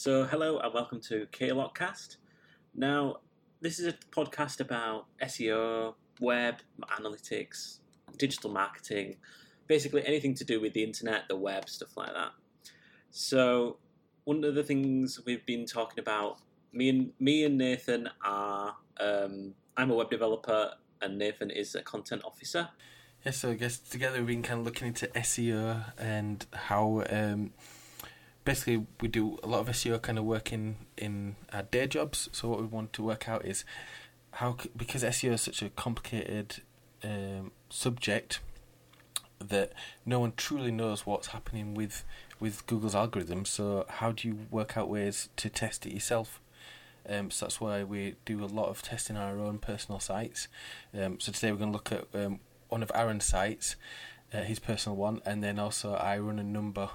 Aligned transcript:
So, 0.00 0.22
hello 0.22 0.60
and 0.60 0.72
welcome 0.72 1.00
to 1.08 1.26
KLOCcast. 1.32 2.18
Now, 2.72 3.16
this 3.60 3.80
is 3.80 3.88
a 3.88 3.94
podcast 4.12 4.60
about 4.60 5.06
SEO, 5.20 5.94
web, 6.20 6.58
analytics, 6.96 7.80
digital 8.16 8.52
marketing, 8.52 9.16
basically 9.66 10.06
anything 10.06 10.34
to 10.34 10.44
do 10.44 10.60
with 10.60 10.72
the 10.72 10.84
internet, 10.84 11.22
the 11.26 11.34
web, 11.34 11.68
stuff 11.68 11.96
like 11.96 12.14
that. 12.14 12.30
So, 13.10 13.78
one 14.22 14.44
of 14.44 14.54
the 14.54 14.62
things 14.62 15.18
we've 15.26 15.44
been 15.44 15.66
talking 15.66 15.98
about, 15.98 16.38
me 16.72 16.90
and 16.90 17.12
me 17.18 17.42
and 17.42 17.58
Nathan 17.58 18.08
are, 18.24 18.76
um, 19.00 19.54
I'm 19.76 19.90
a 19.90 19.96
web 19.96 20.10
developer 20.10 20.74
and 21.02 21.18
Nathan 21.18 21.50
is 21.50 21.74
a 21.74 21.82
content 21.82 22.22
officer. 22.24 22.68
Yeah, 23.26 23.32
so 23.32 23.50
I 23.50 23.54
guess 23.54 23.78
together 23.78 24.18
we've 24.18 24.28
been 24.28 24.42
kind 24.44 24.60
of 24.60 24.64
looking 24.64 24.86
into 24.86 25.08
SEO 25.08 25.92
and 25.98 26.46
how 26.52 27.02
um, 27.10 27.50
basically 28.48 28.86
we 29.02 29.08
do 29.08 29.38
a 29.42 29.46
lot 29.46 29.60
of 29.60 29.68
SEO 29.68 30.00
kind 30.00 30.16
of 30.16 30.24
work 30.24 30.54
in, 30.54 30.76
in 30.96 31.36
our 31.52 31.64
day 31.64 31.86
jobs. 31.86 32.30
So 32.32 32.48
what 32.48 32.60
we 32.60 32.64
want 32.64 32.94
to 32.94 33.02
work 33.02 33.28
out 33.28 33.44
is 33.44 33.62
how 34.30 34.56
because 34.74 35.02
SEO 35.02 35.34
is 35.34 35.42
such 35.42 35.60
a 35.60 35.68
complicated 35.68 36.62
um, 37.04 37.52
subject 37.68 38.40
that 39.38 39.74
no 40.06 40.18
one 40.20 40.32
truly 40.34 40.70
knows 40.70 41.04
what's 41.04 41.28
happening 41.28 41.74
with 41.74 42.04
with 42.40 42.66
Google's 42.66 42.94
algorithm. 42.94 43.44
So 43.44 43.84
how 43.86 44.12
do 44.12 44.26
you 44.26 44.38
work 44.50 44.78
out 44.78 44.88
ways 44.88 45.28
to 45.36 45.50
test 45.50 45.84
it 45.84 45.92
yourself? 45.92 46.40
Um, 47.06 47.30
so 47.30 47.44
that's 47.44 47.60
why 47.60 47.84
we 47.84 48.14
do 48.24 48.42
a 48.42 48.46
lot 48.46 48.70
of 48.70 48.80
testing 48.80 49.18
on 49.18 49.28
our 49.28 49.40
own 49.40 49.58
personal 49.58 50.00
sites. 50.00 50.48
Um, 50.98 51.20
so 51.20 51.32
today 51.32 51.52
we're 51.52 51.58
going 51.58 51.72
to 51.72 51.76
look 51.76 51.92
at 51.92 52.06
um, 52.14 52.40
one 52.70 52.82
of 52.82 52.90
Aaron's 52.94 53.26
sites, 53.26 53.76
uh, 54.32 54.40
his 54.40 54.58
personal 54.58 54.96
one, 54.96 55.20
and 55.26 55.44
then 55.44 55.58
also 55.58 55.92
I 55.92 56.16
run 56.18 56.38
a 56.38 56.44
number 56.44 56.88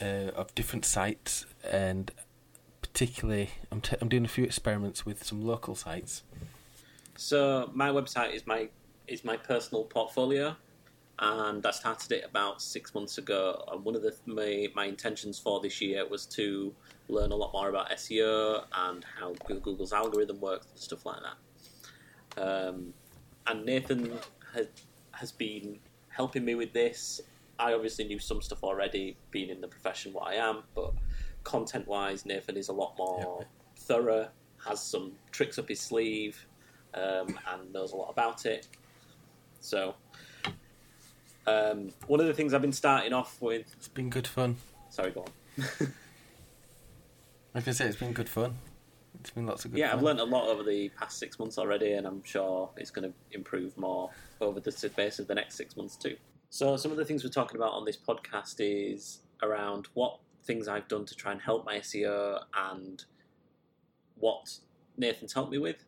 uh, 0.00 0.30
of 0.34 0.54
different 0.54 0.84
sites, 0.84 1.46
and 1.70 2.10
particularly 2.82 3.50
I'm 3.70 3.80
t- 3.80 3.96
I'm 4.00 4.08
doing 4.08 4.24
a 4.24 4.28
few 4.28 4.44
experiments 4.44 5.04
with 5.06 5.24
some 5.24 5.42
local 5.42 5.74
sites. 5.74 6.22
So 7.16 7.70
my 7.74 7.90
website 7.90 8.34
is 8.34 8.46
my 8.46 8.68
is 9.06 9.24
my 9.24 9.36
personal 9.36 9.84
portfolio, 9.84 10.56
and 11.18 11.64
I 11.64 11.70
started 11.70 12.12
it 12.12 12.24
about 12.24 12.62
six 12.62 12.94
months 12.94 13.18
ago. 13.18 13.64
And 13.70 13.84
one 13.84 13.94
of 13.94 14.02
the 14.02 14.14
my 14.26 14.68
my 14.74 14.86
intentions 14.86 15.38
for 15.38 15.60
this 15.60 15.80
year 15.80 16.06
was 16.08 16.26
to 16.26 16.74
learn 17.08 17.32
a 17.32 17.36
lot 17.36 17.52
more 17.52 17.68
about 17.68 17.90
SEO 17.90 18.64
and 18.72 19.04
how 19.18 19.34
Google's 19.46 19.92
algorithm 19.92 20.40
works 20.40 20.66
and 20.70 20.78
stuff 20.78 21.04
like 21.04 21.18
that. 21.22 22.42
Um, 22.42 22.94
and 23.46 23.64
Nathan 23.66 24.18
has 24.54 24.68
has 25.12 25.32
been 25.32 25.78
helping 26.08 26.44
me 26.44 26.54
with 26.54 26.72
this. 26.72 27.20
I 27.60 27.74
obviously 27.74 28.04
knew 28.06 28.18
some 28.18 28.40
stuff 28.40 28.64
already, 28.64 29.16
being 29.30 29.50
in 29.50 29.60
the 29.60 29.68
profession 29.68 30.12
what 30.12 30.28
I 30.28 30.34
am, 30.34 30.62
but 30.74 30.92
content 31.44 31.86
wise, 31.86 32.24
Nathan 32.24 32.56
is 32.56 32.68
a 32.68 32.72
lot 32.72 32.96
more 32.96 33.38
yep. 33.40 33.48
thorough, 33.76 34.28
has 34.64 34.82
some 34.82 35.12
tricks 35.30 35.58
up 35.58 35.68
his 35.68 35.80
sleeve, 35.80 36.46
um, 36.94 37.38
and 37.52 37.72
knows 37.72 37.92
a 37.92 37.96
lot 37.96 38.10
about 38.10 38.46
it. 38.46 38.66
So, 39.60 39.94
um, 41.46 41.92
one 42.06 42.20
of 42.20 42.26
the 42.26 42.34
things 42.34 42.54
I've 42.54 42.62
been 42.62 42.72
starting 42.72 43.12
off 43.12 43.40
with. 43.42 43.66
It's 43.76 43.88
been 43.88 44.10
good 44.10 44.26
fun. 44.26 44.56
Sorry, 44.88 45.10
go 45.10 45.26
on. 45.26 45.28
I 47.54 47.60
say, 47.60 47.86
it's 47.86 47.96
been 47.96 48.12
good 48.12 48.28
fun. 48.28 48.56
It's 49.20 49.30
been 49.30 49.46
lots 49.46 49.64
of 49.64 49.72
good. 49.72 49.80
Yeah, 49.80 49.90
fun. 49.90 49.98
I've 49.98 50.04
learned 50.04 50.20
a 50.20 50.24
lot 50.24 50.48
over 50.48 50.62
the 50.62 50.88
past 50.98 51.18
six 51.18 51.38
months 51.38 51.58
already, 51.58 51.92
and 51.92 52.06
I'm 52.06 52.22
sure 52.24 52.70
it's 52.76 52.90
going 52.90 53.10
to 53.10 53.36
improve 53.36 53.76
more 53.76 54.10
over 54.40 54.60
the 54.60 54.72
space 54.72 55.18
of 55.18 55.26
the 55.26 55.34
next 55.34 55.56
six 55.56 55.76
months 55.76 55.96
too. 55.96 56.16
So, 56.52 56.76
some 56.76 56.90
of 56.90 56.96
the 56.96 57.04
things 57.04 57.22
we're 57.22 57.30
talking 57.30 57.56
about 57.56 57.74
on 57.74 57.84
this 57.84 57.96
podcast 57.96 58.56
is 58.58 59.20
around 59.40 59.86
what 59.94 60.18
things 60.42 60.66
I've 60.66 60.88
done 60.88 61.04
to 61.04 61.14
try 61.14 61.30
and 61.30 61.40
help 61.40 61.64
my 61.64 61.78
SEO 61.78 62.40
and 62.72 63.04
what 64.16 64.58
Nathan's 64.96 65.32
helped 65.32 65.52
me 65.52 65.58
with. 65.58 65.84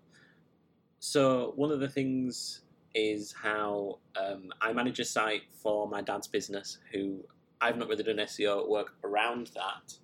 So, 1.01 1.53
one 1.57 1.73
of 1.73 1.81
the 1.81 1.89
things 1.89 2.61
is 2.95 3.33
how 3.33 3.99
um, 4.17 4.53
I 4.61 4.73
manage 4.73 5.01
a 5.01 5.05
site 5.05 5.43
for 5.51 5.89
my 5.89 6.01
dad's 6.01 6.29
business, 6.29 6.79
who 6.93 7.25
I've 7.61 7.77
not 7.77 7.89
really 7.89 8.05
done 8.05 8.19
SEO 8.19 8.69
work 8.69 8.95
around 9.03 9.51
that. 9.55 9.95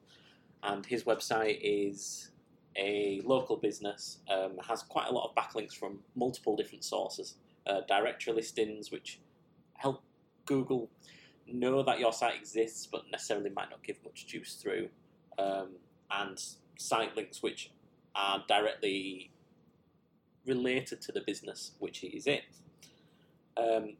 And 0.65 0.85
his 0.85 1.05
website 1.05 1.61
is 1.63 2.33
a 2.77 3.21
local 3.25 3.59
business, 3.59 4.19
um, 4.29 4.59
has 4.67 4.83
quite 4.83 5.07
a 5.07 5.13
lot 5.13 5.31
of 5.31 5.37
backlinks 5.37 5.75
from 5.75 6.01
multiple 6.17 6.57
different 6.57 6.83
sources, 6.83 7.37
uh, 7.69 7.83
directory 7.87 8.33
listings, 8.33 8.91
which 8.91 9.21
Google 10.49 10.91
know 11.47 11.83
that 11.83 12.01
your 12.01 12.13
site 12.13 12.37
exists, 12.37 12.87
but 12.87 13.03
necessarily 13.11 13.51
might 13.51 13.71
not 13.71 13.83
give 13.83 14.03
much 14.05 14.27
juice 14.27 14.55
through, 14.55 14.89
um, 15.39 15.69
and 16.11 16.43
site 16.77 17.15
links 17.17 17.43
which 17.43 17.71
are 18.15 18.45
directly 18.49 19.31
related 20.47 21.01
to 21.03 21.13
the 21.13 21.21
business 21.21 21.73
which 21.79 21.99
he 21.99 22.09
is 22.09 22.27
in. 22.27 22.41
Um, 23.57 23.97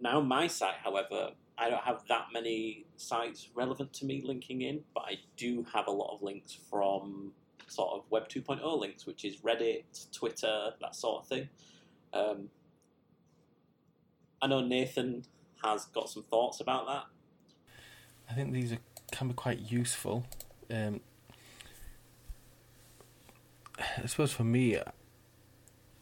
now, 0.00 0.20
my 0.20 0.46
site, 0.46 0.76
however, 0.82 1.30
I 1.58 1.70
don't 1.70 1.82
have 1.82 2.02
that 2.08 2.26
many 2.32 2.86
sites 2.96 3.48
relevant 3.54 3.92
to 3.94 4.04
me 4.04 4.22
linking 4.24 4.62
in, 4.62 4.80
but 4.94 5.04
I 5.06 5.18
do 5.36 5.64
have 5.72 5.86
a 5.86 5.90
lot 5.90 6.14
of 6.14 6.22
links 6.22 6.56
from 6.70 7.32
sort 7.66 7.94
of 7.94 8.04
Web 8.10 8.28
2.0 8.28 8.78
links, 8.78 9.06
which 9.06 9.24
is 9.24 9.36
Reddit, 9.38 10.10
Twitter, 10.12 10.70
that 10.80 10.94
sort 10.94 11.22
of 11.22 11.28
thing. 11.28 11.48
Um, 12.12 12.48
I 14.40 14.46
know 14.46 14.60
Nathan 14.60 15.24
has 15.66 15.86
got 15.86 16.08
some 16.08 16.22
thoughts 16.22 16.60
about 16.60 16.86
that. 16.86 17.04
I 18.30 18.34
think 18.34 18.52
these 18.52 18.72
are, 18.72 18.78
can 19.12 19.28
be 19.28 19.34
quite 19.34 19.70
useful. 19.70 20.26
Um, 20.70 21.00
I 23.78 24.06
suppose 24.06 24.32
for 24.32 24.44
me, 24.44 24.78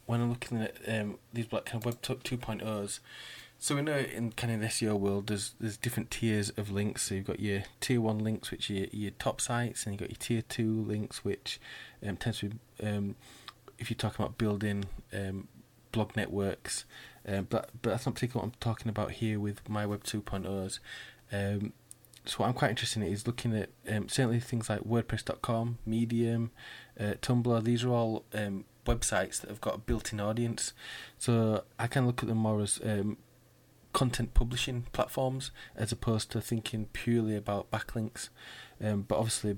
when 0.05 0.21
I'm 0.21 0.29
looking 0.29 0.61
at 0.61 0.75
um, 0.87 1.17
these 1.33 1.51
like 1.51 1.65
kind 1.65 1.83
of 1.83 1.85
Web 1.85 2.01
2.0s, 2.01 2.99
so 3.57 3.75
we 3.75 3.81
know 3.81 3.97
in 3.97 4.31
kind 4.33 4.53
of 4.53 4.59
the 4.59 4.67
SEO 4.67 4.99
world, 4.99 5.27
there's 5.27 5.55
there's 5.59 5.77
different 5.77 6.11
tiers 6.11 6.49
of 6.51 6.69
links. 6.71 7.03
So 7.03 7.15
you've 7.15 7.25
got 7.25 7.39
your 7.39 7.63
tier 7.79 8.01
one 8.01 8.19
links, 8.19 8.51
which 8.51 8.69
are 8.69 8.73
your, 8.73 8.87
your 8.91 9.11
top 9.11 9.41
sites, 9.41 9.85
and 9.85 9.93
you've 9.93 10.01
got 10.01 10.09
your 10.09 10.17
tier 10.19 10.41
two 10.41 10.83
links, 10.83 11.23
which 11.23 11.59
um, 12.05 12.17
tends 12.17 12.39
to 12.39 12.49
be 12.49 12.57
um, 12.85 13.15
if 13.79 13.89
you're 13.89 13.97
talking 13.97 14.23
about 14.23 14.37
building 14.37 14.85
um, 15.13 15.47
blog 15.91 16.15
networks. 16.15 16.85
Um, 17.27 17.47
but 17.49 17.69
but 17.81 17.91
that's 17.91 18.05
not 18.05 18.15
particularly 18.15 18.47
what 18.47 18.53
I'm 18.53 18.59
talking 18.59 18.89
about 18.89 19.11
here 19.11 19.39
with 19.39 19.67
my 19.67 19.85
Web 19.85 20.03
2.0s. 20.03 20.79
Um, 21.31 21.73
so 22.25 22.37
what 22.37 22.47
I'm 22.47 22.53
quite 22.53 22.71
interested 22.71 23.01
in 23.01 23.11
is 23.11 23.27
looking 23.27 23.55
at 23.55 23.69
um, 23.89 24.09
certainly 24.09 24.39
things 24.39 24.69
like 24.69 24.81
WordPress.com, 24.81 25.77
Medium, 25.85 26.51
uh, 26.99 27.13
Tumblr. 27.21 27.63
These 27.63 27.83
are 27.83 27.89
all 27.89 28.25
um, 28.33 28.65
websites 28.85 29.41
that 29.41 29.49
have 29.49 29.61
got 29.61 29.75
a 29.75 29.79
built-in 29.79 30.19
audience. 30.19 30.73
So 31.19 31.63
I 31.77 31.87
can 31.87 32.07
look 32.07 32.23
at 32.23 32.29
them 32.29 32.39
more 32.39 32.61
as 32.61 32.79
um, 32.83 33.17
content 33.93 34.33
publishing 34.33 34.87
platforms 34.91 35.51
as 35.75 35.91
opposed 35.91 36.31
to 36.31 36.41
thinking 36.41 36.87
purely 36.93 37.35
about 37.35 37.69
backlinks. 37.69 38.29
Um, 38.83 39.03
but 39.07 39.17
obviously, 39.17 39.57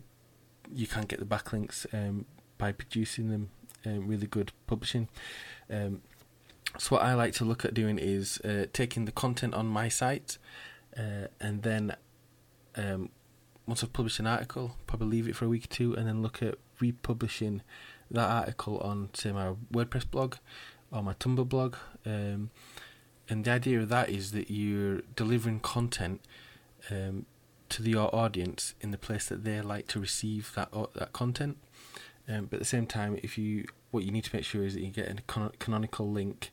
you 0.74 0.88
can 0.88 1.04
get 1.04 1.20
the 1.20 1.26
backlinks 1.26 1.86
um, 1.94 2.26
by 2.58 2.74
producing 2.74 3.30
them 3.30 3.50
um, 3.86 4.08
really 4.08 4.28
good 4.28 4.52
publishing. 4.68 5.08
Um, 5.70 6.02
so 6.78 6.96
what 6.96 7.04
I 7.04 7.14
like 7.14 7.34
to 7.34 7.46
look 7.46 7.66
at 7.66 7.74
doing 7.74 7.98
is 7.98 8.40
uh, 8.42 8.66
taking 8.74 9.06
the 9.06 9.12
content 9.12 9.54
on 9.54 9.68
my 9.68 9.90
site 9.90 10.38
uh, 10.98 11.28
and 11.40 11.64
then 11.64 11.96
um, 12.76 13.10
once 13.66 13.84
I've 13.84 13.94
published 13.94 14.20
an 14.20 14.28
article, 14.28 14.78
probably 14.88 15.08
leave 15.08 15.28
it 15.28 15.36
for 15.36 15.46
a 15.46 15.50
week 15.50 15.66
or 15.66 15.68
two, 15.68 15.94
and 15.94 16.08
then 16.08 16.22
look 16.22 16.42
at 16.42 16.56
republishing 16.80 17.62
that 18.10 18.30
article 18.30 18.78
on, 18.80 19.10
say, 19.14 19.32
my 19.32 19.54
WordPress 19.72 20.10
blog 20.10 20.36
or 20.92 21.04
my 21.04 21.14
Tumblr 21.14 21.48
blog. 21.48 21.76
Um, 22.06 22.50
and 23.30 23.44
the 23.44 23.52
idea 23.52 23.82
of 23.82 23.90
that 23.90 24.10
is 24.10 24.32
that 24.32 24.50
you're 24.50 25.02
delivering 25.16 25.60
content 25.60 26.22
um, 26.90 27.26
to 27.70 27.84
the, 27.84 27.92
your 27.92 28.14
audience 28.16 28.74
in 28.80 28.92
the 28.92 28.98
place 28.98 29.28
that 29.28 29.44
they 29.44 29.60
like 29.60 29.88
to 29.88 30.00
receive 30.00 30.54
that 30.56 30.70
that 30.96 31.12
content. 31.12 31.58
Um, 32.30 32.46
but 32.46 32.58
at 32.58 32.60
the 32.60 32.66
same 32.66 32.86
time, 32.86 33.20
if 33.22 33.38
you 33.38 33.66
what 33.92 34.06
you 34.06 34.12
need 34.12 34.24
to 34.24 34.36
make 34.36 34.46
sure 34.46 34.64
is 34.64 34.76
that 34.76 34.82
you 34.82 34.92
get 34.92 35.10
a 35.10 35.52
canonical 35.60 36.10
link 36.10 36.52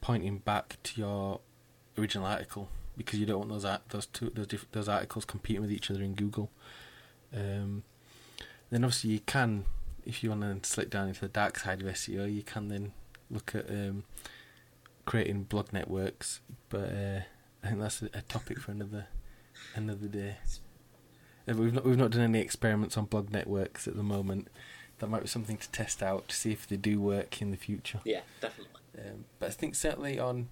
pointing 0.00 0.38
back 0.38 0.76
to 0.84 1.00
your 1.00 1.40
original 1.96 2.26
article 2.26 2.68
because 2.96 3.18
you 3.18 3.26
don't 3.26 3.38
want 3.38 3.50
those 3.50 3.78
those 3.88 4.06
two 4.06 4.30
those 4.30 4.46
diff- 4.46 4.70
those 4.72 4.88
articles 4.88 5.24
competing 5.24 5.62
with 5.62 5.72
each 5.72 5.90
other 5.90 6.02
in 6.02 6.14
Google. 6.14 6.50
Um, 7.34 7.84
then 8.70 8.84
obviously 8.84 9.10
you 9.10 9.20
can, 9.20 9.64
if 10.04 10.22
you 10.22 10.30
want 10.30 10.62
to 10.62 10.68
slip 10.68 10.90
down 10.90 11.08
into 11.08 11.20
the 11.20 11.28
dark 11.28 11.58
side 11.58 11.80
of 11.80 11.88
SEO, 11.88 12.32
you 12.32 12.42
can 12.42 12.68
then 12.68 12.92
look 13.30 13.54
at 13.54 13.68
um, 13.70 14.04
creating 15.06 15.44
blog 15.44 15.72
networks. 15.72 16.40
But 16.68 16.90
uh, 16.90 17.20
I 17.62 17.68
think 17.68 17.80
that's 17.80 18.02
a, 18.02 18.10
a, 18.14 18.22
topic 18.22 18.60
for 18.60 18.72
another 18.72 19.06
another 19.74 20.06
day. 20.06 20.36
Uh, 21.48 21.54
we've 21.54 21.72
not 21.72 21.84
we've 21.84 21.96
not 21.96 22.10
done 22.10 22.22
any 22.22 22.40
experiments 22.40 22.96
on 22.96 23.06
blog 23.06 23.30
networks 23.30 23.88
at 23.88 23.96
the 23.96 24.02
moment. 24.02 24.48
That 24.98 25.08
might 25.08 25.22
be 25.22 25.28
something 25.28 25.56
to 25.56 25.70
test 25.70 26.02
out 26.02 26.28
to 26.28 26.34
see 26.34 26.50
if 26.50 26.66
they 26.66 26.76
do 26.76 27.00
work 27.00 27.40
in 27.40 27.52
the 27.52 27.56
future. 27.56 28.00
Yeah, 28.04 28.22
definitely. 28.40 28.77
Um, 28.98 29.24
but 29.38 29.48
I 29.48 29.52
think 29.52 29.74
certainly 29.74 30.18
on 30.18 30.48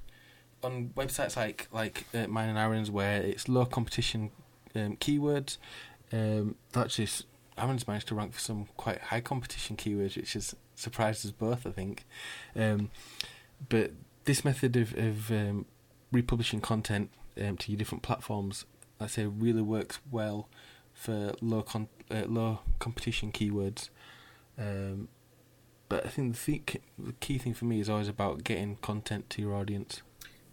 on 0.63 0.91
websites 0.97 1.37
like 1.37 1.69
like 1.73 2.07
uh, 2.15 2.27
mine 2.27 2.49
and 2.49 2.59
Aaron's, 2.59 2.91
where 2.91 3.23
it's 3.23 3.49
low 3.49 3.67
competition 3.67 4.31
um, 4.75 4.97
keywords, 4.97 5.59
um, 6.13 6.57
that 6.73 6.89
just 6.89 7.27
Aaron's 7.59 7.87
managed 7.89 8.09
to 8.09 8.15
rank 8.15 8.35
for 8.35 8.41
some 8.41 8.69
quite 8.77 9.01
high 9.01 9.21
competition 9.21 9.77
keywords, 9.77 10.17
which 10.17 10.35
has 10.35 10.55
surprised 10.75 11.25
us 11.25 11.33
both, 11.33 11.67
I 11.67 11.71
think. 11.71 12.05
Um, 12.55 12.91
but 13.69 13.93
this 14.25 14.45
method 14.45 14.77
of, 14.77 14.97
of 14.97 15.31
um, 15.31 15.67
republishing 16.13 16.61
content 16.61 17.11
um, 17.41 17.57
to 17.59 17.73
your 17.73 17.79
different 17.79 18.03
platforms, 18.03 18.65
I 19.01 19.07
say, 19.07 19.27
really 19.27 19.63
works 19.63 19.99
well 20.11 20.49
for 20.93 21.33
low 21.41 21.63
con- 21.63 21.89
uh, 22.11 22.25
low 22.27 22.61
competition 22.79 23.33
keywords. 23.33 23.89
Um, 24.59 25.09
but 25.89 26.05
I 26.05 26.09
think 26.09 26.35
the, 26.37 26.59
th- 26.59 26.83
the 26.99 27.13
key 27.21 27.39
thing 27.39 27.55
for 27.55 27.65
me 27.65 27.81
is 27.81 27.89
always 27.89 28.09
about 28.09 28.45
getting 28.45 28.77
content 28.77 29.31
to 29.31 29.43
your 29.43 29.55
audience. 29.55 30.03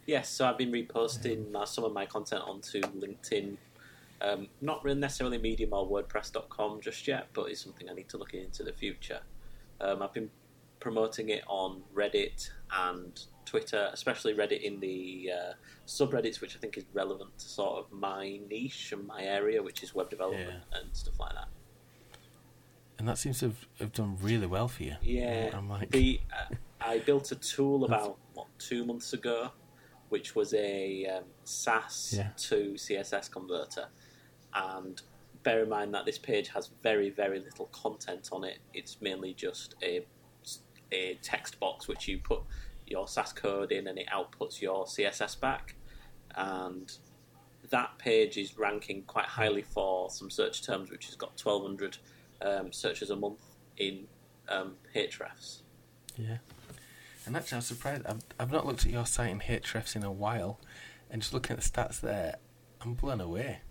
Yes, 0.06 0.30
so 0.30 0.46
I've 0.46 0.58
been 0.58 0.72
reposting 0.72 1.52
my, 1.52 1.66
some 1.66 1.84
of 1.86 1.94
my 1.94 2.06
content 2.06 2.44
onto 2.46 2.82
LinkedIn. 2.82 3.58
Um, 4.22 4.48
not 4.62 4.84
really 4.84 5.00
necessarily 5.00 5.38
Medium 5.38 5.74
or 5.74 5.88
WordPress.com 5.88 6.82
just 6.82 7.08
yet, 7.08 7.28
but 7.34 7.50
it's 7.50 7.62
something 7.64 7.90
I 7.90 7.94
need 7.94 8.10
to 8.10 8.18
look 8.18 8.34
into 8.34 8.64
the 8.64 8.74
future. 8.74 9.20
Um, 9.82 10.02
I've 10.02 10.14
been 10.14 10.30
promoting 10.80 11.30
it 11.30 11.44
on 11.48 11.82
Reddit 11.96 12.50
and 12.72 13.20
Twitter, 13.46 13.90
especially 13.94 14.34
Reddit 14.34 14.62
in 14.62 14.80
the 14.80 15.30
uh, 15.34 15.54
subreddits, 15.88 16.42
which 16.42 16.56
I 16.56 16.60
think 16.60 16.78
is 16.78 16.86
relevant 16.94 17.38
to 17.40 17.46
sort 17.46 17.80
of 17.80 17.92
my 17.92 18.40
niche 18.50 18.92
and 18.92 19.06
my 19.08 19.24
area, 19.24 19.62
which 19.64 19.84
is 19.84 19.96
web 19.96 20.10
development 20.10 20.50
Yeah. 20.72 20.80
and 20.80 20.96
stuff 20.96 21.20
like 21.20 21.34
that. 21.34 21.48
And 23.04 23.10
that 23.10 23.18
seems 23.18 23.40
to 23.40 23.48
have, 23.48 23.68
have 23.82 23.92
done 23.92 24.16
really 24.22 24.48
well 24.48 24.70
for 24.70 24.84
you. 24.84 24.96
Yeah, 25.02 25.50
I'm 25.54 25.68
like, 25.68 25.92
the 25.92 26.22
uh, 26.32 26.56
I 26.80 27.00
built 27.00 27.34
a 27.34 27.36
tool 27.36 27.84
about 27.84 28.18
what 28.34 28.48
two 28.60 28.86
months 28.86 29.12
ago, 29.12 29.52
which 30.08 30.36
was 30.36 30.54
a 30.54 31.06
um, 31.08 31.26
Sass 31.44 32.14
Yeah. 32.16 32.30
to 32.38 32.76
CSS 32.76 33.30
converter, 33.30 33.88
and 34.54 35.02
bear 35.44 35.64
in 35.64 35.68
mind 35.68 35.94
that 35.94 36.06
this 36.06 36.18
page 36.18 36.48
has 36.48 36.70
very 36.82 37.10
very 37.10 37.42
little 37.42 37.66
content 37.74 38.30
on 38.32 38.46
it. 38.46 38.60
It's 38.74 39.02
mainly 39.02 39.34
just 39.34 39.76
a 39.84 40.06
a 40.94 41.16
text 41.22 41.60
box 41.60 41.90
which 41.90 42.08
you 42.08 42.20
put 42.20 42.40
your 42.88 43.10
Sass 43.10 43.34
code 43.34 43.74
in 43.74 43.88
and 43.88 44.00
it 44.00 44.08
outputs 44.16 44.62
your 44.62 44.86
CSS 44.86 45.38
back, 45.42 45.76
and 46.36 46.90
that 47.70 47.98
page 47.98 48.38
is 48.38 48.58
ranking 48.58 49.02
quite 49.02 49.26
highly 49.26 49.62
for 49.62 50.10
some 50.10 50.30
search 50.30 50.66
terms, 50.66 50.90
which 50.90 51.08
has 51.08 51.16
got 51.16 51.32
1,200 51.32 51.98
um, 52.44 52.72
searches 52.72 53.10
a 53.10 53.16
month 53.16 53.40
in 53.78 54.06
um, 54.50 54.76
Ahrefs. 54.96 55.62
Yeah. 56.18 56.38
And 57.26 57.38
actually, 57.38 57.58
I'm 57.58 57.62
surprised. 57.62 58.06
I've, 58.06 58.22
I've 58.40 58.52
not 58.52 58.66
looked 58.66 58.86
at 58.86 58.92
your 58.92 59.06
site 59.06 59.32
in 59.32 59.40
Ahrefs 59.40 59.96
in 59.96 60.04
a 60.04 60.12
while, 60.12 60.60
and 61.10 61.22
just 61.22 61.34
looking 61.34 61.56
at 61.56 61.62
the 61.62 61.70
stats 61.70 62.02
there, 62.02 62.36
I'm 62.82 62.94
blown 62.96 63.22
away. 63.22 63.62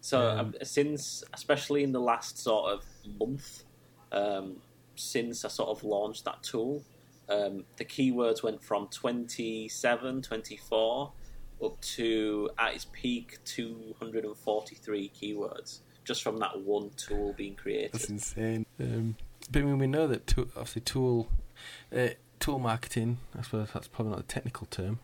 So 0.00 0.20
Um, 0.20 0.38
um, 0.38 0.54
since, 0.62 1.24
especially 1.32 1.84
in 1.84 1.92
the 1.92 2.00
last 2.00 2.38
sort 2.38 2.72
of 2.72 2.84
month, 3.20 3.64
um, 4.10 4.56
since 4.96 5.44
I 5.44 5.48
sort 5.48 5.70
of 5.70 5.84
launched 5.84 6.24
that 6.24 6.42
tool, 6.42 6.84
um, 7.28 7.64
the 7.76 7.84
keywords 7.84 8.42
went 8.42 8.62
from 8.62 8.88
27, 8.88 10.22
24 10.22 11.12
up 11.62 11.80
to 11.80 12.50
at 12.58 12.74
its 12.74 12.86
peak 12.92 13.38
243 13.44 15.12
keywords 15.20 15.80
just 16.04 16.22
from 16.22 16.38
that 16.38 16.60
one 16.60 16.90
tool 16.96 17.32
being 17.34 17.54
created. 17.54 17.92
That's 17.92 18.10
insane. 18.10 18.66
Um, 18.80 19.16
but 19.50 19.62
I 19.62 19.64
mean, 19.64 19.78
we 19.78 19.86
know 19.86 20.06
that 20.06 20.26
tool, 20.26 20.46
obviously 20.56 20.82
tool 20.82 21.28
uh, 21.96 22.08
tool 22.40 22.58
marketing. 22.58 23.18
I 23.38 23.42
suppose 23.42 23.68
that's 23.72 23.88
probably 23.88 24.12
not 24.12 24.20
a 24.20 24.24
technical 24.24 24.66
term, 24.66 24.98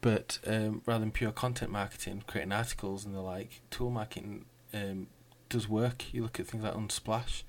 but 0.00 0.38
um, 0.46 0.82
rather 0.86 1.00
than 1.00 1.10
pure 1.10 1.32
content 1.32 1.70
marketing, 1.70 2.24
creating 2.26 2.52
articles 2.52 3.04
and 3.04 3.14
the 3.14 3.20
like, 3.20 3.60
tool 3.70 3.90
marketing 3.90 4.44
um, 4.72 5.08
does 5.48 5.68
work. 5.68 6.12
You 6.12 6.22
look 6.22 6.38
at 6.40 6.46
things 6.46 6.64
like 6.64 6.74
Unsplash. 6.74 7.42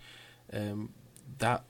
Um, 0.54 0.94
that 1.40 1.64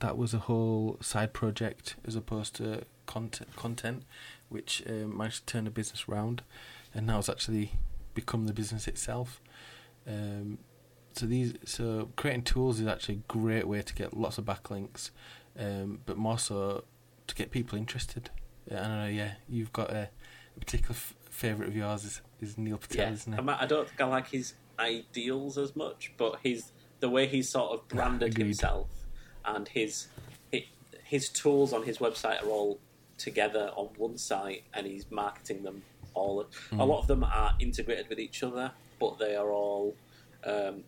that 0.00 0.16
was 0.16 0.32
a 0.32 0.38
whole 0.38 0.96
side 1.00 1.32
project 1.32 1.96
as 2.06 2.16
opposed 2.16 2.54
to 2.56 2.82
content 3.06 3.54
content, 3.56 4.04
which 4.48 4.82
um, 4.88 5.16
managed 5.16 5.46
to 5.46 5.52
turn 5.52 5.66
a 5.66 5.70
business 5.70 6.08
round, 6.08 6.42
and 6.94 7.06
now 7.06 7.18
it's 7.18 7.28
actually 7.28 7.72
become 8.14 8.46
the 8.46 8.52
business 8.52 8.86
itself. 8.86 9.40
Um, 10.06 10.58
so 11.12 11.26
these 11.26 11.54
so 11.64 12.10
creating 12.16 12.42
tools 12.44 12.80
is 12.80 12.86
actually 12.86 13.16
a 13.16 13.32
great 13.32 13.66
way 13.66 13.82
to 13.82 13.94
get 13.94 14.16
lots 14.16 14.38
of 14.38 14.44
backlinks, 14.44 15.10
um, 15.58 16.00
but 16.06 16.16
more 16.16 16.38
so 16.38 16.84
to 17.26 17.34
get 17.34 17.50
people 17.50 17.76
interested. 17.78 18.30
Uh, 18.70 18.74
I 18.74 18.78
don't 18.78 18.96
know. 18.98 19.06
Yeah, 19.08 19.32
you've 19.48 19.72
got 19.72 19.90
a, 19.90 20.08
a 20.56 20.60
particular 20.60 20.92
f- 20.94 21.14
favorite 21.28 21.68
of 21.68 21.76
yours 21.76 22.04
is, 22.04 22.20
is 22.40 22.56
Neil 22.58 22.78
Patel, 22.78 23.06
Yeah, 23.08 23.12
isn't 23.12 23.34
it? 23.34 23.48
I, 23.48 23.66
don't 23.66 23.88
think 23.88 24.00
I 24.00 24.04
like 24.04 24.28
his 24.28 24.54
ideals 24.78 25.58
as 25.58 25.74
much, 25.76 26.12
but 26.16 26.38
his 26.42 26.70
the 27.00 27.08
way 27.10 27.26
he's 27.26 27.48
sort 27.48 27.72
of 27.72 27.88
branded 27.88 28.32
Agreed. 28.32 28.44
himself 28.44 28.88
and 29.44 29.66
his, 29.68 30.06
his 31.04 31.28
tools 31.28 31.72
on 31.72 31.82
his 31.84 31.98
website 31.98 32.42
are 32.42 32.48
all 32.48 32.78
together 33.18 33.70
on 33.74 33.86
one 33.96 34.16
site, 34.16 34.62
and 34.74 34.86
he's 34.86 35.10
marketing 35.10 35.62
them 35.64 35.82
all. 36.14 36.40
A 36.40 36.44
Mm. 36.74 36.86
lot 36.86 37.00
of 37.00 37.06
them 37.06 37.24
are 37.24 37.54
integrated 37.58 38.08
with 38.08 38.18
each 38.20 38.42
other, 38.42 38.72
but 39.00 39.18
they 39.18 39.34
are 39.34 39.50
all 39.50 39.96
um, 40.44 40.84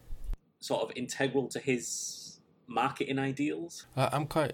sort 0.61 0.83
of 0.83 0.93
integral 0.97 1.49
to 1.49 1.59
his 1.59 2.39
marketing 2.69 3.19
ideals. 3.19 3.87
I- 3.97 4.11
I'm 4.13 4.27
quite. 4.27 4.53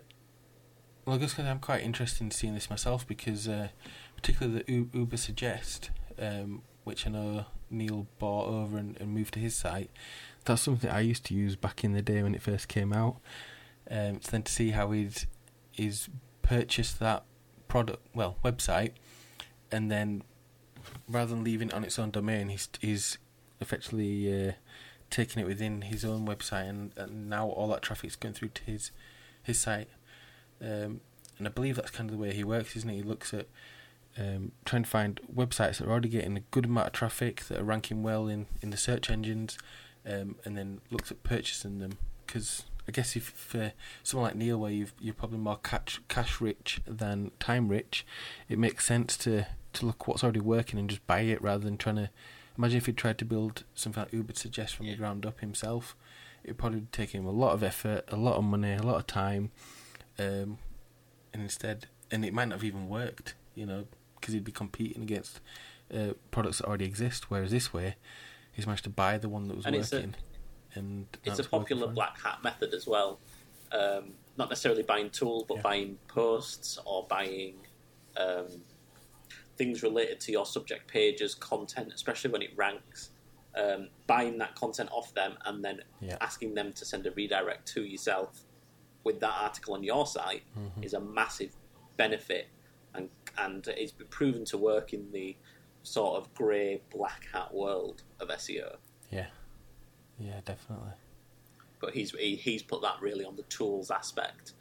Well, 1.05 1.17
I 1.17 1.19
guess 1.19 1.39
I'm 1.39 1.59
quite 1.59 1.83
interested 1.83 2.23
in 2.23 2.31
seeing 2.31 2.55
this 2.55 2.69
myself 2.71 3.07
because, 3.07 3.49
uh, 3.49 3.69
particularly 4.17 4.63
the 4.63 4.85
Ubersuggest, 4.85 5.89
um, 6.19 6.63
which 6.85 7.07
I 7.07 7.11
know 7.11 7.47
Neil 7.71 8.07
bought 8.19 8.47
over 8.49 8.77
and, 8.77 8.97
and 9.01 9.15
moved 9.15 9.35
to 9.35 9.41
his 9.41 9.55
site. 9.55 9.91
That's 10.45 10.63
something 10.63 10.91
I 10.91 11.01
used 11.01 11.25
to 11.27 11.35
use 11.35 11.57
back 11.57 11.83
in 11.83 11.93
the 11.93 12.03
day 12.03 12.23
when 12.23 12.35
it 12.35 12.43
first 12.43 12.69
came 12.69 12.93
out. 12.93 13.21
Um, 13.91 14.21
so 14.21 14.31
then 14.33 14.43
to 14.43 14.53
see 14.53 14.71
how 14.71 14.91
he's 14.91 15.27
he's 15.73 16.09
purchased 16.43 16.99
that 17.01 17.25
product, 17.69 18.07
well, 18.15 18.37
website, 18.45 18.93
and 19.73 19.91
then 19.91 20.23
rather 21.09 21.35
than 21.35 21.45
leaving 21.45 21.69
it 21.69 21.75
on 21.75 21.85
its 21.85 21.99
own 21.99 22.11
domain, 22.11 22.49
he's 22.51 22.69
he's 22.81 23.19
effectively 23.61 24.49
uh, 24.49 24.53
taking 25.11 25.43
it 25.43 25.47
within 25.47 25.83
his 25.83 26.05
own 26.05 26.27
website, 26.27 26.69
and, 26.69 26.93
and 26.97 27.29
now 27.29 27.49
all 27.49 27.69
that 27.69 27.83
traffic's 27.83 28.17
going 28.17 28.35
through 28.35 28.51
to 28.51 28.65
his 28.65 28.91
his 29.43 29.59
site. 29.59 29.89
Um, 30.61 31.01
and 31.39 31.47
I 31.47 31.51
believe 31.51 31.77
that's 31.77 31.91
kind 31.91 32.11
of 32.11 32.17
the 32.17 32.23
way 32.23 32.35
he 32.35 32.45
works, 32.45 32.77
isn't 32.77 32.91
it? 32.91 32.97
He 32.97 33.03
looks 33.03 33.33
at 33.33 33.47
um, 34.19 34.53
trying 34.65 34.83
to 34.83 34.89
find 34.89 35.21
websites 35.33 35.79
that 35.79 35.87
are 35.87 35.91
already 35.91 36.09
getting 36.09 36.37
a 36.37 36.43
good 36.51 36.65
amount 36.65 36.89
of 36.89 36.93
traffic, 36.93 37.45
that 37.45 37.61
are 37.61 37.65
ranking 37.65 38.03
well 38.03 38.27
in, 38.27 38.47
in 38.61 38.71
the 38.71 38.77
search 38.77 39.11
engines, 39.11 39.57
um, 40.05 40.37
and 40.45 40.57
then 40.57 40.81
looks 40.91 41.11
at 41.11 41.23
purchasing 41.23 41.79
them. 41.79 41.99
Because 42.27 42.65
I 42.89 42.91
guess 42.91 43.17
if 43.17 43.25
for 43.25 43.73
someone 44.03 44.31
like 44.31 44.37
Neil, 44.37 44.59
where 44.59 44.73
you've, 44.73 44.93
you're 45.01 45.15
probably 45.15 45.39
more 45.39 45.59
cash, 45.63 46.01
cash 46.09 46.41
rich 46.41 46.81
than 46.87 47.31
time 47.39 47.69
rich, 47.69 48.05
it 48.49 48.59
makes 48.59 48.85
sense 48.85 49.17
to, 49.19 49.47
to 49.75 49.87
look 49.87 50.09
what's 50.09 50.25
already 50.25 50.41
working 50.41 50.79
and 50.79 50.91
just 50.91 51.07
buy 51.07 51.21
it 51.21 51.41
rather 51.41 51.65
than 51.65 51.79
trying 51.79 51.97
to. 51.97 52.11
Imagine 52.59 52.79
if 52.79 52.87
he 52.87 52.93
tried 52.93 53.19
to 53.19 53.25
build 53.25 53.63
something 53.75 54.03
like 54.03 54.13
Uber 54.13 54.35
suggests 54.35 54.75
from 54.75 54.87
Yeah. 54.87 54.93
the 54.93 54.99
ground 54.99 55.25
up 55.25 55.39
himself. 55.41 55.97
It 56.43 56.59
probably 56.59 56.81
would 56.81 56.93
take 56.93 57.11
him 57.11 57.25
a 57.25 57.31
lot 57.31 57.53
of 57.53 57.63
effort, 57.63 58.05
a 58.09 58.17
lot 58.17 58.37
of 58.37 58.45
money, 58.45 58.73
a 58.75 58.83
lot 58.83 58.97
of 58.97 59.07
time, 59.07 59.53
um, 60.19 60.59
and 61.33 61.43
instead, 61.43 61.87
and 62.11 62.25
it 62.25 62.35
might 62.35 62.47
not 62.49 62.57
have 62.57 62.65
even 62.65 62.89
worked, 62.89 63.35
you 63.55 63.65
know, 63.65 63.87
because 64.17 64.35
he'd 64.35 64.43
be 64.45 64.51
competing 64.53 65.03
against 65.03 65.41
uh, 65.95 66.15
products 66.33 66.59
that 66.59 66.67
already 66.67 66.85
exist. 66.85 67.31
Whereas 67.31 67.51
this 67.53 67.73
way, 67.73 67.95
he's 68.53 68.67
managed 68.67 68.85
to 68.85 68.91
buy 68.91 69.19
the 69.19 69.29
one 69.29 69.47
that 69.49 69.57
was 69.57 69.65
And 69.65 69.77
it's 69.77 69.93
a- 69.93 69.97
working, 69.97 70.15
and 70.75 71.07
It's 71.25 71.39
a 71.39 71.45
popular 71.45 71.87
black 71.87 72.21
hat 72.21 72.43
method 72.43 72.75
as 72.75 72.87
well. 72.87 73.21
Um, 73.71 74.15
not 74.37 74.49
necessarily 74.49 74.83
buying 74.83 75.11
tools, 75.11 75.45
but 75.47 75.57
Yeah. 75.59 75.63
buying 75.63 75.99
posts 76.09 76.79
or 76.85 77.07
buying 77.07 77.55
um, 78.17 78.65
things 79.59 79.83
related 79.83 80.21
to 80.21 80.33
your 80.33 80.47
subject 80.47 80.87
pages, 80.89 81.35
content, 81.35 81.93
especially 81.95 82.31
when 82.31 82.43
it 82.43 82.57
ranks. 82.57 83.11
Um, 83.57 83.89
buying 84.07 84.39
that 84.39 84.55
content 84.55 84.89
off 84.93 85.13
them 85.15 85.37
and 85.45 85.65
then 85.65 85.83
Yeah. 86.01 86.17
asking 86.21 86.55
them 86.55 86.73
to 86.75 86.85
send 86.85 87.07
a 87.07 87.11
redirect 87.11 87.67
to 87.75 87.83
yourself 87.85 88.45
with 89.03 89.19
that 89.21 89.33
article 89.33 89.75
on 89.75 89.83
your 89.83 90.07
site 90.07 90.45
Mhm. 90.57 90.85
is 90.85 90.95
a 90.95 91.01
massive 91.01 91.57
benefit, 91.97 92.47
and 92.95 93.11
and 93.37 93.67
it's 93.69 93.93
been 93.93 94.07
proven 94.09 94.45
to 94.45 94.59
work 94.59 94.93
in 94.93 95.11
the 95.13 95.37
sort 95.83 96.17
of 96.21 96.33
grey 96.35 96.83
black 96.91 97.25
hat 97.33 97.53
world 97.55 98.03
of 98.21 98.31
SEO. 98.31 98.79
Yeah, 99.11 99.31
yeah, 100.19 100.41
definitely. 100.45 100.93
but 101.81 101.95
he's 101.95 102.11
he, 102.13 102.35
he's 102.37 102.63
put 102.63 102.83
that 102.83 103.01
really 103.01 103.25
on 103.25 103.35
the 103.37 103.45
tools 103.45 103.91
aspect, 103.91 104.53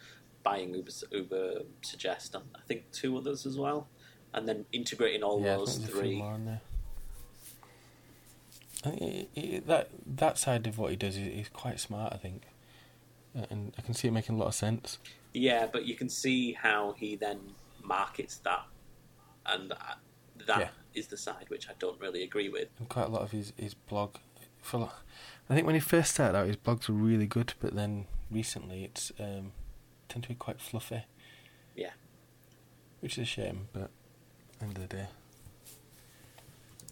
buying 0.43 0.73
Uber 0.73 0.91
Uber 1.11 1.63
Suggest 1.81 2.33
and 2.35 2.45
I 2.55 2.61
think 2.61 2.91
two 2.91 3.17
others 3.17 3.45
as 3.45 3.57
well, 3.59 3.89
and 4.34 4.48
then 4.48 4.65
integrating 4.72 5.24
all 5.24 5.41
yeah, 5.41 5.55
those 5.57 5.77
think 5.77 5.88
there's 5.88 5.98
a 5.98 6.01
few 6.01 6.12
three. 6.12 6.17
more 6.17 6.36
in 6.36 6.46
there. 6.46 6.62
I 8.86 8.89
think 8.91 9.01
he- 9.34 9.41
he- 9.41 9.60
that 9.60 9.89
that 10.05 10.38
side 10.38 10.67
of 10.67 10.77
what 10.77 10.91
he 10.91 10.96
does 10.98 11.17
is, 11.17 11.27
is 11.27 11.50
quite 11.50 11.79
smart. 11.79 12.13
I 12.13 12.17
think, 12.17 12.43
Uh, 13.36 13.46
and 13.50 13.74
I 13.77 13.81
can 13.81 13.93
see 13.93 14.07
it 14.07 14.12
making 14.12 14.36
a 14.36 14.38
lot 14.38 14.48
of 14.48 14.55
sense. 14.55 14.98
Yeah, 15.34 15.67
but 15.67 15.86
you 15.86 15.96
can 15.96 16.10
see 16.10 16.53
how 16.53 16.93
he 16.93 17.15
then 17.15 17.53
markets 17.84 18.38
that, 18.39 18.65
and 19.46 19.72
that 20.46 20.74
is 20.96 21.05
Yeah. 21.05 21.10
the 21.10 21.17
side 21.17 21.46
which 21.50 21.69
I 21.69 21.74
don't 21.77 22.00
really 22.00 22.24
agree 22.24 22.50
with. 22.50 22.69
And 22.79 22.89
quite 22.89 23.05
a 23.05 23.10
lot 23.10 23.22
of 23.22 23.31
his, 23.31 23.53
his 23.57 23.74
blog 23.74 24.15
for. 24.62 24.91
I 25.50 25.53
think 25.55 25.65
when 25.65 25.75
he 25.75 25.81
first 25.81 26.13
started 26.15 26.38
out, 26.38 26.48
his 26.48 26.57
blogs 26.57 26.89
were 26.89 26.96
really 26.96 27.27
good, 27.27 27.53
but 27.60 27.75
then 27.75 28.07
recently 28.31 28.84
it's 28.84 29.12
um, 29.19 29.51
tend 30.10 30.24
to 30.24 30.29
be 30.29 30.36
quite 30.36 30.60
fluffy. 30.60 31.03
Yeah. 31.75 31.91
Which 33.01 33.13
is 33.17 33.24
a 33.24 33.25
shame, 33.25 33.69
but 33.74 33.91
end 34.61 34.77
of 34.77 34.87
the 34.89 34.95
day, 34.95 35.07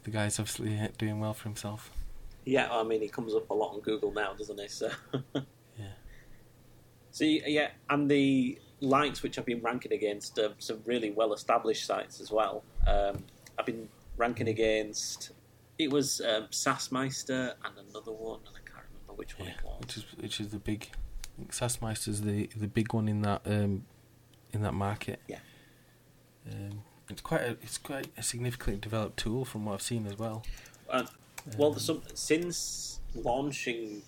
the 0.03 0.11
guy's 0.11 0.39
obviously 0.39 0.79
doing 0.97 1.19
well 1.19 1.33
for 1.33 1.43
himself. 1.49 1.91
Yeah, 2.45 2.71
I 2.71 2.83
mean, 2.83 3.01
he 3.01 3.07
comes 3.07 3.33
up 3.33 3.49
a 3.49 3.53
lot 3.53 3.73
on 3.73 3.79
Google 3.81 4.11
now, 4.11 4.33
doesn't 4.33 4.59
he? 4.59 4.67
So. 4.67 4.89
Yeah. 5.77 5.87
So 7.11 7.25
yeah, 7.25 7.69
and 7.89 8.09
the 8.09 8.59
likes 8.79 9.21
which 9.23 9.37
I've 9.37 9.45
been 9.45 9.61
ranking 9.61 9.91
against 9.93 10.39
uh, 10.39 10.49
some 10.59 10.79
really 10.85 11.11
well-established 11.11 11.85
sites 11.85 12.21
as 12.21 12.31
well. 12.31 12.63
Um, 12.87 13.23
I've 13.59 13.65
been 13.65 13.89
ranking 14.17 14.47
against 14.47 15.31
it 15.77 15.91
was 15.91 16.21
um, 16.21 16.47
Sassmeister 16.51 17.55
and 17.65 17.89
another 17.89 18.11
one, 18.13 18.39
and 18.47 18.55
I 18.55 18.69
can't 18.69 18.85
remember 19.01 19.13
which 19.19 19.37
one 19.37 19.49
Yeah, 19.49 19.55
it 19.55 19.65
was. 19.65 19.79
which 19.81 19.97
is 19.97 20.03
which 20.17 20.39
is 20.39 20.49
the 20.49 20.59
big 20.59 20.89
Sassmeister's 21.49 22.21
the 22.21 22.49
the 22.55 22.67
big 22.67 22.93
one 22.93 23.09
in 23.09 23.21
that 23.23 23.41
um, 23.45 23.85
in 24.53 24.61
that 24.61 24.73
market. 24.73 25.19
Yeah. 25.27 25.39
Um, 26.49 26.83
it's 27.09 27.21
quite 27.21 27.41
a 27.41 27.51
it's 27.61 27.77
quite 27.77 28.07
a 28.17 28.23
significantly 28.23 28.79
developed 28.79 29.17
tool 29.17 29.45
from 29.45 29.65
what 29.65 29.73
I've 29.73 29.81
seen 29.81 30.07
as 30.07 30.17
well. 30.17 30.43
And, 30.91 31.07
well, 31.57 31.73
Um, 31.73 31.79
some, 31.79 32.01
since 32.13 32.99
launching 33.13 34.01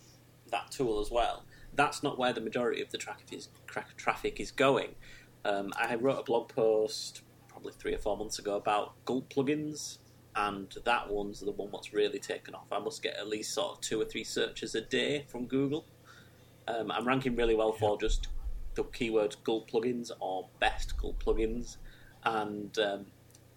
that 0.52 0.72
tool 0.72 1.00
as 1.00 1.12
well, 1.12 1.44
that's 1.76 2.04
not 2.04 2.18
where 2.18 2.34
the 2.34 2.42
majority 2.42 2.82
of 2.82 2.92
the 2.92 2.98
traffic 2.98 3.28
is, 3.32 3.50
traffic 3.98 4.40
is 4.40 4.52
going. 4.52 4.96
Um, 5.46 5.72
I 5.78 5.96
wrote 5.96 6.20
a 6.20 6.24
blog 6.24 6.50
post 6.50 7.22
probably 7.48 7.74
three 7.74 7.94
or 7.94 8.00
four 8.00 8.18
months 8.18 8.40
ago 8.40 8.56
about 8.56 8.94
Gulp 9.06 9.30
plugins, 9.30 9.98
and 10.36 10.74
that 10.86 11.10
one's 11.10 11.40
the 11.40 11.52
one 11.52 11.70
that's 11.72 11.94
really 11.94 12.20
taken 12.20 12.54
off. 12.56 12.68
I 12.72 12.80
must 12.80 13.02
get 13.02 13.18
at 13.18 13.28
least 13.28 13.54
sort 13.54 13.76
of 13.76 13.82
two 13.82 14.02
or 14.02 14.06
three 14.06 14.24
searches 14.24 14.76
a 14.76 14.82
day 14.82 15.26
from 15.28 15.46
Google. 15.46 15.86
Um, 16.68 16.92
I'm 16.92 17.08
ranking 17.08 17.36
really 17.36 17.56
well 17.56 17.72
for 17.72 17.98
just 17.98 18.28
the 18.76 18.84
keywords 18.84 19.36
Gulp 19.44 19.70
plugins 19.72 20.12
or 20.20 20.48
best 20.60 20.98
Gulp 20.98 21.24
plugins, 21.24 21.78
and 22.28 22.78
um, 22.80 23.06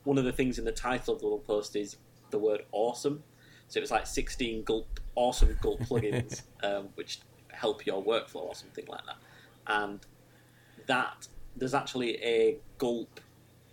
one 0.05 0.17
of 0.17 0.25
the 0.25 0.33
things 0.33 0.59
in 0.59 0.65
the 0.65 0.73
title 0.73 1.15
of 1.15 1.21
the 1.21 1.27
blog 1.27 1.45
post 1.45 1.75
is 1.75 1.97
the 2.31 2.39
word 2.39 2.63
awesome. 2.71 3.23
So 3.69 3.79
it 3.79 3.83
was 3.83 3.91
like 3.91 4.07
16 4.07 4.63
gulp, 4.63 5.01
awesome 5.17 5.57
gulp 5.61 5.81
plugins, 5.89 6.43
um, 6.63 6.89
which 6.95 7.21
help 7.49 7.85
your 7.85 8.03
workflow 8.03 8.43
or 8.43 8.55
something 8.55 8.87
like 8.87 9.05
that. 9.07 9.17
And 9.67 10.01
that 10.87 11.27
there's 11.57 11.75
actually 11.75 12.23
a 12.23 12.59
gulp. 12.79 13.21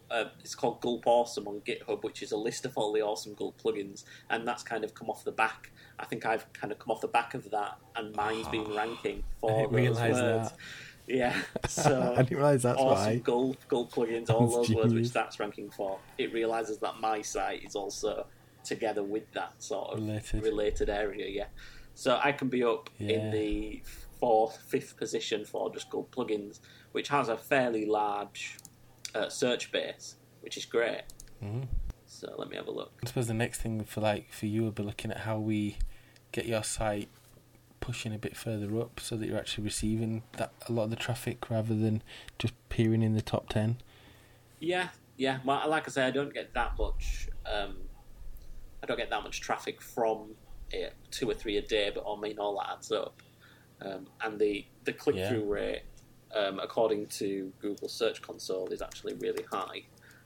Uh, 0.10 0.26
it's 0.40 0.56
called 0.56 0.80
Gulp 0.82 1.04
Awesome 1.06 1.48
on 1.48 1.60
GitHub, 1.62 2.02
which 2.04 2.24
is 2.24 2.32
a 2.32 2.38
list 2.38 2.66
of 2.66 2.78
all 2.78 2.94
the 2.94 3.02
awesome 3.02 3.34
Gulp 3.34 3.62
plugins, 3.62 4.06
and 4.30 4.48
that's 4.48 4.64
kind 4.64 4.86
of 4.86 4.94
come 4.94 5.10
off 5.10 5.26
the 5.26 5.34
back. 5.34 5.70
I 6.00 6.06
think 6.06 6.26
I've 6.26 6.52
kind 6.54 6.72
of 6.72 6.80
come 6.80 6.92
off 6.92 7.02
the 7.02 7.10
back 7.10 7.34
of 7.34 7.52
that, 7.52 7.78
and 7.96 8.16
mine's 8.16 8.48
been 8.48 8.74
ranking 8.74 9.18
I 9.20 9.40
for 9.42 9.70
those 9.70 10.00
words. 10.00 10.18
that. 10.18 10.54
Yeah, 11.08 11.40
so 11.70 12.14
I 12.18 12.22
didn't 12.22 12.38
realise 12.38 12.64
that's 12.64 12.80
awesome 12.80 13.06
why. 13.14 13.16
Gulp, 13.20 13.58
Gulp 13.68 13.92
plugins, 13.94 14.30
all 14.30 14.48
those 14.48 14.70
words 14.70 14.94
which 14.94 15.12
that's 15.12 15.40
ranking 15.40 15.70
for. 15.70 16.00
It 16.18 16.34
realizes 16.34 16.78
that 16.80 17.00
my 17.00 17.22
site 17.22 17.64
is 17.64 17.76
also 17.76 18.26
together 18.64 19.04
with 19.04 19.32
that 19.34 19.54
sort 19.64 19.94
of 19.94 20.00
Related. 20.00 20.44
related 20.44 20.90
area. 20.90 21.28
Yeah, 21.30 21.46
so 21.94 22.20
I 22.22 22.32
can 22.34 22.50
be 22.50 22.64
up 22.64 22.90
Yeah. 22.98 23.12
in 23.12 23.32
the 23.32 23.82
fourth, 24.20 24.58
fifth 24.68 24.98
position 24.98 25.46
for 25.46 25.72
just 25.74 25.90
Gulp 25.90 26.14
plugins, 26.14 26.60
which 26.92 27.08
has 27.08 27.30
a 27.30 27.38
fairly 27.38 27.86
large 27.86 28.58
uh, 29.16 29.30
search 29.30 29.72
base, 29.72 30.16
which 30.42 30.58
is 30.58 30.66
great. 30.66 31.04
Mhm. 31.42 31.68
So 32.06 32.34
let 32.38 32.50
me 32.50 32.56
have 32.58 32.68
a 32.68 32.72
look. 32.72 32.92
I 33.04 33.08
suppose 33.08 33.28
the 33.28 33.34
next 33.34 33.62
thing 33.62 33.84
for 33.86 34.02
like 34.02 34.34
for 34.34 34.46
you 34.48 34.64
will 34.64 34.72
be 34.72 34.84
looking 34.84 35.12
at 35.12 35.20
how 35.20 35.38
we 35.40 35.78
get 36.34 36.46
your 36.46 36.64
site 36.64 37.08
pushing 37.88 38.14
a 38.14 38.18
bit 38.18 38.36
further 38.36 38.82
up 38.82 39.00
so 39.00 39.16
that 39.16 39.30
you're 39.30 39.38
actually 39.38 39.64
receiving 39.64 40.22
that 40.34 40.52
a 40.68 40.72
lot 40.74 40.84
of 40.84 40.90
the 40.90 40.96
traffic 40.98 41.50
rather 41.50 41.74
than 41.74 42.04
just 42.38 42.54
peering 42.68 43.02
in 43.02 43.16
the 43.16 43.22
top 43.22 43.48
ten. 43.48 43.78
Yeah, 44.60 44.90
yeah. 45.16 45.40
Well, 45.46 45.70
like 45.70 45.88
I 45.88 45.92
say, 45.92 46.06
I 46.06 46.12
don't 46.12 46.34
get 46.34 46.54
that 46.54 46.74
much. 46.78 47.30
Um, 47.50 47.78
I 48.84 48.88
don't 48.88 48.98
get 48.98 49.10
that 49.10 49.24
much 49.24 49.40
traffic 49.40 49.82
from 49.82 50.32
it, 50.70 50.96
two 51.12 51.30
or 51.30 51.34
three 51.34 51.56
a 51.56 51.62
day, 51.62 51.90
but 51.96 52.04
I 52.06 52.20
mean 52.20 52.38
all 52.40 52.58
that 52.58 52.74
adds 52.74 52.92
up. 52.92 53.22
Um, 53.82 54.08
and 54.22 54.38
the 54.38 54.66
the 54.84 54.92
click 54.92 55.26
through 55.30 55.46
rate, 55.46 55.84
um, 56.36 56.60
according 56.60 57.06
to 57.22 57.54
Google 57.62 57.88
Search 57.88 58.22
Console, 58.22 58.68
is 58.68 58.82
actually 58.82 59.14
really 59.14 59.46
high. 59.50 59.84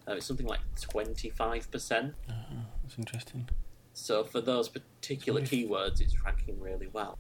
Uh, 0.08 0.14
it's 0.14 0.26
something 0.26 0.48
like 0.48 0.62
twenty 0.82 1.30
five 1.30 1.70
percent. 1.70 2.16
Uh-huh. 2.28 2.56
That's 2.82 2.98
interesting. 2.98 3.48
So 3.94 4.24
for 4.24 4.42
those 4.42 4.68
particular 4.68 5.42
keywords, 5.42 6.02
it's 6.02 6.16
ranking 6.26 6.60
really 6.60 6.88
well. 6.92 7.20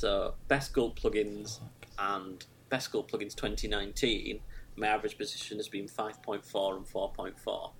So 0.00 0.32
best 0.48 0.72
Gulp 0.72 0.98
plugins 0.98 1.60
and 1.98 2.42
best 2.70 2.90
Gulp 2.90 3.10
plugins 3.10 3.34
2019. 3.34 4.40
My 4.76 4.86
average 4.86 5.18
position 5.18 5.58
has 5.58 5.68
been 5.68 5.86
5.4 5.86 6.76
and 6.76 6.86
4.4. 6.86 7.72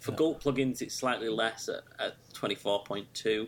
For. 0.00 0.12
Gulp 0.12 0.42
plugins, 0.42 0.82
it's 0.82 0.96
slightly 0.96 1.28
less 1.28 1.68
at, 1.68 1.84
at 2.00 2.16
24.2, 2.32 3.46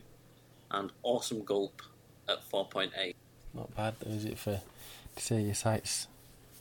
and 0.70 0.92
Awesome 1.02 1.44
Gulp 1.44 1.82
at 2.28 2.48
4.8. 2.48 3.16
Not 3.52 3.74
bad 3.74 3.94
though, 3.98 4.12
is 4.12 4.24
it 4.24 4.38
for 4.38 4.60
to 5.16 5.22
say 5.22 5.40
your 5.40 5.54
site's 5.54 6.06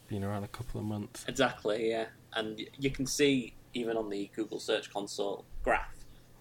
been 0.08 0.24
around 0.24 0.44
a 0.44 0.48
couple 0.48 0.80
of 0.80 0.88
months? 0.88 1.24
Exactly, 1.28 1.92
yeah. 1.92 2.06
And 2.34 2.60
you 2.80 2.90
can 2.90 3.06
see, 3.06 3.54
even 3.76 3.96
on 3.96 4.10
the 4.10 4.32
Google 4.36 4.60
Search 4.60 4.92
Console 4.92 5.46
graph, 5.64 5.94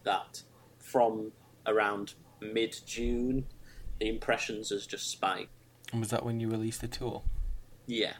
that 0.04 0.42
from 0.78 1.32
around 1.66 2.14
mid 2.40 2.74
June, 2.86 3.44
the 4.04 4.10
impressions 4.10 4.68
has 4.68 4.86
just 4.86 5.10
spiked. 5.10 5.48
And 5.90 6.00
was 6.00 6.10
that 6.10 6.24
when 6.26 6.38
you 6.40 6.50
released 6.50 6.82
the 6.82 6.88
tool? 6.88 7.24
Yeah, 7.86 8.12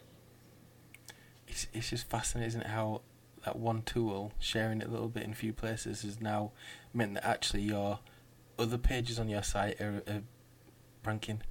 It's 1.47 1.67
it's 1.75 1.91
just 1.91 2.09
fascinating, 2.09 2.49
isn't 2.49 2.61
it? 2.63 2.67
How 2.69 3.03
that 3.45 3.57
one 3.57 3.83
tool 3.83 4.33
sharing 4.39 4.81
it 4.81 4.87
a 4.89 4.91
little 4.91 5.09
bit 5.09 5.25
in 5.25 5.33
a 5.33 5.35
few 5.35 5.53
places 5.53 6.01
has 6.03 6.21
now 6.21 6.53
meant 6.95 7.15
that 7.15 7.27
actually 7.27 7.63
your 7.63 7.99
other 8.59 8.79
pages 8.79 9.19
on 9.19 9.29
your 9.29 9.43
site 9.43 9.79
are, 9.81 10.03
are 10.09 10.23
ranking. 11.05 11.43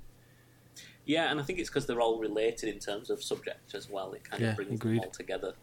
yeah, 1.06 1.30
and 1.30 1.40
I 1.40 1.44
think 1.44 1.60
it's 1.60 1.70
because 1.70 1.86
they're 1.86 2.02
all 2.02 2.18
related 2.20 2.70
in 2.74 2.80
terms 2.80 3.10
of 3.12 3.22
subject 3.24 3.76
as 3.76 3.88
well. 3.90 4.14
It 4.14 4.24
kind 4.24 4.42
Yeah, 4.42 4.50
of 4.52 4.56
brings 4.56 4.72
agreed. 4.74 4.98
them 5.02 5.06
all 5.06 5.12
together. 5.12 5.54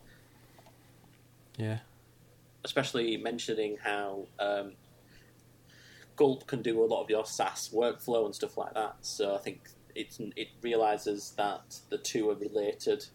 Yeah. 1.56 1.78
Especially 2.64 3.16
mentioning 3.16 3.78
how 3.82 4.26
um, 4.38 4.72
Gulp 6.20 6.46
can 6.46 6.60
do 6.60 6.84
a 6.84 6.86
lot 6.86 7.02
of 7.02 7.08
your 7.08 7.24
Sass 7.24 7.70
workflow 7.70 8.26
and 8.26 8.34
stuff 8.34 8.58
like 8.58 8.74
that. 8.74 8.94
So 9.00 9.34
I 9.34 9.38
think 9.38 9.70
it's 9.94 10.20
it 10.36 10.48
realizes 10.60 11.32
that 11.38 11.80
the 11.88 11.96
two 11.96 12.28
are 12.28 12.34
related. 12.34 13.06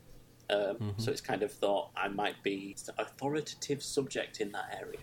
Um, 0.49 0.77
Mhm. 0.77 1.01
So 1.01 1.11
it's 1.11 1.21
kind 1.21 1.43
of 1.43 1.51
thought 1.53 1.91
I 1.95 2.07
might 2.07 2.41
be 2.41 2.75
authoritative 2.97 3.83
subject 3.83 4.41
in 4.41 4.51
that 4.53 4.75
area. 4.81 5.01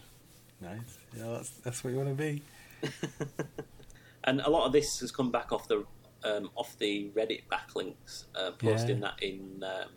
Nice. 0.60 0.98
Yeah, 1.16 1.28
that's 1.34 1.50
that's 1.64 1.84
what 1.84 1.90
you 1.92 1.96
want 1.98 2.08
to 2.10 2.14
be. 2.16 2.42
and 4.24 4.40
a 4.40 4.50
lot 4.50 4.66
of 4.66 4.72
this 4.72 4.98
has 5.00 5.12
come 5.12 5.30
back 5.30 5.52
off 5.52 5.68
the 5.68 5.84
um, 6.24 6.50
off 6.56 6.76
the 6.78 7.10
Reddit 7.16 7.42
backlinks, 7.50 8.24
uh, 8.36 8.50
posting 8.52 8.98
Yeah. 9.00 9.10
that 9.10 9.22
in 9.22 9.62
um, 9.64 9.90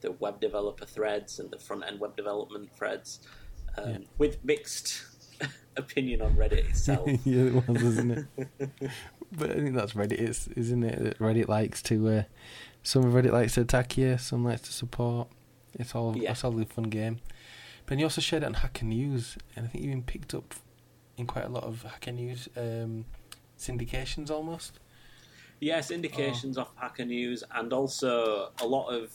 the 0.00 0.12
web 0.12 0.40
developer 0.40 0.84
threads 0.86 1.38
and 1.38 1.50
the 1.50 1.58
front 1.58 1.84
end 1.86 2.00
web 2.00 2.14
development 2.16 2.70
threads, 2.76 3.20
um, 3.78 3.90
Yeah. 3.90 3.98
with 4.18 4.42
mixed 4.44 5.02
opinion 5.76 6.22
on 6.22 6.34
Reddit 6.36 6.68
itself. 6.70 7.08
yeah, 7.24 7.42
it 7.44 7.68
was, 7.68 7.82
isn't 7.82 8.10
it? 8.10 8.26
but 9.32 9.50
I 9.50 9.54
think 9.54 9.74
that's 9.74 9.92
Reddit, 9.94 10.20
is, 10.20 10.48
isn't 10.56 10.82
it? 10.82 11.02
That 11.02 11.18
Reddit 11.18 11.48
likes 11.48 11.82
to. 11.84 12.08
Uh, 12.08 12.22
some 12.82 13.04
of 13.04 13.12
Reddit 13.12 13.32
likes 13.32 13.54
to 13.54 13.60
attack 13.62 13.96
you, 13.96 14.18
some 14.18 14.44
likes 14.44 14.62
to 14.62 14.72
support. 14.72 15.28
It's 15.74 15.94
all 15.94 16.16
Yeah. 16.16 16.32
it's 16.32 16.44
all 16.44 16.60
a 16.60 16.64
fun 16.64 16.84
game. 16.84 17.18
But 17.86 17.98
you 17.98 18.04
also 18.04 18.20
shared 18.20 18.42
it 18.42 18.46
on 18.46 18.54
Hacker 18.54 18.84
News, 18.84 19.36
and 19.56 19.66
I 19.66 19.68
think 19.68 19.84
you've 19.84 19.92
been 19.92 20.02
picked 20.02 20.34
up 20.34 20.54
in 21.16 21.26
quite 21.26 21.44
a 21.44 21.48
lot 21.48 21.64
of 21.64 21.82
Hacker 21.82 22.12
News 22.12 22.48
um, 22.56 23.04
syndications 23.58 24.30
almost. 24.30 24.78
Yes, 25.60 25.90
indications 25.90 26.58
off 26.58 26.72
Hacker 26.76 27.04
News, 27.04 27.44
and 27.54 27.72
also 27.72 28.50
a 28.60 28.66
lot 28.66 28.88
of 28.88 29.12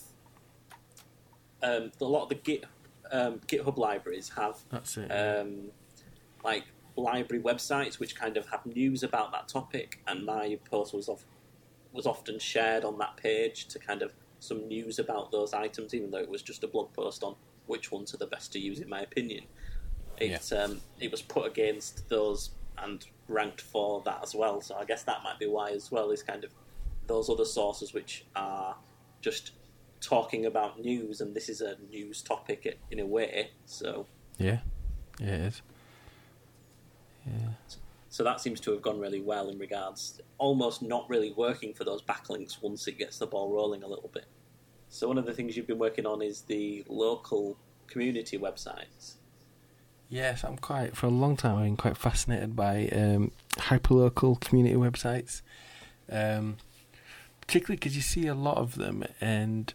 um, 1.63 1.91
a 1.99 2.05
lot 2.05 2.23
of 2.23 2.29
the 2.29 2.35
Git 2.35 2.65
um, 3.11 3.39
GitHub 3.47 3.77
libraries 3.77 4.29
have 4.35 4.57
That's 4.69 4.97
it. 4.97 5.09
um, 5.09 5.71
like 6.47 6.63
library 6.95 7.43
websites 7.43 7.99
which 7.99 8.15
kind 8.15 8.37
of 8.37 8.47
have 8.49 8.65
news 8.65 9.03
about 9.03 9.31
that 9.33 9.47
topic, 9.47 9.99
and 10.07 10.25
my 10.25 10.57
post 10.71 10.93
was 10.93 11.09
off, 11.09 11.25
was 11.91 12.07
often 12.07 12.39
shared 12.39 12.83
on 12.83 12.97
that 12.97 13.17
page 13.17 13.67
to 13.67 13.77
kind 13.77 14.01
of 14.01 14.13
some 14.39 14.67
news 14.67 14.97
about 14.99 15.31
those 15.31 15.53
items, 15.53 15.93
even 15.93 16.09
though 16.09 16.23
it 16.27 16.29
was 16.29 16.41
just 16.41 16.63
a 16.63 16.67
blog 16.67 16.91
post 16.93 17.23
on 17.23 17.35
which 17.65 17.91
ones 17.91 18.13
are 18.13 18.17
the 18.17 18.27
best 18.27 18.53
to 18.53 18.59
use 18.59 18.79
in 18.79 18.89
my 18.89 19.01
opinion. 19.01 19.43
It 20.17 20.51
um, 20.53 20.81
it 20.99 21.11
was 21.11 21.21
put 21.21 21.45
against 21.45 22.07
those 22.09 22.51
and 22.77 23.05
ranked 23.27 23.61
for 23.61 24.01
that 24.05 24.19
as 24.23 24.33
well. 24.33 24.61
So 24.61 24.75
I 24.75 24.85
guess 24.85 25.03
that 25.03 25.23
might 25.23 25.39
be 25.39 25.47
why 25.47 25.71
as 25.71 25.91
well 25.91 26.11
is 26.11 26.23
kind 26.23 26.43
of 26.43 26.51
those 27.07 27.29
other 27.29 27.45
sources 27.45 27.93
which 27.93 28.25
are 28.35 28.75
just 29.21 29.51
talking 29.99 30.45
about 30.45 30.79
news, 30.79 31.21
and 31.21 31.35
this 31.35 31.49
is 31.49 31.61
a 31.61 31.75
news 31.91 32.21
topic 32.21 32.79
in 32.91 32.99
a 32.99 33.05
way. 33.05 33.51
So 33.65 34.05
yeah, 34.37 34.59
yeah, 35.19 35.33
it 35.33 35.41
is. 35.41 35.61
Yeah. 37.27 37.49
So 38.09 38.23
that 38.23 38.41
seems 38.41 38.59
to 38.61 38.71
have 38.71 38.81
gone 38.81 38.99
really 38.99 39.21
well 39.21 39.49
in 39.49 39.59
regards, 39.59 40.21
almost 40.37 40.81
not 40.81 41.09
really 41.09 41.33
working 41.33 41.73
for 41.73 41.83
those 41.83 42.01
backlinks 42.01 42.61
once 42.61 42.87
it 42.87 42.97
gets 42.97 43.19
the 43.19 43.27
ball 43.27 43.53
rolling 43.53 43.83
a 43.83 43.87
little 43.87 44.09
bit. 44.13 44.25
So 44.89 45.07
one 45.07 45.17
of 45.17 45.25
the 45.25 45.33
things 45.33 45.57
you've 45.57 45.67
been 45.67 45.77
working 45.77 46.05
on 46.05 46.21
is 46.21 46.41
the 46.41 46.85
local 46.87 47.57
community 47.87 48.37
websites. 48.37 49.15
Yes, 50.09 50.43
I'm 50.43 50.57
quite 50.57 50.95
for 50.95 51.07
a 51.07 51.09
long 51.09 51.35
time. 51.35 51.57
I've 51.57 51.65
been 51.65 51.77
quite 51.77 51.97
fascinated 51.97 52.55
by 52.55 52.87
um, 52.87 53.31
hyperlocal 53.57 54.39
community 54.39 54.75
websites, 54.75 55.41
um, 56.09 56.57
particularly 57.41 57.75
because 57.75 57.95
you 57.95 58.01
see 58.01 58.27
a 58.27 58.33
lot 58.33 58.57
of 58.57 58.75
them, 58.75 59.03
and 59.19 59.73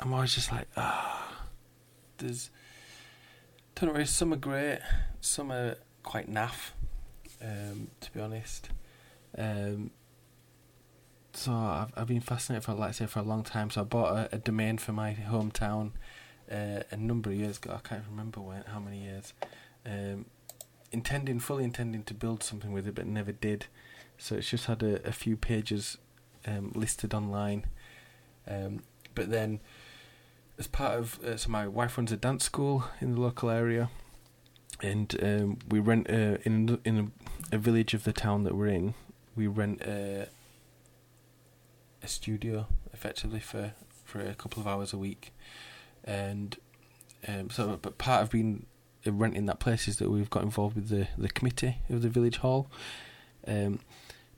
I'm 0.00 0.12
always 0.12 0.34
just 0.34 0.50
like, 0.50 0.66
ah, 0.76 1.46
there's. 2.18 2.50
Don't 3.76 3.94
know. 3.94 4.04
Some 4.04 4.32
are 4.32 4.36
great, 4.36 4.80
some 5.20 5.52
are 5.52 5.76
quite 6.06 6.32
naff, 6.32 6.70
um, 7.42 7.88
to 8.00 8.10
be 8.12 8.20
honest. 8.20 8.70
Um, 9.36 9.90
so 11.34 11.52
I've 11.52 11.92
I've 11.94 12.06
been 12.06 12.22
fascinated 12.22 12.64
for 12.64 12.72
like 12.72 12.88
I 12.88 12.92
say 12.92 13.06
for 13.06 13.18
a 13.18 13.22
long 13.22 13.42
time. 13.42 13.68
So 13.68 13.82
I 13.82 13.84
bought 13.84 14.16
a, 14.16 14.36
a 14.36 14.38
domain 14.38 14.78
for 14.78 14.92
my 14.92 15.12
hometown 15.12 15.90
uh, 16.50 16.80
a 16.90 16.96
number 16.96 17.28
of 17.28 17.36
years 17.36 17.58
ago. 17.58 17.74
I 17.74 17.86
can't 17.86 18.04
remember 18.08 18.40
when, 18.40 18.62
how 18.62 18.80
many 18.80 19.02
years. 19.02 19.34
Um, 19.84 20.24
intending, 20.92 21.40
fully 21.40 21.64
intending 21.64 22.04
to 22.04 22.14
build 22.14 22.42
something 22.42 22.72
with 22.72 22.86
it, 22.88 22.94
but 22.94 23.06
never 23.06 23.32
did. 23.32 23.66
So 24.16 24.36
it's 24.36 24.48
just 24.48 24.64
had 24.64 24.82
a, 24.82 25.06
a 25.06 25.12
few 25.12 25.36
pages 25.36 25.98
um, 26.46 26.72
listed 26.74 27.12
online. 27.12 27.66
Um, 28.48 28.82
but 29.14 29.30
then, 29.30 29.60
as 30.58 30.66
part 30.68 30.98
of, 30.98 31.22
uh, 31.22 31.36
so 31.36 31.50
my 31.50 31.66
wife 31.66 31.98
runs 31.98 32.12
a 32.12 32.16
dance 32.16 32.44
school 32.44 32.84
in 33.00 33.14
the 33.14 33.20
local 33.20 33.50
area, 33.50 33.90
and 34.82 35.16
um, 35.22 35.58
we 35.68 35.78
rent 35.78 36.08
uh, 36.10 36.38
in 36.44 36.78
in 36.84 37.12
a, 37.52 37.56
a, 37.56 37.58
village 37.58 37.94
of 37.94 38.04
the 38.04 38.12
town 38.12 38.44
that 38.44 38.54
we're 38.54 38.66
in. 38.66 38.94
We 39.34 39.46
rent 39.46 39.82
a, 39.82 40.28
a 42.02 42.08
studio 42.08 42.66
effectively 42.92 43.40
for 43.40 43.72
for 44.04 44.20
a 44.20 44.34
couple 44.34 44.60
of 44.60 44.66
hours 44.66 44.92
a 44.92 44.98
week 44.98 45.32
and 46.06 46.56
um, 47.26 47.50
so 47.50 47.78
but 47.80 47.98
part 47.98 48.22
of 48.22 48.30
being 48.30 48.66
uh, 49.06 49.12
renting 49.12 49.46
that 49.46 49.58
place 49.58 49.88
is 49.88 49.96
that 49.96 50.10
we've 50.10 50.30
got 50.30 50.42
involved 50.42 50.76
with 50.76 50.88
the 50.88 51.08
the 51.18 51.28
committee 51.28 51.78
of 51.90 52.02
the 52.02 52.08
village 52.08 52.38
hall. 52.38 52.70
Um, 53.46 53.80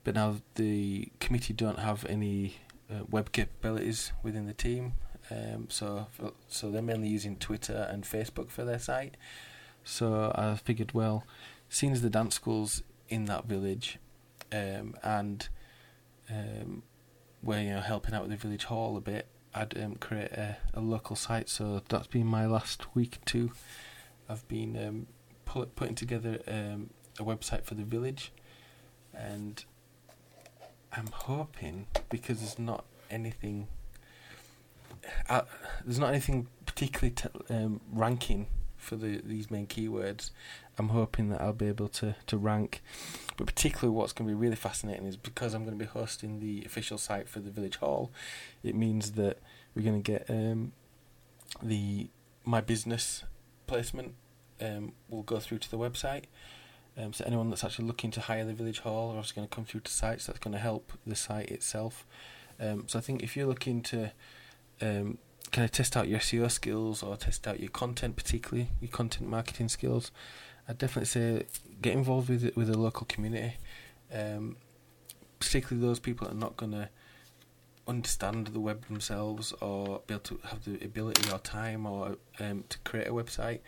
but 0.03 0.15
now 0.15 0.37
the 0.55 1.09
committee 1.19 1.53
don't 1.53 1.79
have 1.79 2.05
any 2.05 2.55
uh, 2.89 3.03
web 3.09 3.31
capabilities 3.31 4.11
within 4.23 4.47
the 4.47 4.53
team, 4.53 4.93
um, 5.29 5.67
so 5.69 6.07
so 6.47 6.71
they're 6.71 6.81
mainly 6.81 7.09
using 7.09 7.35
Twitter 7.35 7.87
and 7.91 8.03
Facebook 8.03 8.49
for 8.49 8.63
their 8.63 8.79
site. 8.79 9.15
So 9.83 10.31
I 10.35 10.55
figured, 10.55 10.93
well, 10.93 11.25
seeing 11.69 11.93
as 11.93 12.01
the 12.01 12.09
dance 12.09 12.35
schools 12.35 12.83
in 13.07 13.25
that 13.25 13.45
village, 13.45 13.99
um, 14.51 14.95
and 15.03 15.47
um, 16.29 16.83
we're 17.41 17.61
you 17.61 17.69
know 17.71 17.81
helping 17.81 18.13
out 18.13 18.21
with 18.21 18.31
the 18.31 18.37
village 18.37 18.65
hall 18.65 18.97
a 18.97 19.01
bit, 19.01 19.27
I'd 19.53 19.77
um, 19.81 19.95
create 19.95 20.31
a, 20.31 20.57
a, 20.73 20.81
local 20.81 21.15
site. 21.15 21.49
So 21.49 21.81
that's 21.89 22.07
been 22.07 22.27
my 22.27 22.45
last 22.45 22.95
week 22.95 23.23
too. 23.25 23.51
I've 24.27 24.47
been 24.47 24.77
um, 24.77 25.07
pull, 25.45 25.65
putting 25.65 25.95
together 25.95 26.39
um, 26.47 26.91
a 27.19 27.23
website 27.23 27.63
for 27.63 27.75
the 27.75 27.83
village, 27.83 28.31
and 29.13 29.63
I'm 30.93 31.09
hoping 31.11 31.87
because 32.09 32.39
there's 32.39 32.59
not 32.59 32.85
anything. 33.09 33.67
Uh, 35.27 35.41
there's 35.83 35.99
not 35.99 36.09
anything 36.09 36.47
particularly 36.65 37.11
t- 37.11 37.29
um, 37.49 37.81
ranking 37.91 38.47
for 38.79 38.95
the 38.95 39.21
these 39.23 39.51
main 39.51 39.67
keywords. 39.67 40.31
I'm 40.77 40.89
hoping 40.89 41.29
that 41.29 41.41
I'll 41.41 41.53
be 41.53 41.67
able 41.67 41.89
to, 41.89 42.15
to 42.27 42.37
rank. 42.37 42.81
But 43.37 43.47
particularly, 43.47 43.95
what's 43.95 44.13
going 44.13 44.27
to 44.27 44.33
be 44.33 44.39
really 44.39 44.55
fascinating 44.55 45.05
is 45.05 45.17
because 45.17 45.53
I'm 45.53 45.65
going 45.65 45.77
to 45.77 45.85
be 45.85 45.89
hosting 45.89 46.39
the 46.39 46.63
official 46.65 46.97
site 46.97 47.27
for 47.27 47.39
the 47.39 47.51
village 47.51 47.77
hall. 47.77 48.11
It 48.63 48.75
means 48.75 49.11
that 49.11 49.39
we're 49.75 49.83
going 49.83 50.01
to 50.01 50.11
get 50.11 50.29
um, 50.29 50.71
the 51.61 52.09
my 52.45 52.61
business 52.61 53.23
placement 53.67 54.15
um, 54.61 54.93
will 55.09 55.23
go 55.23 55.39
through 55.39 55.59
to 55.59 55.71
the 55.71 55.77
website. 55.77 56.23
Um, 56.97 57.13
so 57.13 57.23
anyone 57.25 57.49
that's 57.49 57.63
actually 57.63 57.85
looking 57.85 58.11
to 58.11 58.21
hire 58.21 58.45
the 58.45 58.53
village 58.53 58.79
hall 58.79 59.11
are 59.11 59.17
also 59.17 59.33
going 59.35 59.47
to 59.47 59.55
come 59.55 59.65
through 59.65 59.81
to 59.81 59.91
sites. 59.91 60.25
That's 60.25 60.39
going 60.39 60.53
to 60.53 60.59
help 60.59 60.91
the 61.05 61.15
site 61.15 61.49
itself. 61.49 62.05
Um, 62.59 62.85
so 62.87 62.99
I 62.99 63.01
think 63.01 63.23
if 63.23 63.37
you're 63.37 63.47
looking 63.47 63.81
to 63.83 64.11
um, 64.81 65.17
kind 65.51 65.65
of 65.65 65.71
test 65.71 65.97
out 65.97 66.07
your 66.07 66.19
SEO 66.19 66.49
skills 66.51 67.03
or 67.03 67.15
test 67.17 67.47
out 67.47 67.59
your 67.59 67.69
content, 67.69 68.15
particularly 68.15 68.69
your 68.79 68.91
content 68.91 69.29
marketing 69.29 69.69
skills, 69.69 70.11
I'd 70.67 70.77
definitely 70.77 71.05
say 71.05 71.43
get 71.81 71.93
involved 71.93 72.29
with 72.29 72.43
it, 72.43 72.55
with 72.55 72.67
the 72.67 72.77
local 72.77 73.05
community. 73.07 73.57
Um, 74.13 74.57
particularly 75.39 75.85
those 75.85 75.99
people 75.99 76.27
that 76.27 76.33
are 76.33 76.37
not 76.37 76.57
going 76.57 76.73
to 76.73 76.89
understand 77.87 78.47
the 78.47 78.59
web 78.59 78.85
themselves 78.85 79.51
or 79.61 80.01
be 80.05 80.13
able 80.13 80.21
to 80.21 80.39
have 80.43 80.63
the 80.65 80.83
ability 80.85 81.31
or 81.31 81.39
time 81.39 81.85
or 81.85 82.17
um, 82.39 82.63
to 82.69 82.77
create 82.79 83.07
a 83.07 83.11
website. 83.11 83.59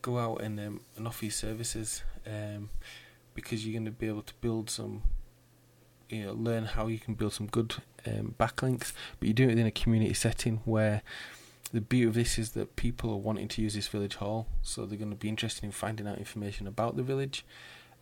Go 0.00 0.18
out 0.18 0.40
and 0.40 0.58
um, 0.58 0.80
and 0.96 1.06
offer 1.06 1.26
your 1.26 1.32
services 1.32 2.02
um, 2.26 2.70
because 3.34 3.64
you're 3.64 3.72
going 3.72 3.84
to 3.84 3.90
be 3.90 4.08
able 4.08 4.22
to 4.22 4.34
build 4.40 4.70
some 4.70 5.02
you 6.12 6.24
know 6.24 6.32
learn 6.32 6.66
how 6.66 6.86
you 6.86 6.98
can 6.98 7.14
build 7.14 7.32
some 7.32 7.46
good 7.46 7.76
um, 8.06 8.34
backlinks, 8.38 8.92
but 9.18 9.28
you 9.28 9.34
do 9.34 9.48
it 9.48 9.58
in 9.58 9.66
a 9.66 9.70
community 9.70 10.14
setting 10.14 10.60
where 10.64 11.02
the 11.72 11.80
beauty 11.80 12.06
of 12.06 12.14
this 12.14 12.38
is 12.38 12.50
that 12.50 12.76
people 12.76 13.10
are 13.10 13.16
wanting 13.16 13.48
to 13.48 13.62
use 13.62 13.74
this 13.74 13.88
village 13.88 14.16
hall, 14.16 14.46
so 14.62 14.84
they're 14.84 14.98
going 14.98 15.10
to 15.10 15.16
be 15.16 15.28
interested 15.28 15.64
in 15.64 15.72
finding 15.72 16.06
out 16.06 16.18
information 16.18 16.66
about 16.66 16.96
the 16.96 17.02
village. 17.02 17.44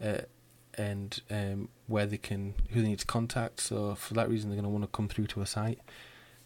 Uh, 0.03 0.23
and 0.79 1.21
um, 1.31 1.69
where 1.89 2.07
they 2.07 2.17
can 2.17 2.55
who 2.71 2.81
they 2.81 2.89
need 2.89 2.99
to 3.01 3.07
contact. 3.07 3.61
So 3.61 3.97
for 3.97 4.15
that 4.15 4.31
reason, 4.31 4.49
they're 4.49 4.57
going 4.57 4.65
to 4.65 4.71
want 4.71 4.85
to 4.85 4.97
come 4.97 5.09
through 5.09 5.27
to 5.27 5.43
a 5.43 5.47
site. 5.47 5.81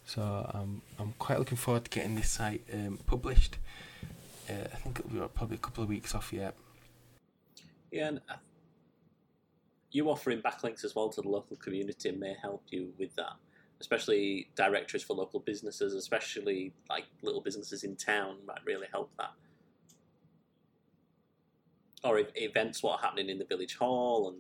So 0.07 0.50
um, 0.55 0.83
I'm 0.98 1.14
quite 1.18 1.38
looking 1.38 1.57
forward 1.57 1.85
to 1.85 1.90
getting 1.90 2.14
this 2.14 2.31
site 2.31 2.62
um, 2.72 2.98
published. 3.07 3.59
Uh, 4.48 4.68
I 4.72 4.77
think 4.77 4.98
it'll 4.98 5.11
be 5.11 5.29
probably 5.35 5.57
a 5.57 5.61
couple 5.61 5.83
of 5.83 5.88
weeks 5.88 6.14
off 6.14 6.33
yet. 6.33 6.55
Yeah, 7.90 8.09
and 8.09 8.20
you 9.95 10.11
offering 10.11 10.43
backlinks 10.43 10.85
as 10.85 10.95
well 10.95 11.09
to 11.09 11.23
the 11.23 11.29
local 11.29 11.57
community 11.57 12.11
may 12.11 12.35
help 12.43 12.65
you 12.71 12.93
with 12.99 13.15
that, 13.15 13.35
especially 13.81 14.49
directories 14.57 15.05
for 15.05 15.15
local 15.15 15.39
businesses, 15.39 15.95
especially 15.95 16.73
like 16.91 17.05
little 17.23 17.41
businesses 17.41 17.85
in 17.85 17.95
town 17.95 18.39
might 18.45 18.59
really 18.67 18.89
help 18.91 19.13
that. 19.19 19.31
Or 22.03 22.21
events 22.35 22.83
what 22.83 22.99
are 22.99 23.03
happening 23.03 23.31
in 23.31 23.39
the 23.39 23.45
village 23.45 23.77
hall 23.77 24.29
and 24.29 24.39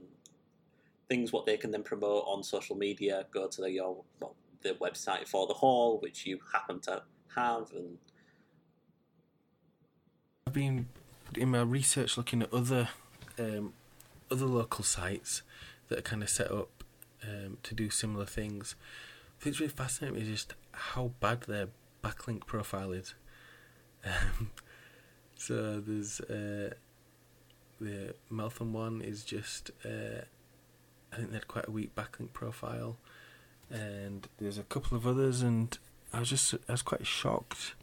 things 1.08 1.32
what 1.32 1.46
they 1.46 1.56
can 1.56 1.70
then 1.70 1.84
promote 1.84 2.24
on 2.26 2.42
social 2.42 2.76
media. 2.76 3.24
Go 3.30 3.46
to 3.46 3.60
the, 3.62 3.70
your 3.70 4.02
well, 4.20 4.34
the 4.62 4.74
website 4.74 5.28
for 5.28 5.46
the 5.46 5.54
hall, 5.54 5.98
which 6.00 6.26
you 6.26 6.40
happen 6.52 6.80
to 6.80 7.02
have, 7.36 7.70
and 7.70 7.96
I've 10.48 10.52
been 10.52 10.88
in 11.36 11.50
my 11.50 11.62
research 11.62 12.16
looking 12.16 12.42
at 12.42 12.52
other 12.52 12.88
um, 13.38 13.72
other 14.30 14.46
local 14.46 14.84
sites 14.84 15.42
that 15.88 15.98
are 15.98 16.02
kind 16.02 16.22
of 16.22 16.30
set 16.30 16.50
up 16.50 16.84
um, 17.22 17.58
to 17.62 17.74
do 17.74 17.90
similar 17.90 18.26
things. 18.26 18.74
It's 19.44 19.60
really 19.60 19.72
fascinating 19.72 20.20
is 20.20 20.28
just 20.28 20.54
how 20.72 21.12
bad 21.20 21.42
their 21.42 21.68
backlink 22.02 22.46
profile 22.46 22.92
is. 22.92 23.14
Um, 24.06 24.50
so 25.34 25.80
there's 25.80 26.20
uh, 26.20 26.74
the 27.80 28.14
Meltham 28.30 28.74
one 28.74 29.00
is 29.00 29.24
just 29.24 29.70
uh, 29.82 30.20
I 31.12 31.16
think 31.16 31.30
they 31.30 31.36
had 31.36 31.48
quite 31.48 31.68
a 31.68 31.70
weak 31.70 31.94
backlink 31.94 32.32
profile, 32.32 32.98
and 33.70 34.28
there's 34.38 34.58
a 34.58 34.62
couple 34.64 34.96
of 34.96 35.06
others, 35.06 35.42
and 35.42 35.76
I 36.12 36.20
was 36.20 36.28
just 36.28 36.54
I 36.68 36.72
was 36.72 36.82
quite 36.82 37.06
shocked. 37.06 37.74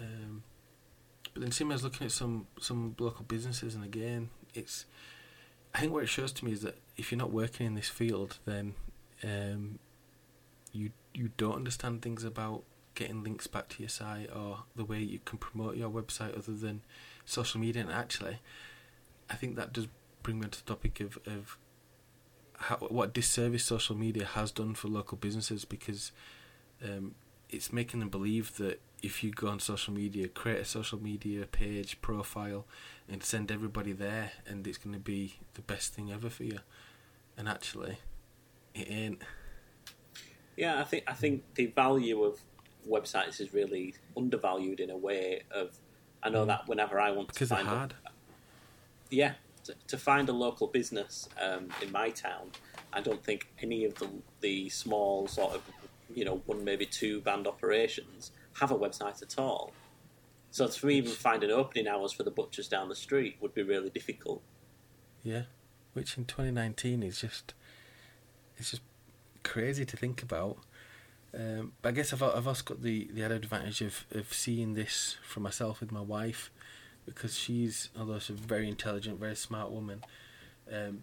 Um, 0.00 0.42
but 1.32 1.42
then, 1.42 1.52
same 1.52 1.70
as 1.70 1.84
looking 1.84 2.06
at 2.06 2.12
some 2.12 2.46
some 2.58 2.96
local 2.98 3.24
businesses, 3.24 3.74
and 3.74 3.84
again, 3.84 4.30
it's 4.54 4.86
I 5.76 5.80
think 5.80 5.92
what 5.92 6.04
it 6.04 6.08
shows 6.08 6.32
to 6.32 6.44
me 6.46 6.52
is 6.52 6.62
that 6.62 6.78
if 6.96 7.12
you're 7.12 7.18
not 7.18 7.32
working 7.32 7.66
in 7.66 7.74
this 7.74 7.90
field, 7.90 8.38
then 8.46 8.72
um, 9.22 9.78
you 10.72 10.90
you 11.12 11.32
don't 11.36 11.54
understand 11.54 12.00
things 12.00 12.24
about 12.24 12.62
getting 12.94 13.22
links 13.22 13.46
back 13.46 13.68
to 13.68 13.82
your 13.82 13.90
site 13.90 14.30
or 14.34 14.60
the 14.74 14.86
way 14.86 15.00
you 15.00 15.18
can 15.26 15.36
promote 15.36 15.76
your 15.76 15.90
website 15.90 16.36
other 16.36 16.54
than 16.54 16.80
social 17.26 17.60
media. 17.60 17.82
And 17.82 17.92
actually, 17.92 18.38
I 19.28 19.34
think 19.34 19.56
that 19.56 19.74
does 19.74 19.86
bring 20.22 20.40
me 20.40 20.48
to 20.48 20.64
the 20.64 20.64
topic 20.64 20.98
of 21.00 21.18
of 21.26 21.58
how, 22.54 22.76
what 22.76 23.12
disservice 23.12 23.66
social 23.66 23.96
media 23.96 24.24
has 24.24 24.50
done 24.50 24.74
for 24.74 24.88
local 24.88 25.18
businesses 25.18 25.66
because 25.66 26.10
um, 26.82 27.16
it's 27.50 27.70
making 27.70 28.00
them 28.00 28.08
believe 28.08 28.56
that 28.56 28.80
if 29.02 29.22
you 29.22 29.30
go 29.30 29.48
on 29.48 29.60
social 29.60 29.92
media, 29.92 30.28
create 30.28 30.60
a 30.60 30.64
social 30.64 31.00
media 31.00 31.46
page 31.46 32.00
profile, 32.00 32.64
and 33.08 33.22
send 33.22 33.52
everybody 33.52 33.92
there, 33.92 34.32
and 34.46 34.66
it's 34.66 34.78
going 34.78 34.94
to 34.94 35.00
be 35.00 35.36
the 35.54 35.62
best 35.62 35.94
thing 35.94 36.10
ever 36.12 36.30
for 36.30 36.44
you. 36.44 36.58
And 37.36 37.48
actually, 37.48 37.98
it 38.74 38.90
ain't. 38.90 39.22
Yeah, 40.56 40.80
I 40.80 40.84
think 40.84 41.04
I 41.06 41.12
think 41.12 41.42
the 41.54 41.66
value 41.66 42.24
of 42.24 42.40
websites 42.88 43.40
is 43.40 43.52
really 43.52 43.94
undervalued 44.16 44.80
in 44.80 44.90
a 44.90 44.96
way. 44.96 45.42
Of 45.50 45.78
I 46.22 46.30
know 46.30 46.44
mm. 46.44 46.48
that 46.48 46.66
whenever 46.66 46.98
I 46.98 47.10
want 47.10 47.28
because 47.28 47.50
to 47.50 47.56
find 47.56 47.68
hard. 47.68 47.94
A, 48.06 48.10
yeah, 49.10 49.34
to, 49.64 49.74
to 49.88 49.98
find 49.98 50.28
a 50.28 50.32
local 50.32 50.66
business 50.66 51.28
um, 51.40 51.68
in 51.82 51.92
my 51.92 52.10
town. 52.10 52.52
I 52.92 53.00
don't 53.02 53.22
think 53.22 53.48
any 53.60 53.84
of 53.84 53.94
the 53.96 54.08
the 54.40 54.70
small 54.70 55.28
sort 55.28 55.54
of 55.54 55.62
you 56.14 56.24
know 56.24 56.40
one 56.46 56.64
maybe 56.64 56.86
two 56.86 57.20
band 57.20 57.46
operations 57.46 58.30
have 58.60 58.70
a 58.70 58.78
website 58.78 59.22
at 59.22 59.38
all. 59.38 59.72
So 60.50 60.70
me, 60.84 60.94
even 60.96 61.10
finding 61.10 61.50
opening 61.50 61.86
hours 61.86 62.12
for 62.12 62.22
the 62.22 62.30
butchers 62.30 62.68
down 62.68 62.88
the 62.88 62.96
street 62.96 63.36
would 63.40 63.54
be 63.54 63.62
really 63.62 63.90
difficult. 63.90 64.42
Yeah, 65.22 65.42
which 65.92 66.16
in 66.16 66.24
2019 66.24 67.02
is 67.02 67.20
just 67.20 67.52
it's 68.56 68.70
just 68.70 68.82
crazy 69.42 69.84
to 69.84 69.96
think 69.96 70.22
about. 70.22 70.58
Um, 71.34 71.72
but 71.82 71.90
I 71.90 71.92
guess 71.92 72.12
I've 72.12 72.22
I've 72.22 72.46
also 72.46 72.62
got 72.64 72.82
the, 72.82 73.10
the 73.12 73.22
added 73.22 73.44
advantage 73.44 73.82
of, 73.82 74.06
of 74.12 74.32
seeing 74.32 74.74
this 74.74 75.18
for 75.22 75.40
myself 75.40 75.80
with 75.80 75.92
my 75.92 76.00
wife, 76.00 76.50
because 77.04 77.36
she's 77.36 77.90
although 77.98 78.18
she's 78.18 78.38
a 78.38 78.42
very 78.42 78.68
intelligent, 78.68 79.20
very 79.20 79.36
smart 79.36 79.70
woman, 79.70 80.02
um, 80.72 81.02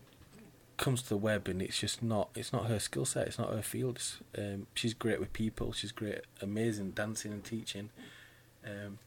comes 0.78 1.04
to 1.04 1.10
the 1.10 1.18
web 1.18 1.48
and 1.48 1.62
it's 1.62 1.80
just 1.80 2.02
not 2.02 2.30
it's 2.36 2.52
not 2.52 2.66
her 2.66 2.80
skill 2.80 3.06
set, 3.06 3.28
it's 3.28 3.40
not 3.40 3.54
her 3.54 3.62
field. 3.62 4.02
Um, 4.38 4.68
she's 4.74 4.94
great 4.94 5.20
with 5.20 5.34
people, 5.34 5.72
she's 5.72 5.92
great, 5.92 6.22
amazing 6.42 6.92
dancing 6.92 7.32
and 7.32 7.44
teaching, 7.44 7.90
um, 8.66 9.00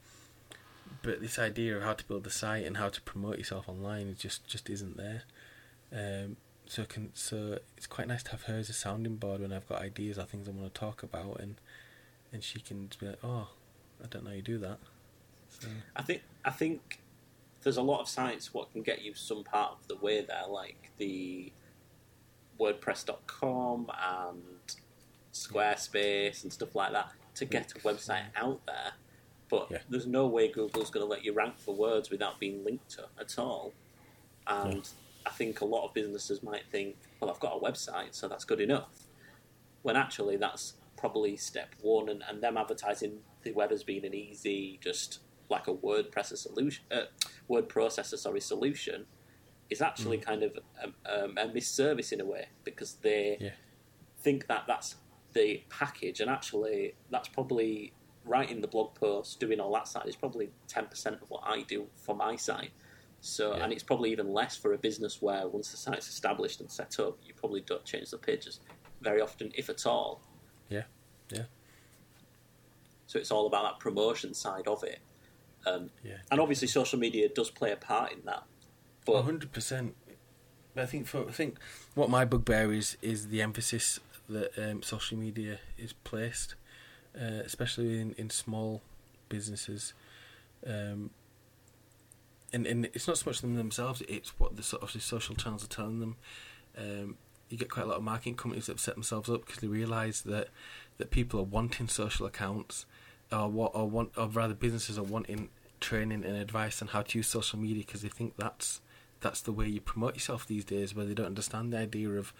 but 1.01 1.21
this 1.21 1.37
idea 1.37 1.77
of 1.77 1.83
how 1.83 1.93
to 1.93 2.05
build 2.05 2.25
a 2.25 2.29
site 2.29 2.65
and 2.65 2.77
how 2.77 2.89
to 2.89 3.01
promote 3.01 3.37
yourself 3.37 3.67
online 3.67 4.15
just 4.17 4.47
just 4.47 4.69
isn't 4.69 4.97
there. 4.97 5.23
Um, 5.91 6.37
so 6.65 6.83
can 6.83 7.11
so 7.13 7.59
it's 7.77 7.87
quite 7.87 8.07
nice 8.07 8.23
to 8.23 8.31
have 8.31 8.43
her 8.43 8.57
as 8.57 8.69
a 8.69 8.73
sounding 8.73 9.15
board 9.15 9.41
when 9.41 9.53
I've 9.53 9.67
got 9.67 9.81
ideas 9.81 10.17
or 10.17 10.23
things 10.23 10.47
I 10.47 10.51
want 10.51 10.73
to 10.73 10.79
talk 10.79 11.03
about, 11.03 11.39
and 11.39 11.55
and 12.31 12.43
she 12.43 12.59
can 12.59 12.89
be 12.99 13.07
like, 13.07 13.19
oh, 13.23 13.49
I 14.03 14.07
don't 14.07 14.25
know 14.25 14.31
you 14.31 14.41
do 14.41 14.57
that. 14.59 14.79
So. 15.49 15.67
I 15.95 16.01
think 16.01 16.21
I 16.43 16.51
think 16.51 16.99
there's 17.67 17.75
a 17.75 17.81
lot 17.81 17.99
of 17.99 18.07
sites 18.07 18.53
what 18.53 18.71
can 18.71 18.81
get 18.81 19.01
you 19.01 19.13
some 19.13 19.43
part 19.43 19.73
of 19.73 19.85
the 19.89 19.95
way 19.97 20.21
there, 20.21 20.47
like 20.49 20.89
the 20.99 21.51
WordPress.com 22.57 23.91
and 24.01 24.41
Squarespace 25.33 26.43
and 26.43 26.53
stuff 26.53 26.75
like 26.75 26.93
that, 26.93 27.11
to 27.35 27.43
get 27.43 27.73
a 27.73 27.79
website 27.79 28.23
out 28.37 28.65
there. 28.65 28.93
But 29.49 29.69
Yeah. 29.69 29.81
there's 29.89 30.07
no 30.07 30.27
way 30.27 30.47
Google's 30.47 30.89
going 30.89 31.05
to 31.05 31.09
let 31.09 31.25
you 31.25 31.33
rank 31.33 31.59
for 31.59 31.75
words 31.75 32.09
without 32.09 32.39
being 32.39 32.63
linked 32.63 32.89
to 32.91 33.09
at 33.19 33.37
all. 33.37 33.73
And 34.47 34.75
Yeah. 34.75 34.81
I 35.25 35.31
think 35.31 35.59
a 35.59 35.65
lot 35.65 35.83
of 35.85 35.93
businesses 35.93 36.41
might 36.41 36.67
think, 36.71 36.95
well, 37.19 37.29
I've 37.29 37.41
got 37.41 37.57
a 37.57 37.59
website, 37.59 38.15
so 38.15 38.29
that's 38.29 38.45
good 38.45 38.61
enough. 38.61 39.07
When 39.81 39.97
actually, 39.97 40.37
that's 40.37 40.75
probably 40.95 41.35
step 41.35 41.75
one, 41.81 42.07
and, 42.07 42.23
and 42.29 42.41
them 42.41 42.55
advertising 42.55 43.23
the 43.43 43.51
web 43.51 43.73
as 43.73 43.83
being 43.83 44.05
an 44.05 44.13
easy, 44.13 44.79
just 44.81 45.19
like 45.49 45.67
a 45.67 45.71
word 45.71 46.11
processor 46.11 46.37
solution, 46.37 46.83
uh, 46.91 47.03
word 47.47 47.69
processor, 47.69 48.17
sorry, 48.17 48.41
solution, 48.41 49.05
is 49.69 49.81
actually 49.81 50.17
kind 50.17 50.43
of 50.43 50.57
a, 50.81 51.23
um, 51.23 51.37
a 51.37 51.47
misservice 51.47 52.11
in 52.11 52.21
a 52.21 52.25
way 52.25 52.47
because 52.63 52.93
they 52.95 53.37
Yeah. 53.39 53.51
think 54.19 54.47
that 54.47 54.63
that's 54.67 54.95
the 55.33 55.63
package, 55.69 56.19
and 56.19 56.29
actually, 56.31 56.95
that's 57.09 57.27
probably 57.27 57.93
writing 58.23 58.61
the 58.61 58.67
blog 58.67 58.95
post, 58.95 59.39
doing 59.39 59.59
all 59.59 59.71
that 59.73 59.87
side 59.87 60.07
is 60.07 60.15
probably 60.15 60.51
ten 60.67 60.85
percent 60.87 61.21
of 61.21 61.29
what 61.29 61.43
I 61.45 61.61
do 61.61 61.87
for 61.95 62.15
my 62.15 62.35
site. 62.35 62.71
So, 63.19 63.55
Yeah. 63.55 63.63
and 63.63 63.73
it's 63.73 63.83
probably 63.83 64.11
even 64.11 64.31
less 64.33 64.55
for 64.55 64.73
a 64.73 64.77
business 64.77 65.21
where 65.21 65.47
once 65.47 65.71
the 65.71 65.77
site's 65.77 66.07
established 66.07 66.61
and 66.61 66.71
set 66.71 66.99
up, 66.99 67.17
you 67.23 67.33
probably 67.33 67.61
don't 67.61 67.83
change 67.85 68.09
the 68.11 68.17
pages 68.17 68.59
very 69.01 69.21
often, 69.21 69.51
if 69.55 69.69
at 69.69 69.85
all. 69.85 70.21
Yeah, 70.69 70.85
yeah, 71.31 71.45
So 73.05 73.19
it's 73.19 73.31
all 73.31 73.47
about 73.47 73.63
that 73.63 73.79
promotion 73.79 74.33
side 74.33 74.67
of 74.67 74.83
it. 74.83 74.99
Um, 75.67 75.89
yeah. 76.03 76.17
and 76.31 76.39
obviously, 76.39 76.67
social 76.67 76.99
media 76.99 77.29
does 77.29 77.49
play 77.49 77.71
a 77.71 77.75
part 77.75 78.11
in 78.11 78.19
that. 78.25 78.43
But 79.05 79.21
hundred 79.23 79.51
percent. 79.51 79.95
I 80.75 80.85
think 80.85 81.07
for 81.07 81.27
I 81.27 81.31
think 81.31 81.57
what 81.95 82.09
my 82.09 82.23
bugbear 82.23 82.71
is 82.71 82.97
is 83.01 83.29
the 83.29 83.41
emphasis 83.41 83.99
that 84.29 84.51
um, 84.57 84.83
social 84.83 85.17
media 85.17 85.59
is 85.77 85.93
placed, 85.93 86.55
uh, 87.19 87.41
especially 87.45 87.99
in, 87.99 88.13
in 88.17 88.29
small 88.29 88.81
businesses. 89.29 89.93
Um, 90.65 91.11
and 92.53 92.65
and 92.65 92.85
it's 92.93 93.07
not 93.07 93.17
so 93.17 93.29
much 93.29 93.41
them 93.41 93.55
themselves; 93.55 94.01
it's 94.07 94.39
what 94.39 94.55
the 94.55 94.63
sort 94.63 94.83
of 94.83 94.93
the 94.93 94.99
social 94.99 95.35
channels 95.35 95.63
are 95.63 95.69
telling 95.69 95.99
them. 95.99 96.15
Um, 96.77 97.17
you 97.49 97.57
get 97.57 97.69
quite 97.69 97.85
a 97.85 97.89
lot 97.89 97.97
of 97.97 98.03
marketing 98.03 98.35
companies 98.35 98.65
that 98.65 98.73
have 98.73 98.79
set 98.79 98.95
themselves 98.95 99.29
up 99.29 99.45
because 99.45 99.61
they 99.61 99.67
realise 99.67 100.21
that 100.21 100.49
that 100.97 101.11
people 101.11 101.39
are 101.39 101.43
wanting 101.43 101.87
social 101.87 102.25
accounts, 102.25 102.85
or 103.31 103.49
what, 103.49 103.71
or 103.73 103.89
want, 103.89 104.11
or 104.17 104.27
rather, 104.27 104.53
businesses 104.53 104.97
are 104.97 105.03
wanting 105.03 105.49
training 105.79 106.23
and 106.25 106.35
advice 106.37 106.81
on 106.81 106.89
how 106.89 107.01
to 107.03 107.17
use 107.17 107.27
social 107.27 107.59
media 107.59 107.83
because 107.85 108.01
they 108.01 108.09
think 108.09 108.35
that's 108.37 108.81
that's 109.19 109.41
the 109.41 109.51
way 109.51 109.67
you 109.67 109.81
promote 109.81 110.13
yourself 110.13 110.45
these 110.45 110.63
days, 110.63 110.93
where 110.93 111.05
they 111.05 111.13
don't 111.15 111.25
understand 111.25 111.73
the 111.73 111.77
idea 111.77 112.09
of 112.09 112.33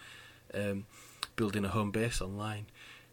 um, 0.54 0.86
building 1.34 1.64
a 1.64 1.68
home 1.68 1.90
base 1.90 2.20
online, 2.22 2.66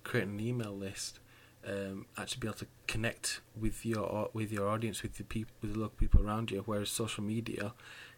creating 0.04 0.36
an 0.36 0.40
email 0.40 0.72
list, 0.76 1.20
um, 1.68 2.06
actually 2.16 2.40
be 2.42 2.48
able 2.48 2.58
to 2.58 2.68
connect 2.88 3.42
with 3.60 3.86
your 3.86 4.30
with 4.34 4.52
your 4.52 4.70
audience, 4.70 5.02
with 5.02 5.18
the 5.18 5.24
people, 5.24 5.54
with 5.62 5.74
the 5.74 5.80
local 5.80 5.96
people 5.98 6.22
around 6.22 6.52
you. 6.52 6.62
Whereas 6.66 6.90
social 6.90 7.24
media 7.24 7.74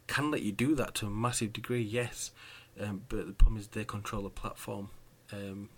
can 0.07 0.31
let 0.31 0.41
you 0.41 0.51
do 0.51 0.75
that 0.75 0.95
to 0.95 1.07
a 1.07 1.09
massive 1.09 1.51
degree, 1.53 1.81
yes, 1.81 2.31
um, 2.79 3.03
but 3.09 3.25
the 3.27 3.33
problem 3.33 3.59
is 3.59 3.67
they 3.67 3.83
control 3.85 4.23
the 4.23 4.29
platform, 4.29 4.89
um, 5.31 5.69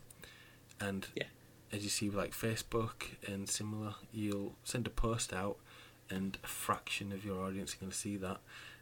and 0.79 1.07
Yeah. 1.15 1.23
as 1.71 1.83
you 1.83 1.89
see 1.89 2.09
with 2.09 2.17
like 2.17 2.31
Facebook 2.31 3.15
and 3.27 3.47
similar, 3.49 3.95
you'll 4.11 4.55
send 4.63 4.87
a 4.87 4.89
post 4.91 5.33
out, 5.33 5.57
and 6.09 6.37
a 6.43 6.47
fraction 6.47 7.11
of 7.11 7.25
your 7.25 7.41
audience 7.43 7.75
are 7.75 7.77
going 7.77 7.91
to 7.91 7.97
see 7.97 8.17
that, 8.17 8.39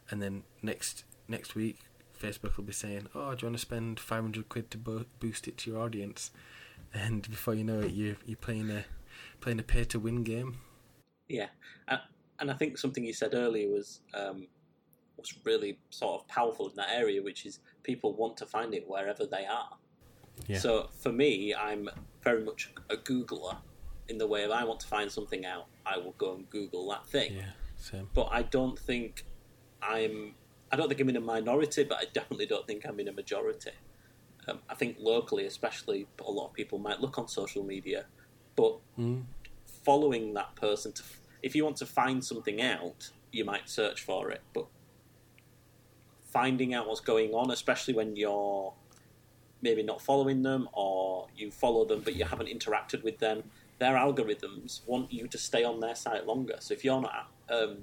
and 0.10 0.22
then 0.22 0.44
next 0.62 1.04
next 1.28 1.56
week. 1.56 1.80
Facebook 2.20 2.58
will 2.58 2.64
be 2.64 2.74
saying, 2.74 3.08
"Oh, 3.14 3.36
do 3.36 3.46
you 3.46 3.48
want 3.48 3.58
to 3.58 3.62
spend 3.62 4.00
five 4.00 4.24
hundred 4.24 4.50
quid 4.50 4.72
to 4.72 4.78
bo- 4.80 5.06
boost 5.20 5.48
it 5.48 5.58
to 5.60 5.72
your 5.72 5.82
audience?" 5.82 6.32
And 6.92 7.30
before 7.30 7.54
you 7.54 7.64
know 7.64 7.82
it, 7.82 7.92
you 7.92 8.16
you're 8.26 8.38
playing 8.38 8.72
a 8.72 8.86
playing 9.40 9.60
a 9.60 9.64
pay 9.64 9.84
to 9.86 10.00
win 10.00 10.24
game. 10.24 10.58
Yeah, 11.30 11.48
and, 11.88 12.00
and 12.40 12.52
I 12.52 12.56
think 12.56 12.78
something 12.78 13.04
you 13.04 13.14
said 13.14 13.36
earlier 13.36 13.70
was 13.70 14.02
um, 14.16 14.48
was 15.18 15.34
really 15.44 15.78
sort 15.90 16.22
of 16.22 16.28
powerful 16.28 16.70
in 16.70 16.76
that 16.78 16.90
area, 16.92 17.22
which 17.22 17.46
is 17.46 17.60
people 17.84 18.14
want 18.14 18.38
to 18.38 18.46
find 18.46 18.74
it 18.74 18.88
wherever 18.88 19.26
they 19.26 19.46
are. 19.46 19.78
Yeah. 20.48 20.60
So 20.60 20.90
for 20.98 21.12
me, 21.12 21.54
I'm 21.54 21.90
very 22.24 22.44
much 22.44 22.72
a 22.90 22.96
Googler 22.96 23.58
in 24.10 24.18
the 24.18 24.28
way 24.28 24.44
of 24.44 24.52
I 24.52 24.64
want 24.64 24.80
to 24.82 24.88
find 24.88 25.12
something 25.12 25.46
out, 25.46 25.68
I 25.86 25.98
will 25.98 26.14
go 26.18 26.36
and 26.36 26.50
Google 26.50 26.88
that 26.90 27.06
thing. 27.08 27.34
Yeah, 27.36 27.52
same. 27.76 28.10
But 28.14 28.30
I 28.32 28.44
don't 28.44 28.78
think 28.78 29.26
I'm. 29.82 30.36
I 30.72 30.76
don't 30.76 30.90
think 30.90 31.00
I'm 31.00 31.10
in 31.10 31.16
a 31.16 31.22
minority, 31.22 31.84
but 31.86 31.98
I 31.98 32.06
definitely 32.14 32.46
don't 32.46 32.68
think 32.68 32.86
I'm 32.86 33.00
in 33.00 33.08
a 33.08 33.14
majority. 33.14 33.72
Um, 34.50 34.60
I 34.70 34.76
think 34.76 34.98
locally, 35.00 35.46
especially, 35.46 36.08
a 36.26 36.32
lot 36.32 36.48
of 36.48 36.54
people 36.54 36.78
might 36.78 37.00
look 37.00 37.18
on 37.18 37.28
social 37.28 37.64
media, 37.64 38.06
but 38.56 38.80
Mm. 38.98 39.26
following 39.84 40.34
that 40.34 40.56
person 40.56 40.92
to 40.92 41.04
if 41.44 41.56
you 41.56 41.64
want 41.64 41.78
to 41.78 41.86
find 41.86 42.26
something 42.26 42.62
out 42.62 43.12
you 43.32 43.46
might 43.46 43.70
search 43.70 44.02
for 44.02 44.32
it 44.32 44.42
but 44.54 44.66
finding 46.24 46.74
out 46.74 46.88
what's 46.88 47.00
going 47.00 47.32
on 47.32 47.52
especially 47.52 47.94
when 47.94 48.16
you're 48.16 48.74
maybe 49.62 49.84
not 49.84 50.02
following 50.02 50.42
them 50.42 50.68
or 50.74 51.28
you 51.36 51.50
follow 51.52 51.86
them 51.86 52.02
but 52.04 52.16
you 52.16 52.26
haven't 52.26 52.48
interacted 52.48 53.04
with 53.04 53.18
them 53.20 53.44
their 53.80 53.96
algorithms 53.96 54.82
want 54.86 55.12
you 55.12 55.28
to 55.28 55.38
stay 55.38 55.64
on 55.64 55.80
their 55.80 55.96
site 55.96 56.26
longer 56.26 56.56
so 56.60 56.74
if 56.74 56.84
you're 56.84 57.02
not 57.02 57.32
um, 57.50 57.78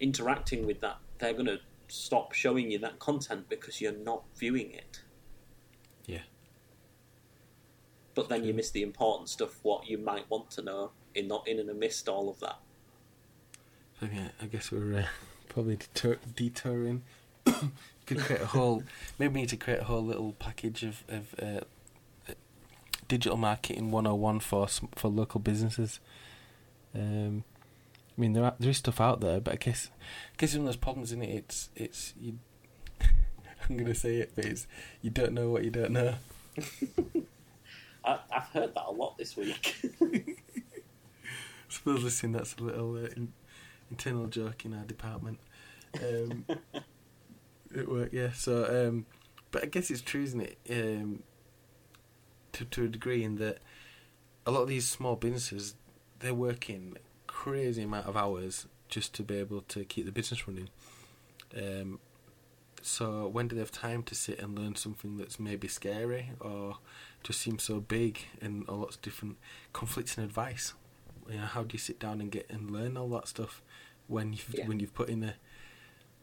interacting 0.00 0.66
with 0.66 0.80
that 0.80 0.98
they're 1.18 1.32
going 1.32 1.46
to 1.46 1.58
stop 1.88 2.32
showing 2.32 2.70
you 2.70 2.78
that 2.78 2.98
content 2.98 3.48
because 3.48 3.80
you're 3.80 3.92
not 3.92 4.22
viewing 4.36 4.72
it 4.72 5.00
Yeah. 6.06 6.22
but 8.14 8.28
then 8.28 8.44
you 8.44 8.52
miss 8.54 8.70
the 8.70 8.82
important 8.82 9.28
stuff 9.28 9.58
what 9.62 9.88
you 9.88 9.98
might 9.98 10.28
want 10.30 10.50
to 10.52 10.62
know 10.62 10.90
in 11.14 11.28
not 11.28 11.46
in 11.48 11.58
and 11.58 11.70
amidst 11.70 12.08
all 12.08 12.28
of 12.28 12.40
that 12.40 12.58
yeah, 14.02 14.28
I 14.42 14.46
guess 14.46 14.70
we're 14.70 14.98
uh, 14.98 15.06
probably 15.48 15.76
deter- 15.76 16.18
detouring. 16.34 17.02
Could 18.06 18.18
create 18.18 18.42
a 18.42 18.46
whole. 18.46 18.82
Maybe 19.18 19.34
we 19.34 19.40
need 19.40 19.48
to 19.48 19.56
create 19.56 19.80
a 19.80 19.84
whole 19.84 20.04
little 20.04 20.32
package 20.32 20.82
of 20.82 21.02
of 21.08 21.34
uh, 21.42 21.60
digital 23.08 23.36
marketing 23.36 23.90
one 23.90 24.04
hundred 24.04 24.14
and 24.14 24.22
one 24.22 24.40
for 24.40 24.68
for 24.94 25.08
local 25.08 25.40
businesses. 25.40 26.00
Um, 26.94 27.44
I 28.16 28.20
mean, 28.20 28.32
there 28.32 28.44
are, 28.44 28.54
there 28.58 28.70
is 28.70 28.78
stuff 28.78 29.00
out 29.00 29.20
there, 29.20 29.40
but 29.40 29.54
I 29.54 29.56
guess 29.56 29.90
I 30.00 30.34
guess 30.38 30.52
one 30.54 30.60
of 30.60 30.66
those 30.66 30.76
problems 30.76 31.12
in 31.12 31.22
it. 31.22 31.30
It's 31.30 31.70
it's 31.74 32.14
you. 32.18 32.38
I'm 33.68 33.76
gonna 33.76 33.94
say 33.94 34.16
it, 34.16 34.32
but 34.34 34.44
it's 34.44 34.66
you 35.02 35.10
don't 35.10 35.32
know 35.32 35.50
what 35.50 35.64
you 35.64 35.70
don't 35.70 35.92
know. 35.92 36.14
I, 38.04 38.18
I've 38.34 38.48
heard 38.52 38.74
that 38.74 38.84
a 38.86 38.92
lot 38.92 39.18
this 39.18 39.36
week. 39.36 39.76
I 40.00 40.22
suppose 41.68 42.02
listen, 42.02 42.32
that's 42.32 42.54
a 42.54 42.62
little 42.62 42.96
uh, 42.96 43.08
in, 43.16 43.32
internal 43.90 44.26
joke 44.26 44.64
in 44.64 44.72
our 44.72 44.84
department. 44.84 45.38
Um, 46.02 46.44
it 47.74 47.88
worked, 47.88 48.14
yeah. 48.14 48.32
So, 48.32 48.88
um, 48.88 49.06
but 49.50 49.64
I 49.64 49.66
guess 49.66 49.90
it's 49.90 50.02
true, 50.02 50.22
isn't 50.22 50.40
it? 50.40 50.58
Um, 50.70 51.22
to 52.56 52.64
to 52.64 52.84
a 52.84 52.88
degree, 52.88 53.22
in 53.24 53.36
that 53.36 53.58
a 54.44 54.50
lot 54.50 54.62
of 54.62 54.68
these 54.68 54.88
small 54.88 55.16
businesses 55.16 55.74
they're 56.20 56.34
working 56.34 56.96
crazy 57.26 57.82
amount 57.82 58.06
of 58.06 58.16
hours 58.16 58.66
just 58.88 59.12
to 59.14 59.22
be 59.22 59.36
able 59.36 59.60
to 59.62 59.84
keep 59.84 60.04
the 60.06 60.12
business 60.12 60.46
running. 60.48 60.68
Um, 61.56 62.00
So 62.82 63.26
when 63.26 63.48
do 63.48 63.56
they 63.56 63.60
have 63.60 63.72
time 63.72 64.02
to 64.04 64.14
sit 64.14 64.38
and 64.38 64.56
learn 64.58 64.76
something 64.76 65.16
that's 65.16 65.40
maybe 65.40 65.66
scary 65.68 66.30
or 66.40 66.78
just 67.24 67.40
seems 67.40 67.64
so 67.64 67.80
big 67.80 68.20
and 68.40 68.64
a 68.68 68.74
lot 68.74 68.90
of 68.90 69.02
different 69.02 69.36
conflicts 69.72 70.16
and 70.16 70.24
advice? 70.24 70.72
You 71.28 71.38
know, 71.38 71.46
how 71.46 71.62
do 71.64 71.72
you 71.72 71.78
sit 71.80 71.98
down 71.98 72.20
and 72.20 72.30
get 72.30 72.48
and 72.48 72.70
learn 72.70 72.96
all 72.96 73.08
that 73.10 73.26
stuff 73.28 73.60
when 74.06 74.32
you've 74.32 74.54
Yeah. 74.54 74.68
when 74.68 74.78
you've 74.80 74.94
put 74.94 75.08
in 75.08 75.24
a 75.24 75.34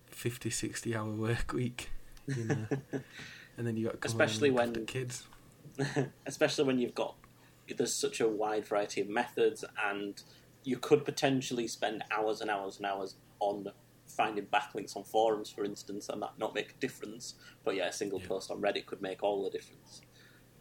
50, 0.07 0.49
60 0.49 0.95
hour 0.95 1.11
work 1.11 1.51
week? 1.53 1.89
You 2.27 2.45
know, 2.45 2.67
and 3.57 3.67
then 3.67 3.75
you 3.75 3.85
got 3.87 3.97
Especially 4.05 4.49
when 4.49 4.71
the 4.73 4.79
kids. 4.81 5.27
especially 6.25 6.63
when 6.65 6.79
you've 6.79 6.95
got 6.95 7.15
there's 7.77 7.95
such 7.95 8.19
a 8.19 8.27
wide 8.27 8.65
variety 8.67 9.01
of 9.01 9.09
methods 9.09 9.63
and 9.85 10.21
you 10.63 10.77
could 10.77 11.03
potentially 11.05 11.67
spend 11.67 12.03
hours 12.11 12.41
and 12.41 12.49
hours 12.49 12.77
and 12.77 12.85
hours 12.85 13.15
on 13.39 13.65
finding 14.07 14.45
backlinks 14.45 14.95
on 14.95 15.03
forums 15.03 15.49
for 15.49 15.63
instance 15.63 16.09
and 16.09 16.21
that 16.21 16.31
not 16.37 16.53
make 16.53 16.71
a 16.71 16.79
difference 16.79 17.35
but 17.63 17.75
yeah 17.75 17.87
a 17.87 17.91
single 17.93 18.19
Yeah. 18.19 18.27
post 18.27 18.51
on 18.51 18.61
reddit 18.61 18.85
could 18.85 19.01
make 19.01 19.23
all 19.23 19.43
the 19.43 19.49
difference 19.49 20.01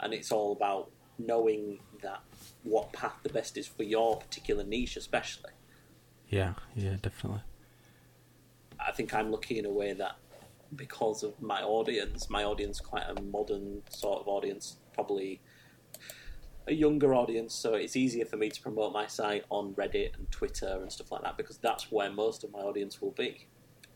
and 0.00 0.14
it's 0.14 0.32
all 0.32 0.52
about 0.52 0.90
knowing 1.18 1.80
that 2.02 2.20
what 2.62 2.92
path 2.92 3.16
the 3.22 3.28
best 3.28 3.58
is 3.58 3.66
for 3.66 3.82
your 3.82 4.16
particular 4.18 4.64
niche 4.64 4.96
especially 4.96 5.50
Yeah, 6.28 6.54
yeah, 6.74 6.96
definitely. 7.02 7.42
I 8.80 8.92
think 8.92 9.12
I'm 9.14 9.30
lucky 9.30 9.58
in 9.58 9.66
a 9.66 9.70
way 9.70 9.92
that 9.92 10.16
because 10.74 11.22
of 11.22 11.40
my 11.42 11.62
audience, 11.62 12.30
my 12.30 12.42
audience 12.44 12.80
quite 12.80 13.04
a 13.06 13.20
modern 13.22 13.82
sort 13.90 14.20
of 14.20 14.28
audience, 14.28 14.78
probably 14.92 15.40
a 16.66 16.72
younger 16.72 17.14
audience, 17.14 17.54
so 17.54 17.74
it's 17.74 17.96
easier 17.96 18.24
for 18.24 18.36
me 18.36 18.48
to 18.48 18.60
promote 18.60 18.92
my 18.92 19.06
site 19.06 19.44
on 19.50 19.74
Reddit 19.74 20.16
and 20.16 20.30
Twitter 20.30 20.78
and 20.80 20.92
stuff 20.92 21.10
like 21.10 21.22
that 21.22 21.36
because 21.36 21.58
that's 21.58 21.90
where 21.90 22.10
most 22.10 22.44
of 22.44 22.52
my 22.52 22.60
audience 22.60 23.00
will 23.00 23.10
be. 23.12 23.46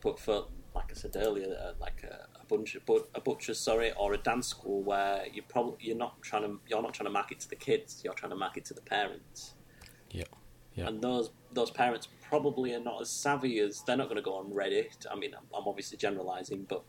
But 0.01 0.19
for, 0.19 0.47
like 0.75 0.91
I 0.91 0.95
said 0.95 1.17
earlier, 1.17 1.57
uh, 1.61 1.73
like 1.81 2.03
a, 2.03 2.27
a 2.41 2.45
bunch 2.47 2.75
of 2.75 2.85
but, 2.85 3.09
a 3.15 3.21
butcher's, 3.21 3.59
sorry, 3.59 3.93
or 3.93 4.15
a 4.15 4.19
dance 4.19 4.49
school 4.49 4.83
where 4.83 5.27
you 5.33 5.43
probably 5.43 5.77
you're 5.81 5.97
not 5.97 6.21
trying 6.23 6.43
to 6.43 6.61
you're 6.69 6.83
not 6.83 6.93
trying 6.93 7.07
to 7.07 7.13
market 7.13 7.41
to 7.41 7.49
the 7.49 7.57
kids, 7.57 8.03
you're 8.05 8.15
trying 8.15 8.31
to 8.31 8.37
market 8.37 8.65
to 8.67 8.75
the 8.75 8.83
parents. 8.83 9.55
Yeah, 10.11 10.25
yeah. 10.75 10.89
And 10.89 11.01
those 11.03 11.31
those 11.53 11.71
parents 11.71 12.09
probably 12.29 12.75
are 12.75 12.81
not 12.81 13.01
as 13.01 13.11
savvy 13.11 13.61
as 13.61 13.83
they're 13.87 13.97
not 13.97 14.09
going 14.09 14.17
to 14.17 14.23
go 14.23 14.35
on 14.35 14.51
Reddit. 14.51 15.07
I 15.11 15.17
mean, 15.17 15.35
I'm, 15.35 15.45
I'm 15.57 15.69
obviously 15.69 15.97
generalising, 15.97 16.67
but 16.69 16.83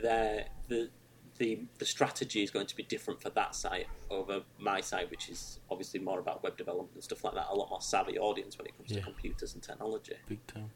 they're, 0.00 0.46
the 0.68 0.90
the 1.38 1.60
the 1.78 1.84
strategy 1.84 2.42
is 2.42 2.50
going 2.50 2.66
to 2.66 2.76
be 2.76 2.82
different 2.82 3.20
for 3.22 3.30
that 3.30 3.54
site 3.54 3.86
over 4.10 4.42
my 4.58 4.80
site, 4.80 5.10
which 5.10 5.28
is 5.28 5.60
obviously 5.70 6.00
more 6.00 6.18
about 6.18 6.42
web 6.42 6.56
development 6.56 6.90
and 6.94 7.02
stuff 7.04 7.24
like 7.24 7.34
that. 7.34 7.46
A 7.50 7.54
lot 7.54 7.70
more 7.70 7.80
savvy 7.80 8.18
audience 8.18 8.58
when 8.58 8.66
it 8.66 8.76
comes 8.76 8.90
Yeah. 8.90 8.98
to 8.98 9.02
computers 9.04 9.54
and 9.54 9.62
technology. 9.62 10.14
Big 10.28 10.46
time. 10.46 10.70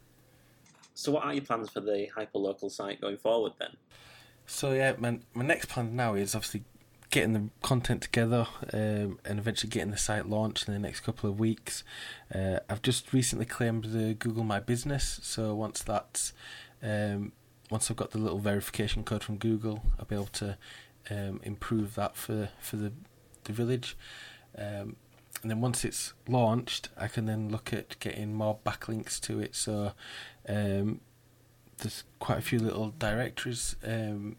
So, 0.93 1.11
what 1.11 1.23
are 1.23 1.33
your 1.33 1.43
plans 1.43 1.69
for 1.69 1.79
the 1.79 2.07
hyperlocal 2.15 2.69
site 2.71 2.99
going 3.01 3.17
forward 3.17 3.53
then? 3.59 3.77
So 4.45 4.73
yeah, 4.73 4.93
my 4.97 5.19
my 5.33 5.45
next 5.45 5.65
plan 5.69 5.95
now 5.95 6.15
is 6.15 6.35
obviously 6.35 6.63
getting 7.09 7.33
the 7.33 7.49
content 7.61 8.01
together 8.01 8.47
um, 8.73 9.19
and 9.25 9.37
eventually 9.37 9.69
getting 9.69 9.91
the 9.91 9.97
site 9.97 10.27
launched 10.27 10.67
in 10.67 10.73
the 10.73 10.79
next 10.79 11.01
couple 11.01 11.29
of 11.29 11.39
weeks. 11.39 11.83
Uh, 12.33 12.59
I've 12.69 12.81
just 12.81 13.11
recently 13.13 13.45
claimed 13.45 13.85
the 13.85 14.13
Google 14.13 14.43
My 14.45 14.59
Business, 14.61 15.19
so 15.21 15.53
once 15.53 15.81
that's 15.83 16.31
um, 16.81 17.33
once 17.71 17.89
I've 17.89 17.97
got 17.97 18.11
the 18.11 18.19
little 18.19 18.37
verification 18.37 19.03
code 19.03 19.23
from 19.23 19.37
Google, 19.37 19.81
I'll 19.97 20.05
be 20.05 20.15
able 20.15 20.25
to 20.25 20.57
um, 21.09 21.39
improve 21.43 21.95
that 21.95 22.15
for 22.15 22.49
for 22.59 22.75
the 22.75 22.91
the 23.45 23.53
village. 23.53 23.97
Um, 24.57 24.97
and 25.41 25.49
then 25.49 25.61
once 25.61 25.83
it's 25.83 26.13
launched, 26.27 26.89
I 26.97 27.07
can 27.07 27.25
then 27.25 27.49
look 27.49 27.73
at 27.73 27.97
getting 27.99 28.33
more 28.33 28.59
backlinks 28.63 29.19
to 29.21 29.39
it. 29.39 29.55
So 29.55 29.93
um, 30.47 30.99
there's 31.77 32.03
quite 32.19 32.37
a 32.37 32.41
few 32.41 32.59
little 32.59 32.93
directories 32.99 33.75
um, 33.83 34.35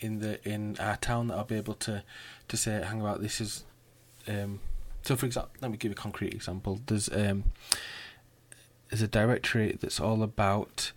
in 0.00 0.18
the 0.18 0.40
in 0.48 0.76
our 0.80 0.96
town 0.96 1.28
that 1.28 1.36
I'll 1.36 1.44
be 1.44 1.56
able 1.56 1.74
to 1.74 2.02
to 2.48 2.56
say, 2.56 2.82
hang 2.82 3.00
about, 3.00 3.20
this 3.20 3.40
is. 3.40 3.64
Um, 4.26 4.60
so, 5.02 5.16
for 5.16 5.26
example, 5.26 5.52
let 5.60 5.70
me 5.70 5.76
give 5.76 5.92
a 5.92 5.94
concrete 5.94 6.34
example. 6.34 6.80
There's 6.86 7.08
um, 7.10 7.44
there's 8.88 9.02
a 9.02 9.08
directory 9.08 9.76
that's 9.80 10.00
all 10.00 10.22
about 10.22 10.92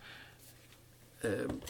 um, 1.24 1.60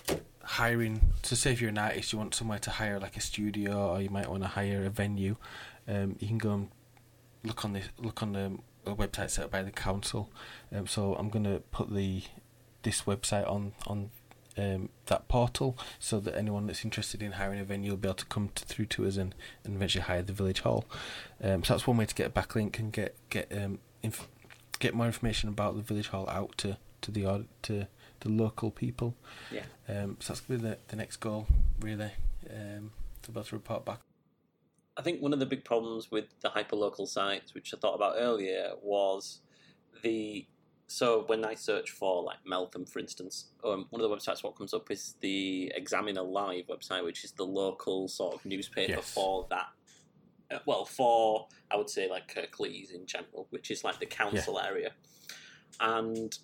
hiring. 0.42 1.12
So, 1.22 1.36
say 1.36 1.52
if 1.52 1.60
you're 1.60 1.70
an 1.70 1.78
artist, 1.78 2.12
you 2.12 2.18
want 2.18 2.34
somewhere 2.34 2.58
to 2.60 2.70
hire 2.70 2.98
like 3.00 3.16
a 3.16 3.20
studio, 3.20 3.90
or 3.90 4.00
you 4.00 4.10
might 4.10 4.28
want 4.28 4.42
to 4.42 4.48
hire 4.48 4.84
a 4.84 4.90
venue. 4.90 5.36
Um, 5.86 6.16
you 6.18 6.28
can 6.28 6.38
go 6.38 6.52
and 6.52 6.68
look 7.42 7.64
on 7.64 7.72
this 7.74 7.88
look 7.98 8.22
on 8.22 8.32
the 8.32 8.58
website 8.86 9.30
set 9.30 9.46
up 9.46 9.50
by 9.50 9.62
the 9.62 9.70
council. 9.70 10.30
Um, 10.74 10.86
so 10.86 11.14
I'm 11.14 11.30
going 11.30 11.44
to 11.44 11.60
put 11.70 11.92
the 11.92 12.22
this 12.82 13.02
website 13.02 13.48
on 13.50 13.72
on 13.86 14.10
um, 14.56 14.88
that 15.06 15.26
portal 15.28 15.76
so 15.98 16.20
that 16.20 16.36
anyone 16.36 16.66
that's 16.66 16.84
interested 16.84 17.22
in 17.22 17.32
hiring 17.32 17.60
a 17.60 17.64
venue 17.64 17.90
will 17.90 17.96
be 17.96 18.08
able 18.08 18.14
to 18.16 18.26
come 18.26 18.50
to, 18.54 18.64
through 18.64 18.86
to 18.86 19.06
us 19.06 19.16
and, 19.16 19.34
and 19.64 19.74
eventually 19.74 20.02
hire 20.02 20.22
the 20.22 20.32
village 20.32 20.60
hall. 20.60 20.84
Um, 21.42 21.64
so 21.64 21.74
that's 21.74 21.86
one 21.86 21.96
way 21.96 22.06
to 22.06 22.14
get 22.14 22.28
a 22.28 22.30
backlink 22.30 22.78
and 22.78 22.92
get 22.92 23.16
get 23.30 23.50
um, 23.56 23.78
inf- 24.02 24.28
get 24.78 24.94
more 24.94 25.06
information 25.06 25.48
about 25.48 25.76
the 25.76 25.82
village 25.82 26.08
hall 26.08 26.28
out 26.28 26.56
to 26.58 26.78
to 27.00 27.10
the 27.10 27.46
to 27.62 27.86
the 28.24 28.30
local 28.30 28.70
people. 28.70 29.14
Yeah. 29.52 29.64
Um, 29.88 30.16
so 30.20 30.32
that's 30.32 30.40
going 30.40 30.58
to 30.60 30.64
be 30.64 30.70
the, 30.70 30.78
the 30.88 30.96
next 30.96 31.18
goal, 31.18 31.46
really, 31.80 32.10
um, 32.50 32.90
to 33.22 33.30
be 33.30 33.38
able 33.38 33.44
to 33.44 33.54
report 33.56 33.84
back. 33.84 34.00
I 34.96 35.02
think 35.02 35.20
one 35.20 35.32
of 35.32 35.38
the 35.40 35.46
big 35.46 35.64
problems 35.64 36.10
with 36.10 36.26
the 36.40 36.48
hyperlocal 36.48 37.06
sites, 37.08 37.54
which 37.54 37.72
I 37.74 37.76
thought 37.78 37.94
about 37.94 38.14
earlier, 38.18 38.72
was 38.82 39.40
the 40.02 40.46
so 40.86 41.24
when 41.26 41.44
I 41.44 41.54
search 41.54 41.90
for 41.90 42.22
like 42.22 42.36
Meltham, 42.46 42.84
for 42.84 42.98
instance, 42.98 43.46
um, 43.64 43.86
one 43.90 44.02
of 44.02 44.08
the 44.08 44.14
websites 44.14 44.44
what 44.44 44.54
comes 44.56 44.74
up 44.74 44.90
is 44.90 45.14
the 45.20 45.72
Examiner 45.74 46.20
Live 46.22 46.66
website, 46.66 47.02
which 47.04 47.24
is 47.24 47.32
the 47.32 47.44
local 47.44 48.06
sort 48.06 48.34
of 48.34 48.44
newspaper 48.44 48.92
Yes. 48.96 49.12
for 49.14 49.46
that. 49.50 49.68
uh, 50.52 50.58
Well, 50.66 50.84
for 50.84 51.48
I 51.70 51.76
would 51.76 51.88
say 51.90 52.08
like 52.08 52.32
Kirklees 52.32 52.92
in 52.94 53.06
general, 53.06 53.46
which 53.50 53.70
is 53.70 53.82
like 53.82 53.98
the 53.98 54.06
council 54.06 54.60
area, 54.60 54.92
and 55.80 56.38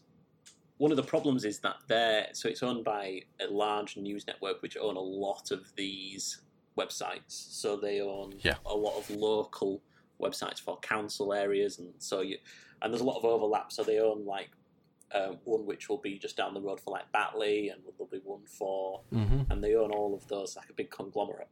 one 0.80 0.90
of 0.90 0.96
the 0.96 1.02
problems 1.14 1.44
is 1.44 1.58
that 1.60 1.76
they're 1.88 2.28
so 2.32 2.48
it's 2.48 2.62
owned 2.62 2.84
by 2.84 3.20
a 3.40 3.46
large 3.52 3.96
news 3.98 4.26
network 4.26 4.62
which 4.62 4.76
own 4.78 4.96
a 4.96 5.06
lot 5.26 5.50
of 5.50 5.60
these 5.76 6.40
websites. 6.78 7.32
So 7.60 7.76
they 7.76 8.00
own 8.00 8.28
Yeah. 8.42 8.54
a 8.64 8.74
lot 8.74 8.96
of 8.96 9.10
local 9.10 9.82
websites 10.18 10.58
for 10.58 10.78
council 10.80 11.32
areas, 11.34 11.78
and 11.78 11.92
so 11.98 12.20
you 12.22 12.38
and 12.80 12.92
there's 12.92 13.02
a 13.02 13.10
lot 13.12 13.18
of 13.18 13.24
overlap. 13.26 13.72
So 13.72 13.82
they 13.82 14.00
own 14.00 14.24
like 14.24 14.50
uh, 15.12 15.32
one 15.44 15.66
which 15.66 15.88
will 15.88 15.98
be 15.98 16.18
just 16.18 16.36
down 16.36 16.54
the 16.54 16.60
road 16.62 16.80
for 16.80 16.92
like 16.92 17.10
Batley, 17.12 17.68
and 17.68 17.82
there'll 17.84 18.10
be 18.10 18.20
one 18.24 18.44
for, 18.46 19.00
Mm-hmm. 19.12 19.50
and 19.50 19.62
they 19.62 19.74
own 19.74 19.90
all 19.90 20.14
of 20.14 20.26
those 20.28 20.56
like 20.56 20.70
a 20.70 20.72
big 20.72 20.90
conglomerate. 20.90 21.48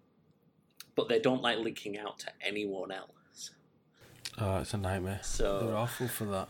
But 0.94 1.08
they 1.08 1.18
don't 1.18 1.42
like 1.42 1.58
linking 1.58 1.98
out 1.98 2.18
to 2.20 2.28
anyone 2.40 2.90
else. 2.92 3.50
Oh, 4.40 4.58
it's 4.58 4.72
a 4.74 4.78
nightmare. 4.78 5.20
So 5.22 5.66
They're 5.66 5.76
awful 5.76 6.08
for 6.08 6.24
that. 6.26 6.48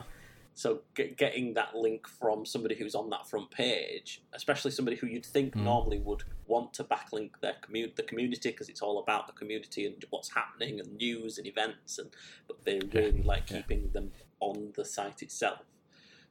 So 0.59 0.81
get, 0.97 1.17
getting 1.17 1.55
that 1.55 1.77
link 1.77 2.09
from 2.09 2.45
somebody 2.45 2.75
who's 2.75 2.97
on 2.97 3.09
that 3.11 3.29
front 3.29 3.49
page, 3.53 4.23
especially 4.33 4.73
somebody 4.73 4.97
who 4.97 5.07
you'd 5.07 5.25
think 5.25 5.55
Mm. 5.55 5.63
normally 5.63 6.01
would 6.01 6.25
want 6.49 6.75
to 6.75 6.83
backlink 6.83 7.39
their 7.41 7.55
commu- 7.63 7.95
the 7.95 8.03
community 8.03 8.51
because 8.51 8.69
it's 8.69 8.83
all 8.83 8.99
about 8.99 9.29
the 9.29 9.33
community 9.35 9.87
and 9.87 10.05
what's 10.11 10.35
happening 10.35 10.81
and 10.81 10.97
news 10.97 11.39
and 11.39 11.47
events, 11.47 12.01
and 12.01 12.11
but 12.49 12.65
they 12.65 12.81
really 12.93 13.23
like 13.23 13.49
yeah. 13.49 13.59
keeping 13.59 13.93
them 13.93 14.11
on 14.41 14.73
the 14.75 14.85
site 14.85 15.23
itself. 15.23 15.63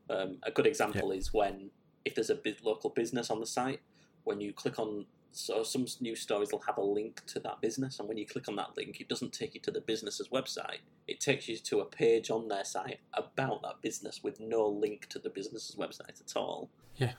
Um, 0.09 0.39
a 0.43 0.51
good 0.51 0.67
example 0.67 1.11
is 1.11 1.33
when 1.33 1.71
if 2.03 2.13
there's 2.13 2.29
a 2.29 2.37
local 2.63 2.89
business 2.89 3.29
on 3.29 3.39
the 3.39 3.45
site, 3.45 3.79
when 4.25 4.41
you 4.41 4.51
click 4.51 4.77
on 4.77 5.05
so 5.37 5.63
some 5.63 5.85
news 6.01 6.21
stories 6.21 6.51
will 6.51 6.63
have 6.67 6.77
a 6.77 6.83
link 6.83 7.25
to 7.27 7.39
that 7.41 7.61
business, 7.61 7.99
and 7.99 8.07
when 8.07 8.17
you 8.17 8.25
click 8.25 8.47
on 8.47 8.55
that 8.55 8.75
link, 8.75 8.99
it 8.99 9.07
doesn't 9.07 9.33
take 9.33 9.53
you 9.53 9.61
to 9.61 9.71
the 9.71 9.81
business's 9.81 10.29
website. 10.29 10.79
It 11.07 11.19
takes 11.19 11.47
you 11.47 11.57
to 11.57 11.79
a 11.79 11.85
page 11.85 12.29
on 12.29 12.47
their 12.47 12.63
site 12.63 12.99
about 13.13 13.61
that 13.61 13.81
business 13.81 14.23
with 14.23 14.39
no 14.39 14.67
link 14.67 15.07
to 15.09 15.19
the 15.19 15.29
business's 15.29 15.75
website 15.75 16.19
at 16.21 16.35
all. 16.35 16.69
Yeah, 16.95 17.13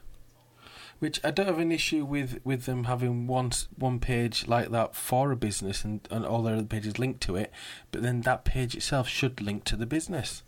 which 0.99 1.21
I 1.25 1.31
don't 1.31 1.47
have 1.47 1.59
an 1.59 1.73
issue 1.73 2.05
with, 2.05 2.41
with 2.45 2.65
them 2.65 2.85
having 2.85 3.27
one 3.27 3.53
one 3.77 4.01
page 4.01 4.47
like 4.49 4.71
that 4.71 4.95
for 4.95 5.31
a 5.31 5.37
business 5.37 5.85
and, 5.85 6.07
and 6.11 6.27
all 6.27 6.43
their 6.43 6.57
other 6.57 6.65
pages 6.65 6.99
linked 6.99 7.21
to 7.23 7.37
it, 7.37 7.53
but 7.93 8.03
then 8.03 8.23
that 8.23 8.45
page 8.45 8.75
itself 8.75 9.09
should 9.09 9.41
link 9.41 9.65
to 9.65 9.77
the 9.77 9.87
business. 9.87 10.43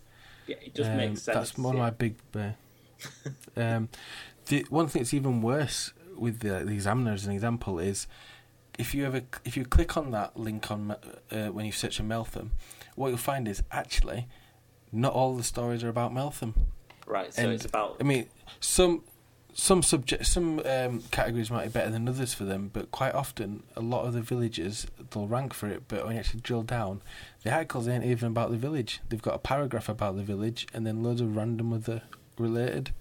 Yeah, 0.46 0.56
it 0.62 0.74
just 0.74 0.90
Um, 0.90 0.96
makes 0.96 1.22
sense. 1.22 1.36
That's 1.36 1.58
one 1.58 1.76
of 1.76 1.80
my 1.80 1.90
big. 1.90 2.16
Uh, 2.34 2.50
um, 3.56 3.88
the 4.46 4.66
one 4.68 4.88
thing 4.88 5.02
that's 5.02 5.14
even 5.14 5.40
worse 5.40 5.92
with 6.20 6.40
the, 6.40 6.64
the 6.64 6.72
examiner 6.72 7.12
as 7.12 7.26
an 7.26 7.32
example 7.32 7.78
is 7.78 8.06
if 8.78 8.94
you 8.94 9.04
ever 9.04 9.22
if 9.44 9.56
you 9.56 9.64
click 9.64 9.96
on 9.96 10.10
that 10.12 10.36
link 10.38 10.70
on 10.70 10.94
uh, 11.32 11.48
when 11.48 11.66
you 11.66 11.72
search 11.72 11.98
on 12.00 12.08
Meltham, 12.08 12.52
what 12.94 13.08
you'll 13.08 13.16
find 13.18 13.48
is 13.48 13.62
actually 13.72 14.28
not 14.92 15.12
all 15.12 15.34
the 15.36 15.42
stories 15.42 15.82
are 15.82 15.88
about 15.88 16.12
Meltham. 16.12 16.54
right. 17.06 17.32
So 17.32 17.42
and- 17.42 17.52
it's 17.52 17.64
about 17.64 17.96
I 18.00 18.04
mean, 18.04 18.26
some 18.60 19.02
some 19.52 19.82
subject 19.82 20.24
some 20.26 20.60
um, 20.64 21.02
categories 21.10 21.50
might 21.50 21.64
be 21.64 21.70
better 21.70 21.90
than 21.90 22.08
others 22.08 22.32
for 22.32 22.44
them, 22.44 22.70
but 22.72 22.90
quite 22.92 23.14
often 23.14 23.64
a 23.76 23.80
lot 23.80 24.06
of 24.06 24.12
the 24.12 24.20
villages 24.20 24.86
they'll 25.10 25.26
rank 25.26 25.52
for 25.52 25.68
it. 25.68 25.82
But 25.88 26.04
when 26.04 26.14
you 26.14 26.20
actually 26.20 26.40
drill 26.40 26.62
down, 26.62 27.02
the 27.42 27.52
articles 27.52 27.88
ain't 27.88 28.04
even 28.04 28.28
about 28.28 28.50
the 28.50 28.56
village. 28.56 29.00
They've 29.08 29.20
got 29.20 29.34
a 29.34 29.38
paragraph 29.38 29.88
about 29.88 30.16
the 30.16 30.22
village 30.22 30.66
and 30.72 30.86
then 30.86 31.02
loads 31.02 31.20
of 31.20 31.34
random 31.36 31.72
other 31.72 32.02
related. 32.38 32.92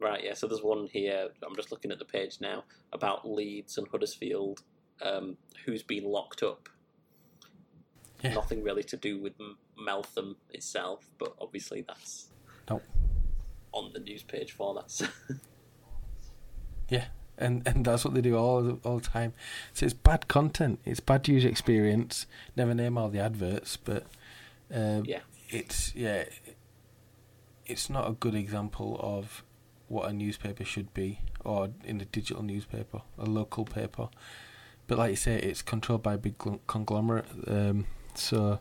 Right, 0.00 0.24
yeah. 0.24 0.34
So 0.34 0.46
there's 0.46 0.62
one 0.62 0.88
here. 0.90 1.28
I'm 1.46 1.54
just 1.54 1.70
looking 1.70 1.90
at 1.92 1.98
the 1.98 2.04
page 2.06 2.38
now 2.40 2.64
about 2.92 3.28
Leeds 3.30 3.76
and 3.76 3.86
Huddersfield, 3.88 4.62
um, 5.02 5.36
who's 5.66 5.82
been 5.82 6.04
locked 6.04 6.42
up. 6.42 6.68
Yeah. 8.24 8.34
Nothing 8.34 8.62
really 8.62 8.82
to 8.84 8.96
do 8.96 9.20
with 9.20 9.34
Meltham 9.78 10.36
itself, 10.50 11.04
but 11.18 11.34
obviously 11.40 11.82
that's 11.86 12.28
Nope. 12.68 12.82
on 13.72 13.92
the 13.92 14.00
news 14.00 14.22
page 14.22 14.52
for 14.52 14.74
that. 14.74 15.10
Yeah, 16.88 17.04
and 17.38 17.62
and 17.68 17.84
that's 17.84 18.04
what 18.04 18.14
they 18.14 18.20
do 18.20 18.36
all 18.36 18.62
the, 18.62 18.78
all 18.82 18.98
the 18.98 19.06
time. 19.06 19.32
So 19.72 19.86
it's 19.86 19.94
bad 19.94 20.26
content. 20.26 20.80
It's 20.84 20.98
bad 20.98 21.28
user 21.28 21.48
experience. 21.48 22.26
Never 22.56 22.74
name 22.74 22.98
all 22.98 23.08
the 23.08 23.20
adverts, 23.20 23.76
but 23.76 24.06
um, 24.74 25.04
Yeah. 25.04 25.20
it's 25.50 25.94
yeah, 25.94 26.24
it's 27.64 27.88
not 27.90 28.08
a 28.08 28.12
good 28.14 28.34
example 28.34 28.96
of 29.00 29.44
what 29.90 30.08
a 30.08 30.12
newspaper 30.12 30.64
should 30.64 30.94
be, 30.94 31.20
or 31.44 31.70
in 31.84 32.00
a 32.00 32.04
digital 32.04 32.42
newspaper, 32.42 33.02
a 33.18 33.24
local 33.24 33.64
paper. 33.64 34.08
But 34.86 34.98
like 34.98 35.10
you 35.10 35.16
say, 35.16 35.36
it's 35.38 35.62
controlled 35.62 36.02
by 36.02 36.14
a 36.14 36.18
big 36.18 36.36
conglomerate. 36.66 37.26
Um, 37.46 37.86
so 38.14 38.60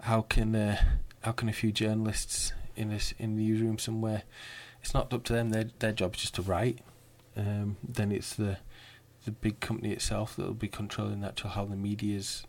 how 0.00 0.22
can 0.22 0.54
uh, 0.54 0.80
how 1.22 1.32
can 1.32 1.48
a 1.48 1.52
few 1.52 1.72
journalists 1.72 2.52
in 2.76 2.90
this 2.90 3.12
in 3.18 3.36
the 3.36 3.42
newsroom 3.42 3.78
somewhere? 3.78 4.22
It's 4.80 4.94
not 4.94 5.12
up 5.12 5.24
to 5.24 5.32
them. 5.32 5.50
Their 5.50 5.70
their 5.80 5.92
job 5.92 6.14
is 6.14 6.20
just 6.22 6.34
to 6.36 6.42
write 6.42 6.80
um, 7.36 7.76
then 7.86 8.10
it's 8.12 8.34
the 8.34 8.58
the 9.24 9.30
big 9.30 9.60
company 9.60 9.92
itself 9.92 10.36
that 10.36 10.46
will 10.46 10.54
be 10.54 10.68
controlling 10.68 11.20
that 11.20 11.36
to 11.36 11.48
how 11.48 11.64
the 11.64 11.76
media's 11.76 12.44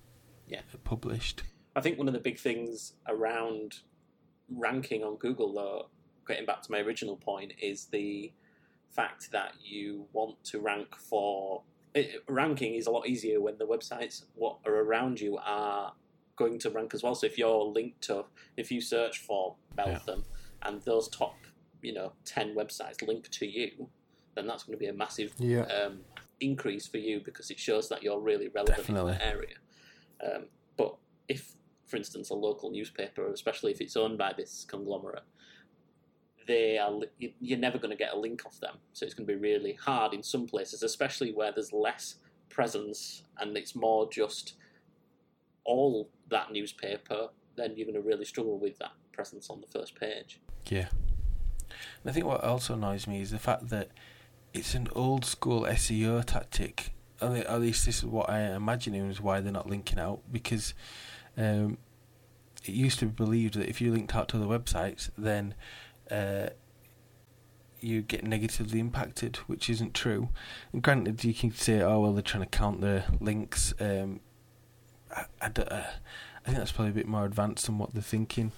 Yeah. 0.48 0.62
published. 0.84 1.44
I 1.76 1.82
think 1.82 1.98
one 1.98 2.08
of 2.08 2.14
the 2.14 2.20
big 2.20 2.38
things 2.40 2.94
around 3.08 3.80
ranking 4.50 5.04
on 5.04 5.18
Google, 5.18 5.54
though, 5.54 5.90
getting 6.30 6.46
back 6.46 6.62
to 6.62 6.72
my 6.72 6.80
original 6.80 7.18
point, 7.18 7.52
is 7.62 7.86
the 7.86 8.32
fact 8.92 9.32
that 9.32 9.54
you 9.62 10.06
want 10.14 10.42
to 10.46 10.60
rank 10.60 10.96
for. 10.96 11.64
It, 11.96 12.24
ranking 12.30 12.76
is 12.76 12.86
a 12.88 12.92
lot 12.92 13.08
easier 13.08 13.42
when 13.42 13.58
the 13.58 13.66
websites 13.66 14.24
what 14.36 14.58
are 14.66 14.76
around 14.76 15.20
you 15.20 15.40
are 15.44 15.92
going 16.38 16.60
to 16.60 16.70
rank 16.70 16.94
as 16.94 17.04
well. 17.04 17.16
So 17.16 17.26
if 17.26 17.38
you're 17.38 17.64
linked 17.64 18.02
to, 18.04 18.26
if 18.56 18.72
you 18.72 18.80
search 18.80 19.18
for 19.18 19.56
Meltham 19.76 20.24
and 20.62 20.82
those 20.84 21.10
top, 21.10 21.36
you 21.82 21.94
know, 21.94 22.14
10 22.26 22.56
websites 22.56 23.06
link 23.06 23.30
to 23.32 23.46
you, 23.48 23.90
then 24.36 24.46
that's 24.46 24.64
going 24.64 24.78
to 24.78 24.80
be 24.80 24.88
a 24.88 24.94
massive 24.94 25.34
Yeah. 25.40 25.64
um, 25.64 26.02
increase 26.40 26.88
for 26.88 26.98
you 27.00 27.22
because 27.26 27.50
it 27.50 27.60
shows 27.60 27.90
that 27.90 28.04
you're 28.04 28.20
really 28.20 28.50
relevant 28.50 28.78
Definitely. 28.78 29.14
in 29.14 29.18
that 29.18 29.28
area. 29.28 29.56
Um, 30.24 30.46
but 30.78 30.96
if, 31.28 31.56
for 31.88 31.98
instance, 31.98 32.30
a 32.30 32.36
local 32.36 32.70
newspaper, 32.70 33.28
especially 33.34 33.72
if 33.72 33.82
it's 33.82 33.98
owned 33.98 34.18
by 34.20 34.32
this 34.38 34.66
conglomerate, 34.70 35.24
they 36.50 36.80
are 36.80 36.92
you're 37.20 37.60
never 37.60 37.78
going 37.78 37.92
to 37.92 37.96
get 37.96 38.12
a 38.12 38.18
link 38.18 38.44
off 38.44 38.60
them. 38.60 38.76
So 38.94 39.06
it's 39.06 39.14
going 39.14 39.28
to 39.28 39.34
be 39.34 39.40
really 39.40 39.74
hard 39.74 40.16
in 40.16 40.24
some 40.24 40.48
places, 40.48 40.82
especially 40.82 41.32
where 41.32 41.52
there's 41.52 41.72
less 41.72 42.16
presence 42.50 43.22
and 43.38 43.56
it's 43.56 43.76
more 43.76 44.10
just 44.10 44.56
all 45.64 46.10
that 46.30 46.52
newspaper. 46.52 47.30
Then 47.56 47.76
you're 47.78 47.86
going 47.86 48.02
to 48.02 48.08
really 48.08 48.26
struggle 48.26 48.58
with 48.58 48.80
that 48.80 48.94
presence 49.12 49.52
on 49.52 49.62
the 49.62 49.68
first 49.68 49.94
page. 49.94 50.42
Yeah. 50.66 50.88
And 52.02 52.10
I 52.10 52.12
think 52.12 52.26
what 52.26 52.44
also 52.44 52.74
annoys 52.74 53.06
me 53.06 53.22
is 53.22 53.30
the 53.30 53.38
fact 53.38 53.70
that 53.70 53.90
it's 54.52 54.74
an 54.74 54.88
old 54.96 55.26
school 55.26 55.62
SEO 55.66 56.26
tactic. 56.26 56.94
At 57.22 57.62
least 57.62 57.86
this 57.86 58.00
is 58.00 58.06
what 58.06 58.28
I 58.28 58.56
imagine 58.56 58.96
is 58.96 59.22
why 59.22 59.40
they're 59.40 59.52
not 59.52 59.70
linking 59.70 60.00
out 60.00 60.22
because 60.32 60.74
um, 61.38 61.78
it 62.66 62.74
used 62.74 62.98
to 63.00 63.06
be 63.06 63.12
believed 63.12 63.54
that 63.54 63.70
if 63.70 63.82
you 63.82 63.92
linked 63.92 64.16
out 64.16 64.30
to 64.30 64.40
the 64.40 64.48
websites, 64.48 65.12
then 65.16 65.54
uh, 66.12 66.50
you 67.82 68.02
get 68.02 68.24
negatively 68.26 68.80
impacted, 68.80 69.38
which 69.48 69.70
isn't 69.70 69.94
true. 69.94 70.30
And 70.74 70.82
granted, 70.82 71.24
you 71.24 71.34
can 71.34 71.52
say, 71.52 71.82
"Oh 71.82 72.00
well, 72.02 72.14
they're 72.14 72.22
trying 72.22 72.44
to 72.44 72.50
count 72.50 72.82
the 72.82 73.04
links." 73.20 73.74
Um, 73.80 74.20
I, 75.16 75.26
I, 75.42 75.50
don't- 75.50 75.72
uh, 75.72 75.86
I 76.44 76.46
think 76.46 76.58
that's 76.58 76.72
probably 76.72 76.92
a 76.92 76.96
bit 76.96 77.08
more 77.08 77.26
advanced 77.26 77.66
than 77.66 77.78
what 77.78 77.94
they're 77.94 78.02
thinking. 78.04 78.52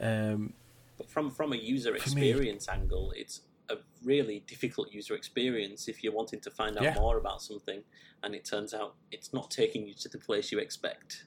Um, 0.00 0.52
But 0.98 1.08
from 1.10 1.30
from 1.30 1.52
a 1.52 1.56
user 1.56 1.96
For 1.98 2.14
me- 2.14 2.28
experience 2.30 2.68
angle, 2.68 3.12
it's 3.16 3.42
a 3.70 3.76
really 4.04 4.40
difficult 4.46 4.92
user 4.92 5.14
experience 5.14 5.88
if 5.88 6.02
you're 6.02 6.12
wanting 6.12 6.40
to 6.40 6.50
find 6.50 6.76
out 6.76 6.82
Yeah. 6.84 6.94
more 6.94 7.16
about 7.18 7.42
something, 7.42 7.82
and 8.22 8.34
it 8.34 8.44
turns 8.44 8.74
out 8.74 8.94
it's 9.10 9.32
not 9.32 9.50
taking 9.50 9.86
you 9.86 9.94
to 9.94 10.08
the 10.08 10.18
place 10.18 10.50
you 10.52 10.58
expect. 10.58 11.24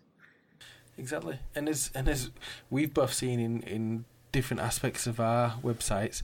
Exactly, 0.98 1.40
and 1.56 1.70
as 1.70 1.90
and 1.96 2.08
as 2.10 2.32
we've 2.70 2.94
both 2.94 3.14
seen 3.14 3.40
in 3.40 3.62
in 3.64 4.06
different 4.32 4.62
aspects 4.62 5.08
of 5.08 5.20
our 5.20 5.56
websites, 5.63 6.22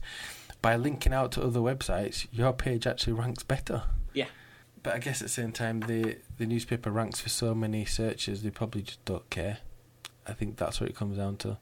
by 0.62 0.76
linking 0.76 1.12
out 1.12 1.32
to 1.32 1.42
other 1.42 1.60
websites, 1.60 2.26
your 2.32 2.52
page 2.52 2.86
actually 2.86 3.12
ranks 3.12 3.42
better. 3.42 3.82
Yeah. 4.12 4.26
But 4.82 4.94
I 4.94 4.98
guess 4.98 5.20
at 5.20 5.26
the 5.26 5.32
same 5.32 5.52
time, 5.52 5.80
the 5.80 6.18
the 6.38 6.46
newspaper 6.46 6.90
ranks 6.90 7.20
for 7.20 7.28
so 7.28 7.54
many 7.54 7.84
searches, 7.84 8.42
they 8.42 8.50
probably 8.50 8.82
just 8.82 9.04
don't 9.04 9.28
care. 9.30 9.58
I 10.26 10.32
think 10.32 10.56
that's 10.56 10.80
what 10.80 10.90
it 10.90 10.96
comes 10.96 11.18
down 11.18 11.36
to. 11.38 11.58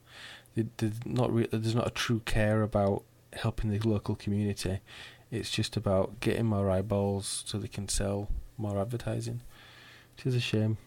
They, 0.54 0.66
there's 0.76 1.04
not 1.04 1.32
re- 1.32 1.48
there's 1.50 1.74
not 1.74 1.86
a 1.86 1.90
true 1.90 2.20
care 2.24 2.62
about 2.62 3.02
helping 3.32 3.70
the 3.70 3.78
local 3.86 4.14
community. 4.14 4.80
It's 5.30 5.50
just 5.50 5.76
about 5.76 6.20
getting 6.20 6.46
more 6.46 6.70
eyeballs 6.70 7.42
so 7.46 7.58
they 7.58 7.68
can 7.68 7.88
sell 7.88 8.28
more 8.56 8.80
advertising, 8.80 9.40
which 10.16 10.26
is 10.26 10.34
a 10.34 10.40
shame. 10.40 10.78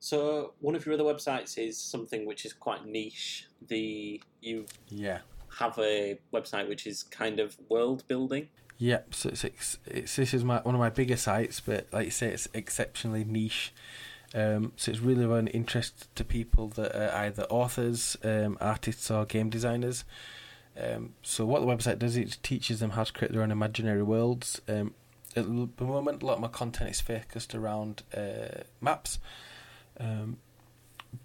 So 0.00 0.54
one 0.60 0.74
of 0.74 0.84
your 0.86 0.94
other 0.94 1.04
websites 1.04 1.58
is 1.58 1.78
something 1.78 2.26
which 2.26 2.44
is 2.44 2.52
quite 2.52 2.86
niche. 2.86 3.46
The 3.68 4.20
you 4.40 4.66
Yeah. 4.88 5.18
have 5.58 5.78
a 5.78 6.18
website 6.32 6.68
which 6.68 6.86
is 6.86 7.02
kind 7.02 7.38
of 7.38 7.56
world 7.68 8.06
building. 8.08 8.48
Yep, 8.78 9.14
so 9.14 9.28
it's, 9.28 9.44
ex- 9.44 9.78
it's 9.84 10.16
this 10.16 10.32
is 10.32 10.42
my 10.42 10.60
one 10.60 10.74
of 10.74 10.78
my 10.78 10.88
bigger 10.88 11.18
sites, 11.18 11.60
but 11.60 11.86
like 11.92 12.06
you 12.06 12.10
say, 12.10 12.28
it's 12.32 12.48
exceptionally 12.54 13.24
niche. 13.24 13.72
Um, 14.34 14.72
so 14.76 14.90
it's 14.90 15.00
really 15.00 15.24
of 15.24 15.32
an 15.32 15.48
interest 15.48 16.08
to 16.14 16.24
people 16.24 16.68
that 16.68 16.94
are 16.96 17.14
either 17.24 17.42
authors, 17.50 18.16
um, 18.24 18.56
artists, 18.60 19.10
or 19.10 19.26
game 19.26 19.50
designers. 19.50 20.04
Um, 20.80 21.14
so 21.22 21.44
what 21.44 21.60
the 21.60 21.66
website 21.66 21.98
does, 21.98 22.16
is 22.16 22.34
it 22.34 22.38
teaches 22.42 22.80
them 22.80 22.90
how 22.90 23.04
to 23.04 23.12
create 23.12 23.32
their 23.32 23.42
own 23.42 23.50
imaginary 23.50 24.02
worlds. 24.04 24.62
Um, 24.66 24.94
at 25.36 25.44
the 25.44 25.84
moment, 25.84 26.22
a 26.22 26.26
lot 26.26 26.34
of 26.34 26.40
my 26.40 26.48
content 26.48 26.90
is 26.90 27.00
focused 27.02 27.54
around 27.54 28.02
uh, 28.16 28.62
maps, 28.80 29.18
um, 30.00 30.38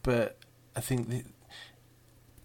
but 0.03 0.37
I 0.75 0.81
think 0.81 1.25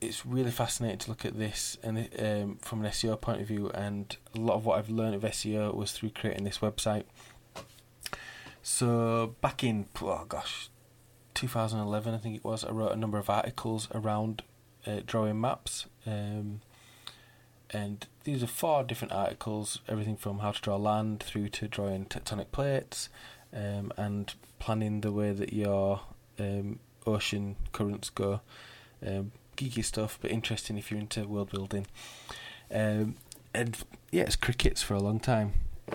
it's 0.01 0.25
really 0.25 0.51
fascinating 0.51 0.99
to 0.99 1.11
look 1.11 1.25
at 1.25 1.39
this 1.39 1.77
and 1.83 2.09
um, 2.19 2.59
from 2.63 2.85
an 2.85 2.91
SEO 2.91 3.21
point 3.21 3.41
of 3.43 3.49
view. 3.49 3.71
And 3.71 4.17
a 4.35 4.41
lot 4.41 4.55
of 4.55 4.65
what 4.65 4.79
I've 4.79 4.89
learned 4.89 5.17
of 5.17 5.23
SEO 5.23 5.75
was 5.75 5.93
through 5.93 6.11
creating 6.11 6.45
this 6.45 6.59
website. 6.59 7.05
So 8.63 9.35
back 9.41 9.65
in 9.65 9.87
oh 10.01 10.25
gosh, 10.29 10.71
2011, 11.35 12.15
I 12.15 12.19
think 12.19 12.37
it 12.37 12.45
was, 12.45 12.65
I 12.65 12.71
wrote 12.71 12.93
a 12.93 12.97
number 12.97 13.19
of 13.19 13.29
articles 13.29 13.89
around 13.95 14.43
uh, 14.87 15.01
drawing 15.05 15.41
maps. 15.41 15.87
Um, 16.07 16.61
and 17.71 18.07
these 18.25 18.43
are 18.43 18.49
four 18.49 18.83
different 18.83 19.13
articles, 19.13 19.81
everything 19.89 20.17
from 20.17 20.41
how 20.41 20.51
to 20.51 20.61
draw 20.61 20.77
land 20.77 21.23
through 21.23 21.49
to 21.51 21.69
drawing 21.69 22.07
tectonic 22.07 22.51
plates, 22.51 23.09
um, 23.55 23.93
and 23.97 24.35
planning 24.59 25.01
the 25.01 25.13
way 25.13 25.33
that 25.33 25.53
your 25.53 26.01
um, 26.41 26.79
ocean 27.07 27.57
currents 27.73 28.11
go. 28.11 28.41
Um, 29.07 29.33
geeky 29.61 29.85
stuff, 29.85 30.19
but 30.21 30.31
interesting 30.31 30.79
if 30.79 30.91
you're 30.91 31.01
into 31.01 31.27
world 31.29 31.51
building. 31.51 31.87
Um, 32.73 33.17
and 33.53 33.77
yeah, 34.11 34.23
it's 34.23 34.37
crickets 34.37 34.83
for 34.83 34.95
a 34.95 35.01
long 35.01 35.21
time. 35.21 35.53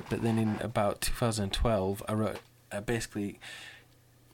But 0.10 0.22
then 0.22 0.38
in 0.38 0.58
about 0.62 1.02
2012, 1.02 2.04
I 2.08 2.14
wrote, 2.14 2.40
I 2.72 2.80
basically 2.80 3.40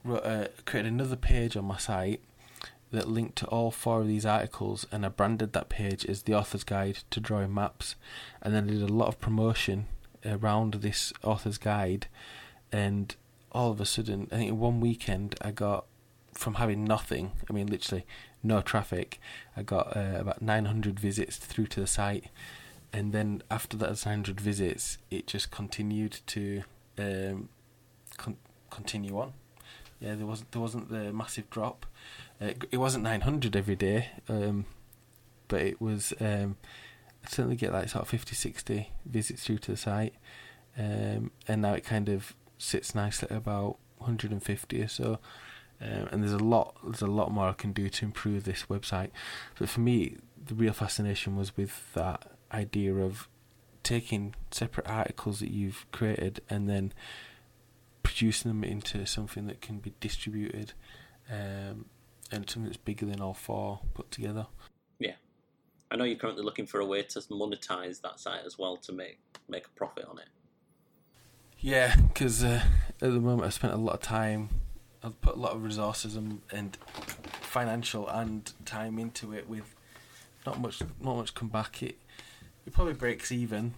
wrote, 0.03 0.25
uh, 0.25 0.47
created 0.65 0.91
another 0.91 1.15
page 1.15 1.55
on 1.55 1.65
my 1.65 1.77
site 1.77 2.21
that 2.91 3.07
linked 3.07 3.37
to 3.37 3.45
all 3.47 3.71
four 3.71 4.01
of 4.01 4.07
these 4.07 4.25
articles, 4.25 4.85
and 4.91 5.05
I 5.05 5.09
branded 5.09 5.53
that 5.53 5.69
page 5.69 6.05
as 6.05 6.23
the 6.23 6.33
author's 6.33 6.65
guide 6.65 6.99
to 7.11 7.19
drawing 7.19 7.53
maps. 7.53 7.95
And 8.41 8.53
then 8.53 8.65
I 8.65 8.71
did 8.71 8.81
a 8.81 8.93
lot 8.93 9.07
of 9.07 9.21
promotion 9.21 9.87
around 10.25 10.75
this 10.75 11.13
author's 11.23 11.57
guide, 11.57 12.07
and 12.71 13.15
all 13.51 13.71
of 13.71 13.79
a 13.79 13.85
sudden, 13.85 14.27
I 14.31 14.37
think 14.37 14.49
in 14.49 14.59
one 14.59 14.81
weekend, 14.81 15.35
I 15.41 15.51
got 15.51 15.85
from 16.33 16.55
having 16.55 16.83
nothing. 16.83 17.31
I 17.49 17.53
mean, 17.53 17.67
literally 17.67 18.05
no 18.43 18.61
traffic. 18.61 19.19
I 19.55 19.63
got 19.63 19.95
uh, 19.95 20.17
about 20.19 20.41
900 20.41 20.99
visits 20.99 21.37
through 21.37 21.67
to 21.67 21.79
the 21.79 21.87
site, 21.87 22.25
and 22.93 23.13
then 23.13 23.43
after 23.49 23.77
that 23.77 23.89
900 24.05 24.39
visits, 24.39 24.97
it 25.09 25.27
just 25.27 25.51
continued 25.51 26.19
to 26.27 26.63
um, 26.97 27.49
con- 28.17 28.37
continue 28.69 29.19
on. 29.19 29.33
Yeah, 29.99 30.15
there 30.15 30.25
wasn't 30.25 30.51
there 30.51 30.61
wasn't 30.61 30.89
the 30.89 31.13
massive 31.13 31.49
drop. 31.49 31.85
Uh, 32.41 32.53
it 32.71 32.77
wasn't 32.77 33.03
900 33.03 33.55
every 33.55 33.75
day, 33.75 34.09
um, 34.27 34.65
but 35.47 35.61
it 35.61 35.79
was. 35.79 36.13
Um, 36.19 36.57
I 37.23 37.29
certainly 37.29 37.55
get 37.55 37.71
like 37.71 37.89
sort 37.89 38.01
of 38.01 38.09
50, 38.09 38.33
60 38.33 38.89
visits 39.05 39.43
through 39.43 39.59
to 39.59 39.71
the 39.71 39.77
site, 39.77 40.15
um, 40.75 41.29
and 41.47 41.61
now 41.61 41.73
it 41.73 41.83
kind 41.83 42.09
of 42.09 42.33
sits 42.57 42.95
nicely 42.95 43.29
at 43.29 43.37
about 43.37 43.77
150 43.99 44.81
or 44.81 44.87
so. 44.87 45.19
Um, 45.81 46.07
and 46.11 46.23
there's 46.23 46.33
a 46.33 46.37
lot, 46.37 46.77
there's 46.83 47.01
a 47.01 47.07
lot 47.07 47.31
more 47.31 47.49
I 47.49 47.53
can 47.53 47.73
do 47.73 47.89
to 47.89 48.05
improve 48.05 48.43
this 48.43 48.65
website. 48.69 49.09
But 49.57 49.69
for 49.69 49.79
me, 49.79 50.17
the 50.43 50.53
real 50.53 50.73
fascination 50.73 51.35
was 51.35 51.57
with 51.57 51.93
that 51.93 52.31
idea 52.51 52.93
of 52.95 53.27
taking 53.83 54.35
separate 54.51 54.87
articles 54.87 55.39
that 55.39 55.49
you've 55.49 55.85
created 55.91 56.41
and 56.49 56.69
then 56.69 56.93
producing 58.03 58.49
them 58.49 58.63
into 58.63 59.05
something 59.05 59.47
that 59.47 59.61
can 59.61 59.79
be 59.79 59.93
distributed 59.99 60.73
um, 61.31 61.85
and 62.31 62.49
something 62.49 62.65
that's 62.65 62.77
bigger 62.77 63.05
than 63.05 63.21
all 63.21 63.33
four 63.33 63.79
put 63.93 64.11
together. 64.11 64.47
Yeah, 64.99 65.15
I 65.89 65.95
know 65.95 66.03
you're 66.03 66.17
currently 66.17 66.43
looking 66.43 66.65
for 66.65 66.79
a 66.79 66.85
way 66.85 67.03
to 67.03 67.19
monetize 67.19 68.01
that 68.01 68.19
site 68.19 68.45
as 68.45 68.57
well 68.57 68.77
to 68.77 68.91
make 68.91 69.19
make 69.49 69.65
a 69.65 69.69
profit 69.69 70.05
on 70.05 70.19
it. 70.19 70.27
Yeah, 71.59 71.95
because 71.95 72.43
uh, 72.43 72.63
at 73.01 73.13
the 73.13 73.19
moment 73.19 73.45
I 73.45 73.49
spent 73.49 73.73
a 73.73 73.77
lot 73.77 73.95
of 73.95 74.01
time, 74.01 74.49
I've 75.03 75.19
put 75.21 75.35
a 75.35 75.39
lot 75.39 75.53
of 75.53 75.63
resources 75.63 76.15
and, 76.15 76.41
and 76.51 76.77
financial 77.41 78.07
and 78.07 78.51
time 78.65 78.99
into 78.99 79.33
it 79.33 79.49
with 79.49 79.75
not 80.45 80.59
much 80.59 80.81
not 80.99 81.17
much 81.17 81.33
come 81.33 81.49
back. 81.49 81.81
It 81.81 81.97
it 82.65 82.73
probably 82.73 82.93
breaks 82.93 83.31
even, 83.31 83.73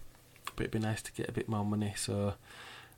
but 0.56 0.64
it'd 0.64 0.70
be 0.70 0.78
nice 0.78 1.02
to 1.02 1.12
get 1.12 1.28
a 1.28 1.32
bit 1.32 1.48
more 1.48 1.64
money. 1.64 1.94
So 1.96 2.34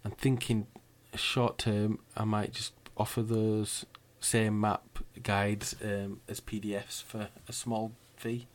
I'm 0.05 0.11
thinking 0.13 0.67
short 1.15 1.59
term 1.59 1.99
I 2.17 2.25
might 2.25 2.53
just 2.53 2.73
offer 2.97 3.23
those 3.23 3.87
same 4.21 4.61
map 4.61 4.83
guides 5.23 5.77
um, 5.83 6.21
as 6.29 6.41
PDFs 6.41 7.03
for 7.03 7.29
a 7.49 7.53
small 7.53 7.93
fee. 8.17 8.47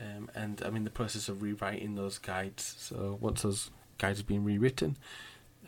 Um, 0.00 0.30
and 0.34 0.62
I'm 0.62 0.76
in 0.76 0.84
the 0.84 0.90
process 0.90 1.28
of 1.28 1.42
rewriting 1.42 1.94
those 1.94 2.18
guides. 2.18 2.74
So 2.78 3.18
once 3.20 3.42
those 3.42 3.70
guides 3.98 4.18
have 4.18 4.26
been 4.26 4.44
rewritten, 4.44 4.96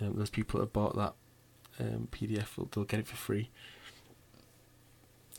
um, 0.01 0.15
those 0.17 0.31
people 0.31 0.59
that 0.59 0.67
have 0.67 0.73
bought 0.73 0.97
that 0.97 1.15
um, 1.83 2.09
PDF 2.11 2.57
will 2.57 2.69
they'll 2.73 2.85
get 2.85 3.01
it 3.01 3.07
for 3.07 3.17
free 3.17 3.51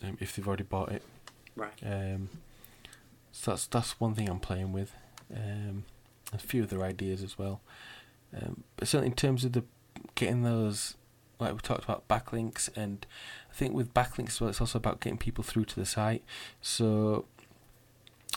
um, 0.04 0.18
if 0.20 0.36
they've 0.36 0.48
already 0.48 0.64
bought 0.64 0.92
it. 0.92 1.04
Right. 1.56 1.74
Um, 1.84 2.30
so 3.32 3.52
that's 3.52 3.68
that's 3.68 4.00
one 4.00 4.14
thing 4.16 4.30
I'm 4.30 4.40
playing 4.40 4.74
with. 4.74 4.94
Um, 5.34 5.86
a 6.34 6.38
few 6.38 6.64
other 6.64 6.84
ideas 6.84 7.24
as 7.24 7.38
well. 7.38 7.62
Um, 8.36 8.64
but 8.78 8.88
certainly 8.88 9.10
in 9.10 9.16
terms 9.16 9.46
of 9.46 9.54
the 9.54 9.64
getting 10.16 10.44
those, 10.44 10.96
like 11.40 11.54
we 11.54 11.60
talked 11.60 11.84
about 11.84 12.08
backlinks, 12.08 12.70
and 12.76 13.06
I 13.50 13.54
think 13.54 13.74
with 13.74 13.94
backlinks 13.94 14.30
as 14.30 14.42
well, 14.42 14.50
it's 14.50 14.62
also 14.62 14.78
about 14.78 15.00
getting 15.00 15.18
people 15.18 15.44
through 15.44 15.66
to 15.66 15.80
the 15.80 15.86
site. 15.86 16.24
So 16.62 17.26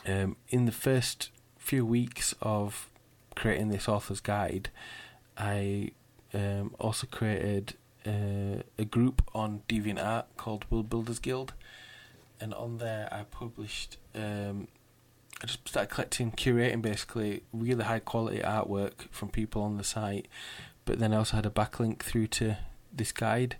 um, 0.07 0.37
in 0.49 0.67
the 0.67 0.73
first 0.73 1.31
few 1.59 1.85
weeks 1.85 2.35
of 2.43 2.89
creating 3.35 3.69
this 3.69 3.89
author's 3.89 4.21
guide, 4.21 4.71
I 5.37 5.91
um, 6.33 6.75
also 6.79 7.07
created 7.07 7.75
uh, 8.07 8.63
a 8.79 8.85
group 8.85 9.23
on 9.35 9.63
DeviantArt 9.69 10.25
called 10.37 10.65
World 10.71 10.89
Builders 10.89 11.19
Guild, 11.19 11.55
and 12.41 12.55
on 12.55 12.79
there 12.79 13.09
I 13.13 13.25
published. 13.25 13.99
Um, 14.15 14.69
I 15.43 15.47
just 15.47 15.69
started 15.69 15.93
collecting, 15.93 16.33
curating 16.33 16.81
basically 16.81 17.43
really 17.53 17.85
high 17.85 17.99
quality 17.99 18.39
artwork 18.39 19.11
from 19.11 19.29
people 19.29 19.63
on 19.63 19.77
the 19.77 19.85
site, 19.85 20.29
but 20.87 20.99
then 20.99 21.13
I 21.13 21.19
also 21.19 21.37
had 21.37 21.45
a 21.45 21.51
backlink 21.51 22.01
through 22.01 22.29
to 22.29 22.57
this 22.91 23.13
guide, 23.13 23.57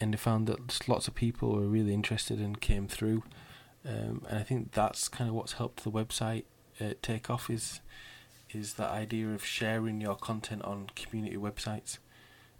and 0.00 0.14
I 0.14 0.18
found 0.18 0.48
that 0.48 0.66
just 0.66 0.88
lots 0.88 1.06
of 1.06 1.14
people 1.14 1.52
were 1.52 1.68
really 1.68 1.94
interested 1.94 2.40
and 2.40 2.60
came 2.60 2.88
through, 2.88 3.22
um, 3.86 4.24
and 4.28 4.38
I 4.38 4.42
think 4.42 4.72
that's 4.72 5.08
kind 5.08 5.30
of 5.30 5.36
what's 5.36 5.52
helped 5.54 5.84
the 5.84 5.90
website 5.90 6.44
uh, 6.80 6.94
take 7.02 7.30
off 7.30 7.50
is 7.50 7.80
is 8.50 8.74
that 8.74 8.90
idea 8.90 9.28
of 9.28 9.44
sharing 9.44 10.00
your 10.00 10.14
content 10.14 10.62
on 10.62 10.86
community 10.94 11.36
websites 11.36 11.98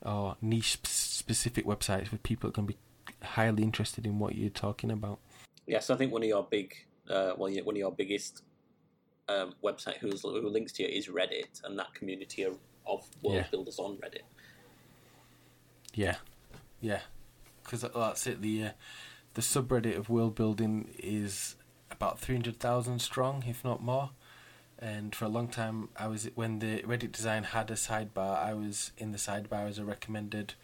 or 0.04 0.36
niche 0.40 0.78
specific 0.84 1.64
websites 1.64 2.10
where 2.10 2.18
people 2.22 2.48
are 2.48 2.52
going 2.52 2.68
to 2.68 2.74
be 2.74 2.78
highly 3.24 3.62
interested 3.62 4.04
in 4.06 4.18
what 4.18 4.34
you're 4.34 4.50
talking 4.50 4.90
about. 4.90 5.18
Yes, 5.66 5.90
I 5.90 5.96
think 5.96 6.12
one 6.12 6.22
of 6.22 6.28
your 6.28 6.42
big, 6.42 6.74
uh, 7.08 7.32
well, 7.36 7.52
one 7.52 7.74
of 7.74 7.76
your 7.76 7.92
biggest 7.92 8.42
um, 9.28 9.54
website 9.62 9.98
who's, 9.98 10.22
who 10.22 10.48
links 10.48 10.72
to 10.72 10.82
you 10.82 10.88
is 10.88 11.06
Reddit 11.08 11.62
and 11.64 11.78
that 11.78 11.94
community 11.94 12.42
of, 12.42 12.58
of 12.86 13.06
world 13.22 13.36
Yeah. 13.36 13.46
builders 13.50 13.78
on 13.78 13.96
Reddit. 13.96 14.22
Yeah, 15.94 16.16
yeah, 16.80 17.00
because 17.62 17.82
that's 17.82 18.26
it. 18.26 18.40
The 18.40 18.64
uh, 18.64 18.70
the 19.34 19.42
subreddit 19.42 19.96
of 19.96 20.08
world 20.08 20.34
building 20.34 20.94
is 20.98 21.54
about 21.90 22.18
three 22.18 22.34
hundred 22.34 22.58
thousand 22.58 23.00
strong, 23.00 23.44
if 23.46 23.62
not 23.62 23.82
more. 23.82 24.10
And 24.82 25.14
for 25.14 25.26
a 25.26 25.28
long 25.28 25.46
time, 25.46 25.90
I 25.96 26.08
was 26.08 26.28
when 26.34 26.58
the 26.58 26.82
Reddit 26.82 27.12
design 27.12 27.44
had 27.44 27.70
a 27.70 27.74
sidebar. 27.74 28.44
I 28.44 28.52
was 28.52 28.90
in 28.98 29.12
the 29.12 29.18
sidebar 29.18 29.68
as 29.68 29.78
a 29.78 29.84
recommended 29.84 30.54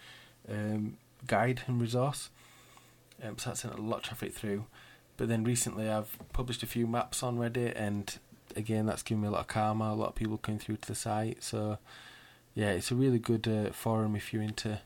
um, 0.51 0.97
guide 1.27 1.63
and 1.69 1.81
resource. 1.81 2.31
Um, 3.23 3.39
so 3.39 3.51
that 3.51 3.57
sent 3.57 3.75
a 3.75 3.81
lot 3.81 3.99
of 3.99 4.03
traffic 4.03 4.35
through. 4.35 4.65
But 5.17 5.29
then 5.29 5.45
recently, 5.45 5.89
I've 5.89 6.19
published 6.33 6.65
a 6.65 6.67
few 6.67 6.87
maps 6.89 7.23
on 7.23 7.39
Reddit, 7.39 7.75
and 7.77 8.19
again, 8.57 8.87
that's 8.87 9.05
given 9.05 9.23
me 9.23 9.29
a 9.29 9.31
lot 9.31 9.43
of 9.43 9.47
karma. 9.47 9.93
A 9.93 9.95
lot 9.95 10.09
of 10.09 10.15
people 10.17 10.37
coming 10.37 10.59
through 10.59 10.77
to 10.79 10.89
the 10.89 10.95
site. 10.97 11.45
So 11.45 11.79
yeah, 12.55 12.71
it's 12.71 12.91
a 12.91 12.97
really 12.97 13.21
good 13.21 13.47
uh, 13.47 13.71
forum 13.73 14.17
if 14.17 14.33
you're 14.33 14.43
into 14.43 14.81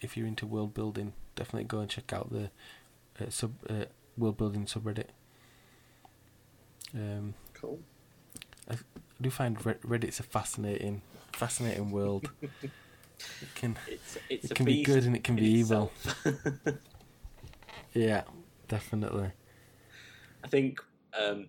if 0.00 0.16
you're 0.16 0.26
into 0.26 0.46
world 0.46 0.72
building. 0.72 1.12
Definitely 1.36 1.64
go 1.64 1.80
and 1.80 1.90
check 1.90 2.12
out 2.12 2.30
the 2.30 2.50
uh, 3.20 3.28
sub 3.28 3.52
uh, 3.68 3.86
world 4.16 4.38
building 4.38 4.64
subreddit. 4.64 5.08
Um, 6.94 7.34
Cool. 7.54 7.80
I 8.70 8.76
do 9.20 9.30
find 9.30 9.58
Reddit's 9.58 10.20
a 10.20 10.22
fascinating, 10.22 11.02
fascinating 11.32 11.90
world. 11.90 12.30
it 12.42 13.54
can, 13.54 13.76
It's 13.86 14.18
it's 14.28 14.50
It 14.50 14.54
can 14.54 14.64
be 14.66 14.82
good 14.82 15.04
and 15.04 15.14
it 15.14 15.24
can 15.24 15.36
be 15.36 15.46
evil. 15.46 15.92
yeah, 17.94 18.22
definitely. 18.68 19.30
I 20.42 20.48
think 20.48 20.80
um, 21.18 21.48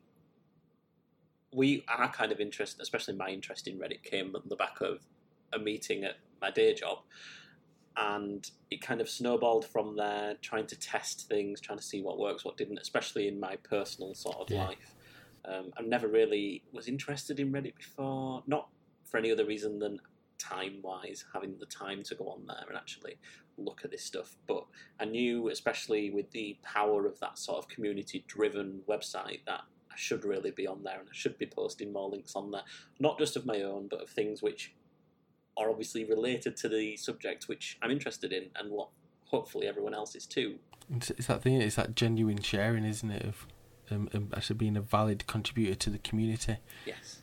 we 1.53 1.83
are 1.87 2.09
kind 2.11 2.31
of 2.31 2.39
interested, 2.39 2.81
especially 2.81 3.15
my 3.15 3.29
interest 3.29 3.67
in 3.67 3.77
Reddit, 3.79 4.03
came 4.03 4.35
on 4.35 4.43
the 4.45 4.55
back 4.55 4.81
of 4.81 4.99
a 5.53 5.59
meeting 5.59 6.03
at 6.03 6.15
my 6.41 6.51
day 6.51 6.73
job, 6.73 6.99
and 7.97 8.49
it 8.71 8.81
kind 8.81 8.99
of 9.01 9.09
snowballed 9.09 9.65
from 9.65 9.95
there. 9.95 10.35
Trying 10.41 10.67
to 10.67 10.75
test 10.77 11.27
things, 11.29 11.61
trying 11.61 11.77
to 11.77 11.83
see 11.83 12.01
what 12.01 12.19
works, 12.19 12.43
what 12.45 12.57
didn't, 12.57 12.79
especially 12.79 13.27
in 13.27 13.39
my 13.39 13.55
personal 13.57 14.13
sort 14.13 14.37
of 14.37 14.49
Yeah. 14.49 14.65
life. 14.65 14.95
Um, 15.47 15.71
I 15.77 15.81
never 15.81 16.07
really 16.07 16.63
was 16.71 16.87
interested 16.87 17.39
in 17.39 17.51
Reddit 17.51 17.77
before, 17.77 18.43
not 18.47 18.69
for 19.03 19.17
any 19.17 19.31
other 19.31 19.45
reason 19.45 19.79
than 19.79 19.99
time 20.37 20.79
wise, 20.81 21.25
having 21.33 21.57
the 21.59 21.65
time 21.65 22.03
to 22.03 22.15
go 22.15 22.25
on 22.29 22.45
there 22.47 22.65
and 22.67 22.77
actually 22.77 23.17
look 23.57 23.81
at 23.83 23.91
this 23.91 24.03
stuff. 24.03 24.35
But 24.47 24.65
I 24.99 25.05
knew, 25.05 25.49
especially 25.49 26.09
with 26.11 26.31
the 26.31 26.57
power 26.63 27.05
of 27.05 27.19
that 27.19 27.37
sort 27.37 27.57
of 27.57 27.67
community 27.67 28.25
driven 28.27 28.81
website, 28.87 29.45
that 29.45 29.61
I 29.91 29.95
should 29.95 30.25
really 30.25 30.51
be 30.51 30.67
on 30.67 30.83
there 30.83 30.99
and 30.99 31.07
I 31.07 31.13
should 31.13 31.37
be 31.37 31.45
posting 31.45 31.93
more 31.93 32.09
links 32.09 32.35
on 32.35 32.51
there, 32.51 32.63
not 32.99 33.17
just 33.17 33.35
of 33.35 33.45
my 33.45 33.61
own, 33.61 33.87
but 33.89 34.01
of 34.01 34.09
things 34.09 34.41
which 34.41 34.73
are 35.57 35.69
obviously 35.69 36.03
related 36.03 36.57
to 36.57 36.69
the 36.69 36.97
subject 36.97 37.47
which 37.47 37.77
I'm 37.81 37.91
interested 37.91 38.33
in 38.33 38.49
and 38.57 38.69
what 38.69 38.89
hopefully 39.25 39.67
everyone 39.67 39.93
else 39.93 40.15
is 40.15 40.25
too. 40.25 40.59
It's, 40.93 41.09
it's 41.11 41.27
that 41.27 41.41
thing. 41.41 41.61
It's 41.61 41.75
that 41.75 41.95
genuine 41.95 42.41
sharing, 42.41 42.83
isn't 42.85 43.09
it? 43.09 43.23
Of 43.23 43.47
um, 43.91 44.09
um, 44.13 44.29
actually 44.35 44.57
being 44.57 44.77
a 44.77 44.81
valid 44.81 45.27
contributor 45.27 45.75
to 45.75 45.89
the 45.89 45.99
community. 45.99 46.57
Yes. 46.85 47.21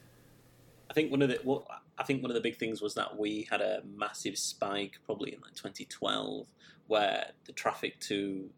I 0.91 0.95
think 0.95 1.11
one 1.11 1.23
of 1.23 1.29
the 1.29 1.41
well, 1.45 1.67
I 1.99 2.05
think 2.05 2.23
one 2.23 2.31
of 2.31 2.35
the 2.35 2.41
big 2.41 2.57
things 2.57 2.83
was 2.83 2.95
that 2.95 3.19
we 3.19 3.47
had 3.51 3.61
a 3.61 3.83
massive 3.97 4.37
spike 4.37 4.99
probably 5.05 5.33
in 5.33 5.41
like 5.41 5.55
2012 5.55 6.47
where 6.87 7.27
the 7.47 7.53
traffic 7.53 7.99
to 8.01 8.51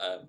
um, 0.00 0.28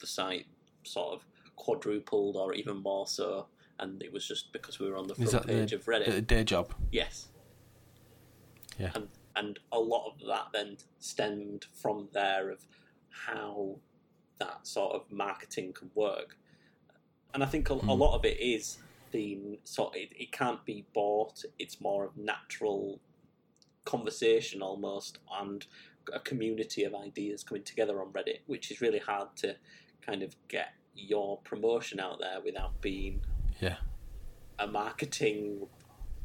the 0.00 0.06
site 0.06 0.46
sort 0.84 1.14
of 1.14 1.26
quadrupled 1.56 2.36
or 2.36 2.54
even 2.54 2.76
more 2.76 3.06
so 3.06 3.46
and 3.78 4.02
it 4.02 4.12
was 4.12 4.26
just 4.26 4.52
because 4.52 4.78
we 4.78 4.88
were 4.88 4.96
on 4.96 5.06
the 5.08 5.14
front 5.14 5.46
page 5.46 5.70
the, 5.70 5.76
of 5.76 5.84
Reddit. 5.86 6.06
the 6.06 6.22
day 6.22 6.44
job? 6.44 6.72
yes. 6.90 7.28
Yeah. 8.78 8.90
And 8.94 9.08
and 9.36 9.58
a 9.70 9.78
lot 9.78 10.06
of 10.06 10.26
that 10.26 10.48
then 10.52 10.76
stemmed 10.98 11.66
from 11.74 12.08
there 12.12 12.50
of 12.50 12.64
how 13.08 13.76
that 14.38 14.66
sort 14.66 14.94
of 14.94 15.10
marketing 15.10 15.72
can 15.72 15.90
work. 15.94 16.36
And 17.34 17.42
I 17.42 17.46
think 17.46 17.70
a, 17.70 17.74
a 17.74 17.76
Hmm. 17.76 17.88
lot 17.88 18.14
of 18.16 18.24
it 18.24 18.38
is 18.40 18.78
the 19.10 19.58
sort 19.64 19.96
it, 19.96 20.10
it 20.18 20.32
can't 20.32 20.64
be 20.64 20.86
bought. 20.94 21.44
It's 21.58 21.80
more 21.80 22.04
of 22.06 22.16
natural 22.16 23.00
conversation 23.84 24.62
almost 24.62 25.18
and 25.40 25.66
a 26.12 26.20
community 26.20 26.84
of 26.84 26.94
ideas 26.94 27.42
coming 27.42 27.62
together 27.64 28.00
on 28.00 28.12
Reddit, 28.12 28.40
which 28.46 28.70
is 28.70 28.80
really 28.80 28.98
hard 28.98 29.34
to 29.36 29.56
kind 30.04 30.22
of 30.22 30.34
get 30.48 30.68
your 30.94 31.38
promotion 31.38 32.00
out 32.00 32.18
there 32.20 32.40
without 32.44 32.80
being 32.80 33.22
Yeah. 33.60 33.76
a 34.58 34.66
marketing, 34.66 35.68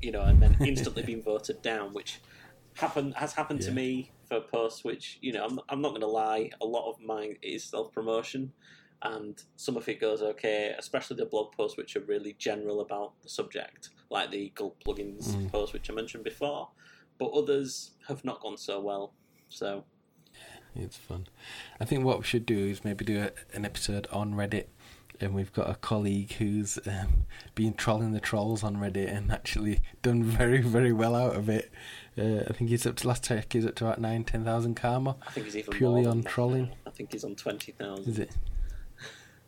you 0.01 0.12
know, 0.12 0.22
and 0.24 0.41
then 0.41 0.58
instantly 0.66 1.03
being 1.03 1.22
voted 1.22 1.62
down, 1.62 1.93
which 1.93 2.20
happen 2.76 3.12
has 3.14 3.34
happened 3.34 3.62
to 3.62 3.72
me 3.72 4.12
for 4.28 4.39
posts. 4.39 4.84
Which 4.84 5.18
you 5.22 5.34
know, 5.34 5.45
I'm 5.45 5.60
I'm 5.70 5.82
not 5.82 5.89
going 5.89 6.01
to 6.01 6.08
lie, 6.08 6.51
a 6.62 6.66
lot 6.66 6.89
of 6.89 6.99
mine 6.99 7.38
is 7.41 7.64
self 7.64 7.91
promotion, 7.91 8.51
and 9.01 9.41
some 9.55 9.77
of 9.77 9.87
it 9.89 9.99
goes 10.01 10.21
okay, 10.21 10.73
especially 10.77 11.17
the 11.17 11.25
blog 11.25 11.51
posts 11.51 11.77
which 11.77 11.95
are 11.95 12.01
really 12.01 12.35
general 12.39 12.81
about 12.81 13.13
the 13.23 13.29
subject, 13.29 13.89
like 14.09 14.31
the 14.31 14.51
Gulp 14.55 14.83
plugins 14.83 15.27
Mm. 15.29 15.51
post 15.51 15.73
which 15.73 15.89
I 15.89 15.93
mentioned 15.93 16.23
before. 16.23 16.69
But 17.19 17.31
others 17.31 17.91
have 18.07 18.23
not 18.25 18.41
gone 18.41 18.57
so 18.57 18.79
well. 18.79 19.13
So 19.49 19.83
It's 20.75 20.97
fun. 20.97 21.27
I 21.79 21.85
think 21.85 22.03
what 22.05 22.19
we 22.19 22.23
should 22.25 22.45
do 22.45 22.57
is 22.57 22.83
maybe 22.85 23.03
do 23.05 23.21
a, 23.23 23.31
an 23.55 23.65
episode 23.65 24.07
on 24.11 24.33
Reddit 24.35 24.65
and 25.19 25.33
we've 25.33 25.51
got 25.51 25.67
a 25.67 25.73
colleague 25.75 26.33
who's 26.33 26.77
um, 26.85 27.25
been 27.55 27.73
trolling 27.73 28.11
the 28.11 28.19
trolls 28.19 28.63
on 28.63 28.77
Reddit 28.77 29.11
and 29.15 29.31
actually 29.31 29.79
done 30.03 30.23
very, 30.23 30.61
very 30.61 30.93
well 30.93 31.15
out 31.15 31.35
of 31.35 31.49
it. 31.49 31.71
Uh, 32.15 32.43
I 32.47 32.53
think 32.53 32.69
he's 32.69 32.85
up 32.85 32.95
to 32.97 33.07
last 33.07 33.23
check. 33.23 33.51
He's 33.53 33.65
up 33.65 33.73
to 33.75 33.85
about 33.87 33.99
nine, 33.99 34.23
ten 34.25 34.43
thousand 34.45 34.75
karma. 34.75 35.15
I 35.27 35.31
think 35.31 35.45
he's 35.47 35.55
even 35.57 35.73
Purely 35.73 36.01
more 36.03 36.11
on 36.11 36.21
trolling? 36.23 36.65
now. 36.67 36.73
I 36.85 36.89
think 36.91 37.13
he's 37.13 37.23
on 37.23 37.33
twenty 37.35 37.71
thousand. 37.71 38.07
Is 38.11 38.19
it? 38.19 38.29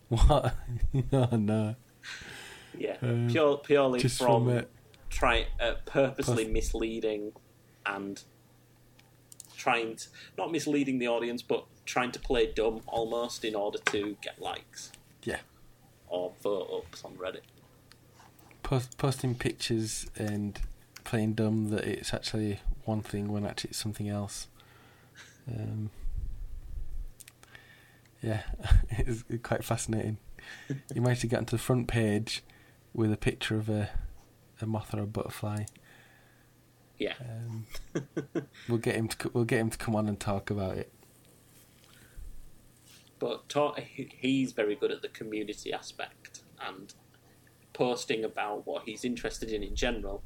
What? 0.10 0.56
oh 1.14 1.36
no! 1.36 1.76
Yeah, 2.78 2.98
Um, 3.02 3.28
pure, 3.30 3.58
purely 3.58 4.00
Just 4.00 4.18
from, 4.18 4.46
from 4.46 4.58
uh, 4.58 4.62
try 5.10 5.48
uh, 5.60 5.74
purposely 5.86 6.46
Plus- 6.46 6.54
misleading 6.54 7.34
and 7.86 8.22
trying 9.58 9.96
to 9.98 10.08
not 10.38 10.52
misleading 10.52 11.00
the 11.00 11.08
audience, 11.08 11.42
but 11.42 11.66
trying 11.86 12.12
to 12.12 12.20
play 12.20 12.52
dumb 12.52 12.82
almost 12.88 13.44
in 13.44 13.56
order 13.56 13.80
to 13.86 14.16
get 14.22 14.40
likes 14.42 14.92
yeah, 15.24 15.40
or 16.08 16.32
vote 16.42 16.70
ups 16.86 17.04
on 17.04 17.16
Reddit. 17.16 17.42
post, 18.64 18.98
posting 18.98 19.36
pictures 19.36 20.06
and 20.16 20.60
playing 21.04 21.34
dumb 21.34 21.70
that 21.70 21.84
it's 21.84 22.14
actually 22.14 22.60
one 22.86 23.02
thing 23.02 23.32
when 23.32 23.46
actually 23.46 23.72
it's 23.72 23.80
something 23.80 24.08
else. 24.10 24.48
Um, 25.48 25.90
yeah, 28.22 28.44
it's 28.90 29.24
quite 29.44 29.64
fascinating. 29.64 30.18
you 30.94 31.02
managed 31.02 31.22
to 31.22 31.28
get 31.28 31.40
onto 31.40 31.52
the 31.58 31.62
front 31.62 31.88
page 31.88 32.44
with 32.94 33.12
a 33.12 33.18
picture 33.18 33.56
of 33.58 33.70
a 33.70 33.90
a 34.62 34.66
moth 34.66 34.94
or 34.94 35.02
a 35.02 35.06
butterfly. 35.08 35.66
Yeah, 36.98 37.14
Um, 37.20 37.66
we'll 38.68 38.78
get 38.80 38.96
him 38.96 39.08
to 39.10 39.32
we'll 39.34 39.46
get 39.46 39.60
him 39.60 39.70
to 39.70 39.78
come 39.78 39.96
on 39.96 40.08
and 40.08 40.20
talk 40.20 40.50
about 40.50 40.78
it. 40.78 40.92
but 43.20 43.50
talk, 43.50 43.80
he's 43.80 44.54
very 44.54 44.76
good 44.76 44.92
at 44.92 45.02
the 45.02 45.10
community 45.10 45.74
aspect 45.74 46.44
and 46.66 46.94
posting 47.74 48.24
about 48.24 48.66
what 48.66 48.84
he's 48.86 49.06
interested 49.06 49.52
in 49.52 49.64
in 49.64 49.76
general. 49.76 50.24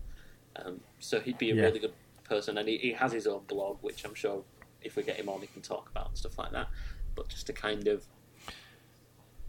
Um, 0.55 0.81
so 0.99 1.19
he'd 1.19 1.37
be 1.37 1.51
a 1.51 1.55
Yeah. 1.55 1.61
really 1.63 1.79
good 1.79 1.93
person, 2.23 2.57
and 2.57 2.67
he, 2.67 2.77
he 2.77 2.91
has 2.93 3.11
his 3.11 3.27
own 3.27 3.43
blog, 3.47 3.79
which 3.81 4.05
I'm 4.05 4.13
sure 4.15 4.43
if 4.81 4.95
we 4.95 5.03
get 5.03 5.17
him 5.17 5.29
on, 5.29 5.41
he 5.41 5.47
can 5.47 5.61
talk 5.61 5.89
about 5.89 6.09
and 6.09 6.17
stuff 6.17 6.37
like 6.37 6.51
that. 6.51 6.67
But 7.15 7.29
just 7.29 7.47
to 7.47 7.53
kind 7.53 7.87
of 7.87 8.05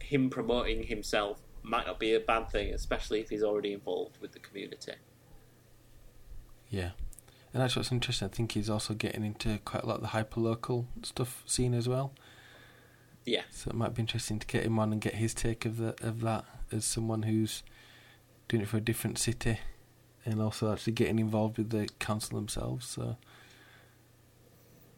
him 0.01 0.31
promoting 0.31 0.85
himself 0.85 1.41
might 1.63 1.87
not 1.87 1.99
be 1.99 2.15
a 2.15 2.21
bad 2.21 2.51
thing, 2.51 2.75
especially 2.75 3.21
if 3.21 3.31
he's 3.31 3.43
already 3.43 3.73
involved 3.73 4.19
with 4.21 4.33
the 4.33 4.39
community. 4.39 4.93
Yeah. 6.69 6.91
And 7.53 7.63
that's 7.63 7.77
what's 7.77 7.93
interesting. 7.93 8.29
I 8.29 8.31
think 8.35 8.53
he's 8.53 8.69
also 8.69 8.95
getting 8.95 9.25
into 9.25 9.59
quite 9.65 9.85
a 9.85 9.87
lot 9.87 9.97
of 9.97 10.03
the 10.03 10.09
hyperlocal 10.09 10.87
stuff 11.03 11.43
scene 11.47 11.73
as 11.73 11.89
well. 11.89 12.13
Yeah, 13.25 13.43
So 13.51 13.71
it 13.71 13.75
might 13.77 13.95
be 13.95 14.01
interesting 14.03 14.39
to 14.39 14.47
get 14.47 14.65
him 14.65 14.79
on 14.79 14.93
and 14.93 15.01
get 15.01 15.15
his 15.15 15.33
take 15.33 15.65
of 15.65 15.79
the 15.79 15.95
of 16.07 16.21
that 16.21 16.45
as 16.71 16.85
someone 16.85 17.23
who's 17.23 17.63
doing 18.49 18.63
it 18.63 18.69
for 18.69 18.77
a 18.77 18.83
different 18.83 19.17
city 19.19 19.61
and 20.27 20.43
also 20.43 20.71
actually 20.71 20.93
getting 20.93 21.19
involved 21.19 21.57
with 21.57 21.71
the 21.71 21.89
council 21.99 22.37
themselves. 22.37 22.87
So 22.87 23.17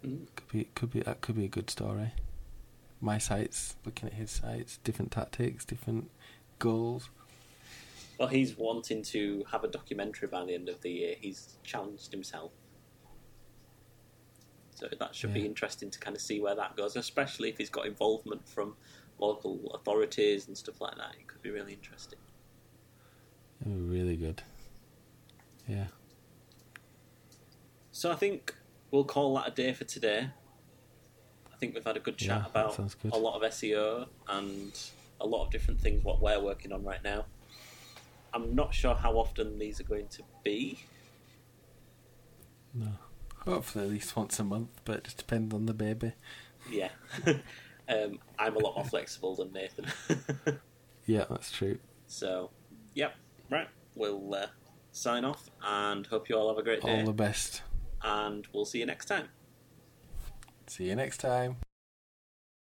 Mm. 0.05 0.27
could 0.35 0.49
be 0.49 0.65
could 0.75 0.91
be 0.91 1.01
that 1.01 1.21
could 1.21 1.37
be 1.37 1.45
a 1.45 1.49
good 1.49 1.71
story. 1.71 2.13
My 3.01 3.19
sites, 3.19 3.77
looking 3.85 4.09
at 4.09 4.15
his 4.15 4.31
sites, 4.31 4.79
different 4.85 5.13
tactics, 5.13 5.65
different 5.65 6.11
goals. 6.59 7.11
well, 8.19 8.29
he's 8.29 8.57
wanting 8.57 9.03
to 9.03 9.45
have 9.51 9.65
a 9.65 9.69
documentary 9.69 10.29
by 10.29 10.45
the 10.45 10.55
end 10.55 10.69
of 10.69 10.81
the 10.81 10.91
year. 10.91 11.15
He's 11.21 11.57
challenged 11.63 12.11
himself. 12.13 12.53
So 14.75 14.89
that 14.99 15.15
should 15.15 15.33
be 15.33 15.47
interesting 15.47 15.91
to 15.91 15.99
kind 15.99 16.15
of 16.15 16.21
see 16.21 16.39
where 16.39 16.55
that 16.55 16.77
goes, 16.77 16.97
especially 16.97 17.49
if 17.49 17.57
he's 17.57 17.71
got 17.71 17.87
involvement 17.87 18.47
from 18.47 18.77
local 19.19 19.73
authorities 19.75 20.49
and 20.49 20.57
stuff 20.57 20.83
like 20.83 20.97
that. 20.97 21.15
It 21.19 21.27
could 21.27 21.41
be 21.41 21.49
really 21.51 21.73
interesting. 21.73 22.19
Be 23.65 23.71
really 23.73 24.17
good. 24.17 24.43
Yeah. 25.67 25.87
So 27.91 28.13
I 28.13 28.17
think 28.17 28.55
we'll 28.91 29.05
call 29.05 29.35
that 29.37 29.49
a 29.49 29.51
day 29.51 29.73
for 29.73 29.85
today. 29.85 30.29
I 31.57 31.59
think 31.59 31.75
we've 31.75 31.85
had 31.85 31.97
a 31.97 32.01
good 32.01 32.19
chat 32.19 32.43
Yeah, 32.43 32.47
about 32.47 32.77
good. 32.77 33.13
a 33.15 33.17
lot 33.17 33.43
of 33.43 33.51
SEO 33.51 34.07
and 34.29 34.79
a 35.23 35.27
lot 35.27 35.47
of 35.47 35.51
different 35.51 35.81
things 35.81 36.05
what 36.05 36.21
we're 36.21 36.39
working 36.39 36.71
on 36.71 36.85
right 36.85 37.03
now. 37.03 37.25
I'm 38.35 38.55
not 38.55 38.75
sure 38.75 38.95
how 38.95 39.13
often 39.13 39.59
these 39.59 39.81
are 39.81 39.85
going 39.85 40.09
to 40.09 40.23
be. 40.45 40.81
No. 42.75 42.89
Hopefully 43.47 43.87
at 43.87 43.91
least 43.91 44.15
once 44.17 44.39
a 44.39 44.45
month, 44.45 44.69
but 44.85 44.97
it 44.99 45.05
just 45.05 45.17
depends 45.17 45.55
on 45.55 45.65
the 45.65 45.73
baby. 45.73 46.13
Yeah. 46.71 46.91
um, 47.89 48.19
I'm 48.39 48.57
a 48.57 48.59
lot 48.59 48.75
more 48.77 48.85
flexible 48.85 49.35
than 49.35 49.53
Nathan. 49.53 49.87
Yeah, 51.07 51.25
that's 51.31 51.53
true. 51.53 51.79
so, 52.09 52.51
yep, 52.93 53.15
right. 53.49 53.69
We'll 53.95 54.35
uh, 54.35 54.47
sign 54.91 55.25
off 55.25 55.49
and 55.65 56.05
hope 56.05 56.29
you 56.29 56.35
all 56.37 56.49
have 56.49 56.59
a 56.59 56.65
great 56.65 56.83
day. 56.83 56.99
All 56.99 57.07
the 57.07 57.13
best. 57.13 57.63
And 58.03 58.45
we'll 58.53 58.65
see 58.65 58.81
you 58.81 58.87
next 58.87 59.07
time. 59.07 59.29
See 60.67 60.85
you 60.89 60.97
next 60.97 61.19
time. 61.19 61.57